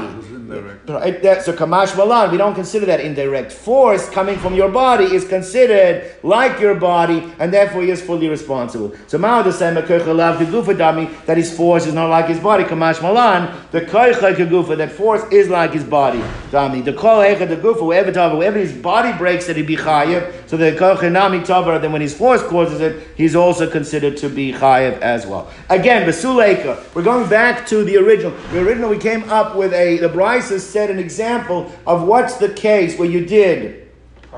Indirect. 0.53 1.45
So 1.45 1.53
kamash 1.53 1.97
malan, 1.97 2.31
we 2.31 2.37
don't 2.37 2.55
consider 2.55 2.87
that 2.87 3.01
indirect. 3.01 3.53
Force 3.53 4.09
coming 4.11 4.39
from 4.39 4.55
your 4.55 4.69
body 4.69 5.05
is 5.05 5.25
considered 5.27 6.15
like 6.23 6.61
your 6.61 6.75
body, 6.75 7.33
and 7.39 7.53
therefore 7.53 7.83
he 7.83 7.91
is 7.91 8.03
fully 8.03 8.29
responsible. 8.29 8.95
So 9.07 9.19
ma'od 9.19 9.45
the 9.45 9.53
same 9.53 9.75
dami 9.75 11.25
that 11.27 11.37
his 11.37 11.55
force 11.57 11.87
is 11.87 11.95
not 11.95 12.09
like 12.09 12.27
his 12.27 12.39
body. 12.39 12.65
Kamash 12.65 13.03
malan, 13.03 13.57
the 13.71 13.81
koicha 13.81 14.35
kegufa 14.35 14.77
that 14.77 14.93
force 14.93 15.23
is 15.33 15.49
like 15.49 15.73
his 15.73 15.85
body. 15.85 16.21
Dami 16.51 16.85
the 16.85 16.93
kol 16.93 17.21
the 17.21 17.57
gufa 17.57 17.81
whoever 17.81 18.13
tavar 18.13 18.33
whoever 18.33 18.59
his 18.59 18.73
body 18.73 19.17
breaks 19.17 19.47
that 19.47 19.57
he 19.57 19.63
be 19.63 19.77
chayiv. 19.77 20.49
So 20.49 20.57
the 20.57 20.73
koicha 20.73 21.11
nami 21.11 21.41
tavar 21.41 21.81
then 21.81 21.93
when 21.93 22.03
his 22.03 22.15
force 22.15 22.43
causes 22.43 22.81
it, 22.81 23.09
he's 23.17 23.35
also 23.35 23.71
considered 23.71 24.17
to 24.19 24.29
be 24.29 24.53
chayiv 24.53 24.99
as 25.01 25.27
well. 25.27 25.51
Again, 25.71 26.07
besuleka. 26.09 26.95
We're 26.95 27.03
going 27.03 27.29
back 27.29 27.67
to 27.69 27.85
the 27.85 27.97
original. 27.97 28.33
The 28.53 28.61
original 28.61 28.91
we 28.91 28.99
came 28.99 29.29
up 29.31 29.57
with 29.57 29.73
a 29.73 29.99
the 29.99 30.09
bride 30.09 30.42
has 30.51 30.67
set 30.67 30.91
an 30.91 30.99
example 30.99 31.73
of 31.87 32.03
what's 32.05 32.37
the 32.37 32.53
case 32.53 32.99
where 32.99 33.09
you 33.09 33.25
did 33.25 33.91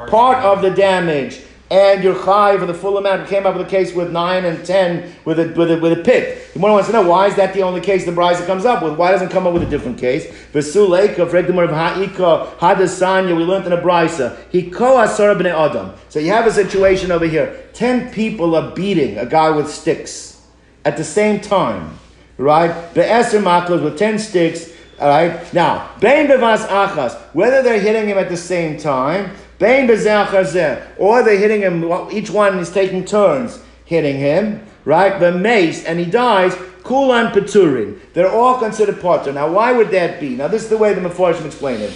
part 0.09 0.45
of 0.45 0.63
the 0.63 0.71
damage, 0.71 1.41
and 1.71 2.05
you're 2.05 2.19
high 2.19 2.59
for 2.59 2.67
the 2.67 2.75
full 2.75 2.99
amount. 2.99 3.23
We 3.23 3.29
came 3.29 3.47
up 3.47 3.57
with 3.57 3.67
a 3.67 3.71
case 3.71 3.95
with 3.95 4.13
nine 4.13 4.45
and 4.45 4.65
ten 4.65 5.15
with 5.25 5.39
a 5.41 5.49
with 5.55 5.71
a, 5.71 5.79
with 5.79 5.99
a 5.99 6.03
pit. 6.03 6.53
The 6.53 6.59
one 6.59 6.73
wants 6.73 6.89
to 6.89 6.93
know 6.93 7.09
why 7.09 7.27
is 7.29 7.37
that 7.37 7.55
the 7.55 7.63
only 7.63 7.81
case 7.81 8.05
the 8.05 8.13
brisa 8.13 8.47
comes 8.47 8.65
up 8.65 8.83
with? 8.83 8.97
Why 8.97 9.13
doesn't 9.13 9.29
it 9.29 9.33
come 9.33 9.47
up 9.47 9.55
with 9.55 9.63
a 9.63 9.71
different 9.71 9.99
case? 9.99 10.27
Vesuleka, 10.53 11.29
Fredimur 11.29 11.65
of 11.65 11.71
Ha'ika, 11.71 12.57
Hadasanya, 12.59 13.37
we 13.37 13.45
learned 13.45 13.67
in 13.67 13.73
a 13.73 13.81
brisa. 13.81 14.37
He 14.51 14.71
koa 14.71 15.07
b'nei 15.07 15.53
adam. 15.53 15.95
So 16.09 16.19
you 16.19 16.33
have 16.33 16.47
a 16.47 16.53
situation 16.53 17.11
over 17.11 17.27
here. 17.27 17.69
Ten 17.73 18.13
people 18.13 18.55
are 18.55 18.75
beating 18.75 19.19
a 19.19 19.27
guy 19.27 19.51
with 19.51 19.71
sticks 19.71 20.47
at 20.85 20.97
the 20.97 21.05
same 21.05 21.41
time, 21.41 21.99
right? 22.37 22.93
Be'eser 22.95 23.41
maklos 23.41 23.83
with 23.83 23.99
ten 23.99 24.19
sticks. 24.19 24.71
All 25.01 25.09
right. 25.09 25.53
Now, 25.53 25.91
bein 26.01 26.29
bevas 26.29 26.67
achas, 26.67 27.19
whether 27.35 27.63
they're 27.63 27.81
hitting 27.81 28.09
him 28.09 28.19
at 28.19 28.29
the 28.29 28.37
same 28.37 28.79
time, 28.79 29.33
bein 29.59 29.89
or 29.89 31.23
they're 31.23 31.39
hitting 31.39 31.63
him. 31.63 31.85
Each 32.13 32.31
one 32.31 32.59
is 32.59 32.71
taking 32.71 33.05
turns 33.05 33.61
hitting 33.85 34.17
him, 34.17 34.65
right? 34.85 35.19
The 35.19 35.33
mace, 35.33 35.85
and 35.85 35.99
he 35.99 36.07
dies. 36.07 36.55
Kulan 36.85 37.33
peturin. 37.33 37.99
They're 38.13 38.31
all 38.31 38.59
considered 38.59 39.01
potter. 39.01 39.33
Now, 39.33 39.51
why 39.51 39.73
would 39.73 39.91
that 39.91 40.21
be? 40.21 40.37
Now, 40.37 40.49
this 40.49 40.65
is 40.65 40.69
the 40.69 40.77
way 40.77 40.93
the 40.93 41.01
Mefarshim 41.01 41.47
explain 41.47 41.81
it. 41.81 41.93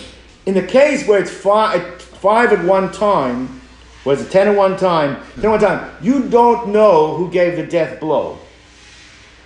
In 0.47 0.55
the 0.55 0.63
case 0.63 1.07
where 1.07 1.21
it's 1.21 1.31
five, 1.31 2.01
five 2.01 2.53
at 2.53 2.65
one 2.65 2.91
time, 2.91 3.61
was 4.05 4.23
it 4.23 4.31
ten 4.31 4.49
at 4.49 4.57
one 4.57 4.79
time? 4.79 5.23
Ten 5.37 5.47
at 5.47 5.51
one 5.51 5.61
time. 5.61 5.91
You 6.01 6.23
don't 6.23 6.69
know 6.69 7.17
who 7.17 7.31
gave 7.31 7.57
the 7.57 7.67
death 7.67 8.01
blow. 8.01 8.39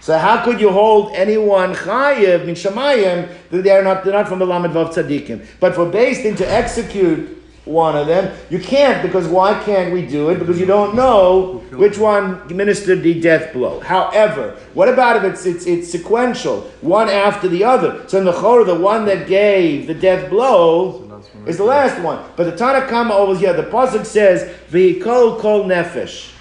So 0.03 0.19
how 0.19 0.45
could 0.45 0.61
you 0.61 0.73
hold 0.73 1.13
anyone 1.15 1.77
chayiv 1.77 2.45
min 2.45 2.57
shamayim 2.57 3.33
that 3.51 3.63
they're 3.63 3.85
not 3.85 4.03
they're 4.03 4.13
not 4.13 4.27
from 4.27 4.41
the 4.41 4.47
lamed 4.47 4.75
vav 4.75 4.93
tzaddikim? 4.93 5.47
But 5.61 5.77
for 5.77 5.89
based 5.89 6.23
to 6.39 6.45
execute 6.53 7.39
one 7.65 7.97
of 7.97 8.09
them, 8.09 8.37
you 8.51 8.59
can't 8.59 9.01
because 9.01 9.29
why 9.29 9.63
can't 9.63 9.93
we 9.93 10.05
do 10.05 10.31
it? 10.31 10.41
Because 10.41 10.59
you 10.59 10.67
don't 10.67 10.97
know 10.97 11.59
which 11.71 11.99
one 11.99 12.43
administered 12.51 13.05
the 13.05 13.21
death 13.21 13.53
blow. 13.53 13.79
However, 13.79 14.57
what 14.75 14.89
about 14.89 15.19
if 15.19 15.23
it's 15.23 15.47
it's, 15.47 15.67
it's 15.67 15.89
sequential, 15.93 16.63
one 16.81 17.09
after 17.09 17.47
the 17.47 17.63
other? 17.63 18.03
So 18.09 18.19
in 18.19 18.25
the 18.25 18.33
chorah, 18.33 18.67
the 18.67 18.75
one 18.75 19.05
that 19.05 19.29
gave 19.29 19.87
the 19.87 19.95
death 19.95 20.29
blow 20.29 21.23
is 21.47 21.59
the 21.59 21.65
last 21.65 22.03
one. 22.03 22.29
But 22.35 22.45
the 22.51 22.65
Tanakama 22.65 23.13
over 23.13 23.39
here, 23.39 23.53
the 23.53 23.63
pasuk 23.63 24.05
says 24.05 24.53
v'yikol 24.69 25.39
kol 25.39 25.63
nefesh. 25.63 26.33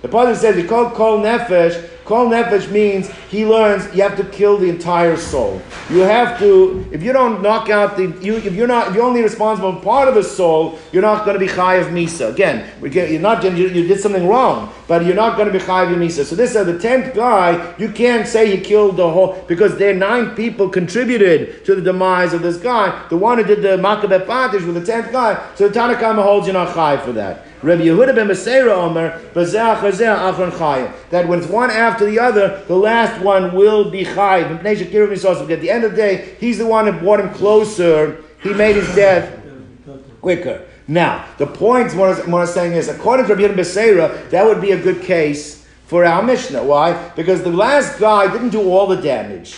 The 0.00 0.08
pasuk 0.08 0.36
says 0.36 0.56
v'yikol 0.56 0.94
kol 0.94 1.18
nefesh. 1.18 1.88
Kol 2.10 2.28
nefesh 2.28 2.68
means 2.72 3.08
he 3.30 3.46
learns 3.46 3.86
you 3.94 4.02
have 4.02 4.16
to 4.16 4.24
kill 4.24 4.58
the 4.58 4.68
entire 4.68 5.16
soul. 5.16 5.62
You 5.88 6.00
have 6.00 6.40
to, 6.40 6.84
if 6.90 7.04
you 7.04 7.12
don't 7.12 7.40
knock 7.40 7.70
out 7.70 7.96
the, 7.96 8.08
you, 8.20 8.34
if 8.34 8.52
you're 8.52 8.66
not, 8.66 8.88
if 8.88 8.96
you're 8.96 9.04
only 9.04 9.22
responsible 9.22 9.76
for 9.76 9.80
part 9.80 10.08
of 10.08 10.16
the 10.16 10.24
soul, 10.24 10.76
you're 10.90 11.02
not 11.02 11.24
going 11.24 11.38
to 11.38 11.46
be 11.46 11.46
chayiv 11.46 11.84
misa. 11.92 12.32
Again, 12.32 12.68
you're 12.82 13.20
not, 13.20 13.44
you, 13.44 13.68
you 13.68 13.86
did 13.86 14.00
something 14.00 14.26
wrong, 14.26 14.74
but 14.88 15.04
you're 15.06 15.14
not 15.14 15.36
going 15.36 15.52
to 15.52 15.56
be 15.56 15.64
chayiv 15.64 15.94
misa. 15.94 16.24
So 16.24 16.34
this 16.34 16.56
is 16.56 16.66
the 16.66 16.80
tenth 16.80 17.14
guy. 17.14 17.76
You 17.78 17.92
can't 17.92 18.26
say 18.26 18.56
he 18.56 18.60
killed 18.60 18.96
the 18.96 19.08
whole 19.08 19.44
because 19.46 19.78
there 19.78 19.94
nine 19.94 20.34
people 20.34 20.68
contributed 20.68 21.64
to 21.64 21.76
the 21.76 21.80
demise 21.80 22.32
of 22.32 22.42
this 22.42 22.56
guy. 22.56 23.06
The 23.08 23.16
one 23.16 23.38
who 23.38 23.44
did 23.44 23.62
the 23.62 23.76
makabeh 23.76 24.26
patish 24.26 24.66
with 24.66 24.74
the 24.74 24.84
tenth 24.84 25.12
guy. 25.12 25.40
So 25.54 25.68
the 25.68 25.78
Tanakama 25.78 26.24
holds 26.24 26.48
you 26.48 26.54
not 26.54 26.74
chayiv 26.74 27.04
for 27.04 27.12
that. 27.12 27.46
Rabbi 27.62 27.82
Yehuda 27.82 28.14
ben 28.14 28.26
Beseira 28.28 28.72
Omer, 28.72 29.20
that 31.10 31.28
when 31.28 31.38
it's 31.38 31.48
one 31.48 31.70
after 31.70 32.06
the 32.06 32.18
other, 32.18 32.62
the 32.66 32.76
last 32.76 33.22
one 33.22 33.54
will 33.54 33.90
be 33.90 34.04
chayiv. 34.04 34.50
At 34.64 35.60
the 35.60 35.70
end 35.70 35.84
of 35.84 35.90
the 35.90 35.96
day, 35.96 36.36
he's 36.40 36.56
the 36.58 36.66
one 36.66 36.86
that 36.86 37.00
brought 37.00 37.20
him 37.20 37.30
closer. 37.34 38.24
He 38.42 38.54
made 38.54 38.76
his 38.76 38.94
death 38.94 39.38
quicker. 40.22 40.66
Now, 40.88 41.26
the 41.38 41.46
point 41.46 41.94
what 41.94 42.26
I'm 42.26 42.46
saying 42.46 42.72
is, 42.72 42.88
according 42.88 43.26
to 43.26 43.34
Rabbi 43.34 43.54
Yehuda 43.54 43.58
Beseira, 43.58 44.30
that 44.30 44.44
would 44.44 44.60
be 44.60 44.72
a 44.72 44.80
good 44.80 45.02
case 45.02 45.66
for 45.86 46.04
our 46.04 46.22
Mishnah. 46.22 46.64
Why? 46.64 47.10
Because 47.10 47.42
the 47.42 47.50
last 47.50 47.98
guy 47.98 48.32
didn't 48.32 48.50
do 48.50 48.70
all 48.70 48.86
the 48.86 48.96
damage. 48.96 49.56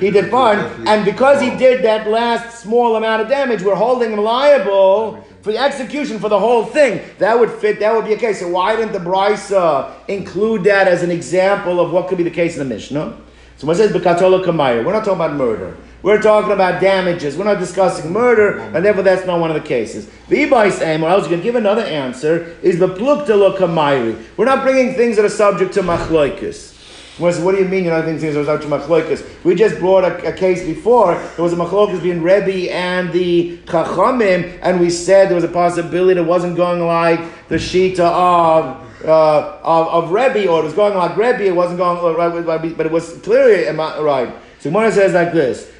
He 0.00 0.10
did 0.10 0.30
fine, 0.30 0.58
and 0.86 1.04
because 1.04 1.40
he 1.40 1.50
did 1.50 1.84
that 1.84 2.08
last 2.08 2.60
small 2.60 2.96
amount 2.96 3.22
of 3.22 3.28
damage, 3.28 3.62
we're 3.62 3.74
holding 3.74 4.12
him 4.12 4.20
liable 4.20 5.24
for 5.46 5.52
the 5.52 5.58
execution 5.58 6.18
for 6.18 6.28
the 6.28 6.40
whole 6.40 6.64
thing. 6.64 7.00
That 7.18 7.38
would 7.38 7.52
fit, 7.52 7.78
that 7.78 7.94
would 7.94 8.04
be 8.04 8.14
a 8.14 8.18
case. 8.18 8.40
So 8.40 8.48
why 8.48 8.74
didn't 8.74 8.92
the 8.92 8.98
Brisa 8.98 9.52
uh, 9.56 9.94
include 10.08 10.64
that 10.64 10.88
as 10.88 11.04
an 11.04 11.12
example 11.12 11.78
of 11.78 11.92
what 11.92 12.08
could 12.08 12.18
be 12.18 12.24
the 12.24 12.32
case 12.32 12.58
in 12.58 12.68
the 12.68 12.74
Mishnah? 12.74 13.16
So 13.56 13.68
what 13.68 13.76
says 13.76 13.92
Bekatola 13.92 14.44
Kamayr? 14.44 14.84
We're 14.84 14.92
not 14.92 15.04
talking 15.04 15.24
about 15.24 15.34
murder. 15.34 15.76
We're 16.02 16.20
talking 16.20 16.50
about 16.50 16.80
damages. 16.80 17.36
We're 17.36 17.44
not 17.44 17.60
discussing 17.60 18.12
murder, 18.12 18.58
and 18.58 18.84
therefore 18.84 19.04
that's 19.04 19.24
not 19.24 19.38
one 19.38 19.50
of 19.50 19.62
the 19.62 19.66
cases. 19.66 20.06
V'ibay 20.28 20.72
saying, 20.72 21.00
or 21.04 21.10
else 21.10 21.30
you 21.30 21.36
can 21.36 21.42
give 21.42 21.54
another 21.54 21.82
answer, 21.82 22.56
is 22.60 22.80
the 22.80 22.88
plukta. 22.88 24.26
We're 24.36 24.44
not 24.46 24.64
bringing 24.64 24.94
things 24.94 25.14
that 25.14 25.24
are 25.24 25.28
subject 25.28 25.74
to 25.74 25.82
machloikus. 25.82 26.75
What 27.18 27.52
do 27.52 27.62
you 27.62 27.66
mean 27.66 27.84
you're 27.84 27.94
not 27.94 28.04
thinking 28.04 28.20
things 28.20 28.36
are 28.46 28.58
to 28.58 28.66
machlokas? 28.66 29.24
We 29.42 29.54
just 29.54 29.78
brought 29.78 30.04
a, 30.04 30.28
a, 30.28 30.32
case 30.34 30.62
before. 30.66 31.14
There 31.14 31.42
was 31.42 31.54
a 31.54 31.56
machlokas 31.56 31.94
between 31.94 32.20
Rebbe 32.20 32.70
and 32.70 33.10
the 33.10 33.56
Chachamim, 33.64 34.58
and 34.60 34.78
we 34.78 34.90
said 34.90 35.28
there 35.28 35.34
was 35.34 35.44
a 35.44 35.48
possibility 35.48 36.20
it 36.20 36.26
wasn't 36.26 36.56
going 36.56 36.82
like 36.82 37.20
the 37.48 37.56
Shita 37.56 38.00
of. 38.00 38.82
Uh, 39.04 39.60
of, 39.62 40.04
of 40.04 40.10
Rebbe, 40.10 40.48
or 40.48 40.60
it 40.60 40.64
was 40.64 40.72
going 40.72 40.96
like 40.96 41.16
Rebbe, 41.16 41.44
it 41.44 41.54
wasn't 41.54 41.78
going 41.78 42.16
right, 42.16 42.76
but 42.76 42.86
it 42.86 42.90
was 42.90 43.12
clearly 43.18 43.64
right. 43.76 44.34
So 44.58 44.70
Gemara 44.70 44.90
says 44.90 45.12
like 45.12 45.32
this: 45.32 45.70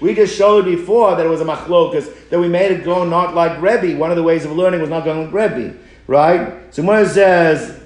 we 0.00 0.14
just 0.14 0.36
showed 0.36 0.64
before 0.64 1.14
that 1.14 1.26
it 1.26 1.28
was 1.28 1.40
a 1.40 1.44
machlokas, 1.44 2.30
that 2.30 2.40
we 2.40 2.48
made 2.48 2.72
it 2.72 2.84
go 2.84 3.04
not 3.04 3.34
like 3.34 3.60
Rebbe. 3.60 3.96
One 3.96 4.10
of 4.10 4.16
the 4.16 4.24
ways 4.24 4.44
of 4.44 4.52
learning 4.52 4.80
was 4.80 4.90
not 4.90 5.04
going 5.04 5.30
like 5.30 5.52
Rebbe 5.52 5.76
right? 6.10 6.74
So 6.74 6.82
says 7.06 7.80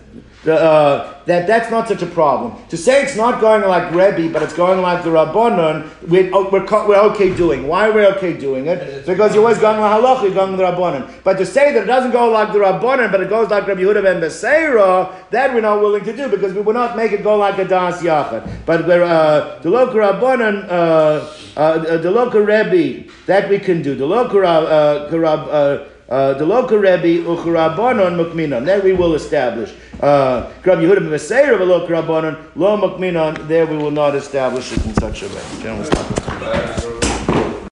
uh, 0.49 1.23
that 1.27 1.47
that's 1.47 1.71
not 1.71 1.89
such 1.89 2.01
a 2.01 2.07
problem. 2.07 2.57
To 2.69 2.77
say 2.77 3.03
it's 3.03 3.17
not 3.17 3.39
going 3.39 3.63
like 3.69 3.93
Rebbe, 3.93 4.33
but 4.33 4.43
it's 4.43 4.55
going 4.55 4.81
like 4.81 5.05
the 5.05 5.11
Rabbanon, 5.11 5.91
we're, 6.09 6.31
oh, 6.33 6.49
we're, 6.51 6.65
we're 6.89 7.03
okay 7.13 7.35
doing. 7.35 7.69
Why 7.69 7.89
are 7.89 7.93
we 7.93 8.07
okay 8.17 8.35
doing 8.35 8.67
it? 8.67 9.05
Because 9.05 9.35
you're 9.35 9.45
always 9.45 9.59
going 9.59 9.79
like 9.79 10.01
Halach, 10.01 10.23
you're 10.23 10.33
going 10.33 10.57
like 10.57 10.59
the 10.59 10.65
Rabbanon. 10.65 11.23
But 11.23 11.37
to 11.37 11.45
say 11.45 11.75
that 11.75 11.83
it 11.83 11.87
doesn't 11.87 12.13
go 12.13 12.31
like 12.31 12.53
the 12.55 12.61
Rabbanon, 12.61 13.13
but 13.13 13.21
it 13.21 13.29
goes 13.29 13.51
like 13.51 13.67
Rabbi 13.67 13.83
Yehuda 13.83 14.03
ben 14.03 14.23
Beseira, 14.23 15.29
that 15.31 15.53
we're 15.53 15.61
not 15.61 15.81
willing 15.81 16.05
to 16.05 16.17
do 16.17 16.29
because 16.29 16.55
we 16.55 16.63
will 16.63 16.75
not 16.75 16.97
make 16.97 17.13
it 17.13 17.23
go 17.23 17.37
like 17.37 17.59
a 17.59 17.67
Das 17.67 18.03
Yachad. 18.03 18.65
But 18.65 18.87
we're, 18.87 19.03
uh, 19.03 19.59
the 19.61 19.69
local 19.69 19.97
Rabbanon, 19.97 20.67
uh, 20.71 21.61
uh, 21.61 21.99
the 21.99 22.11
local 22.11 22.41
Rebbe, 22.41 23.11
that 23.27 23.51
we 23.51 23.59
can 23.59 23.83
do. 23.83 23.95
The 23.95 24.07
local 24.07 24.47
uh, 24.47 24.61
uh, 24.61 25.09
uh, 25.13 25.89
the 26.35 26.45
local 26.47 26.79
Rebbe 26.79 27.25
uchurabanon 27.25 28.15
mukminon. 28.17 28.65
There 28.65 28.81
we 28.81 28.93
will 28.93 29.15
establish. 29.15 29.73
Uh, 30.01 30.53
Rabbi 30.65 30.83
Yehuda 30.83 30.99
b'Meseir 30.99 31.55
of 31.55 31.61
a 31.61 31.65
local 31.65 31.89
rabbanon 31.89 32.39
lo 32.55 32.77
mukminon. 32.77 33.49
There 33.49 33.67
we 33.67 33.77
will 33.77 33.91
not 33.91 34.15
establish 34.15 34.73
it 34.73 34.85
in 34.87 34.95
such 34.95 35.23
a 35.23 35.29
way. 35.29 36.94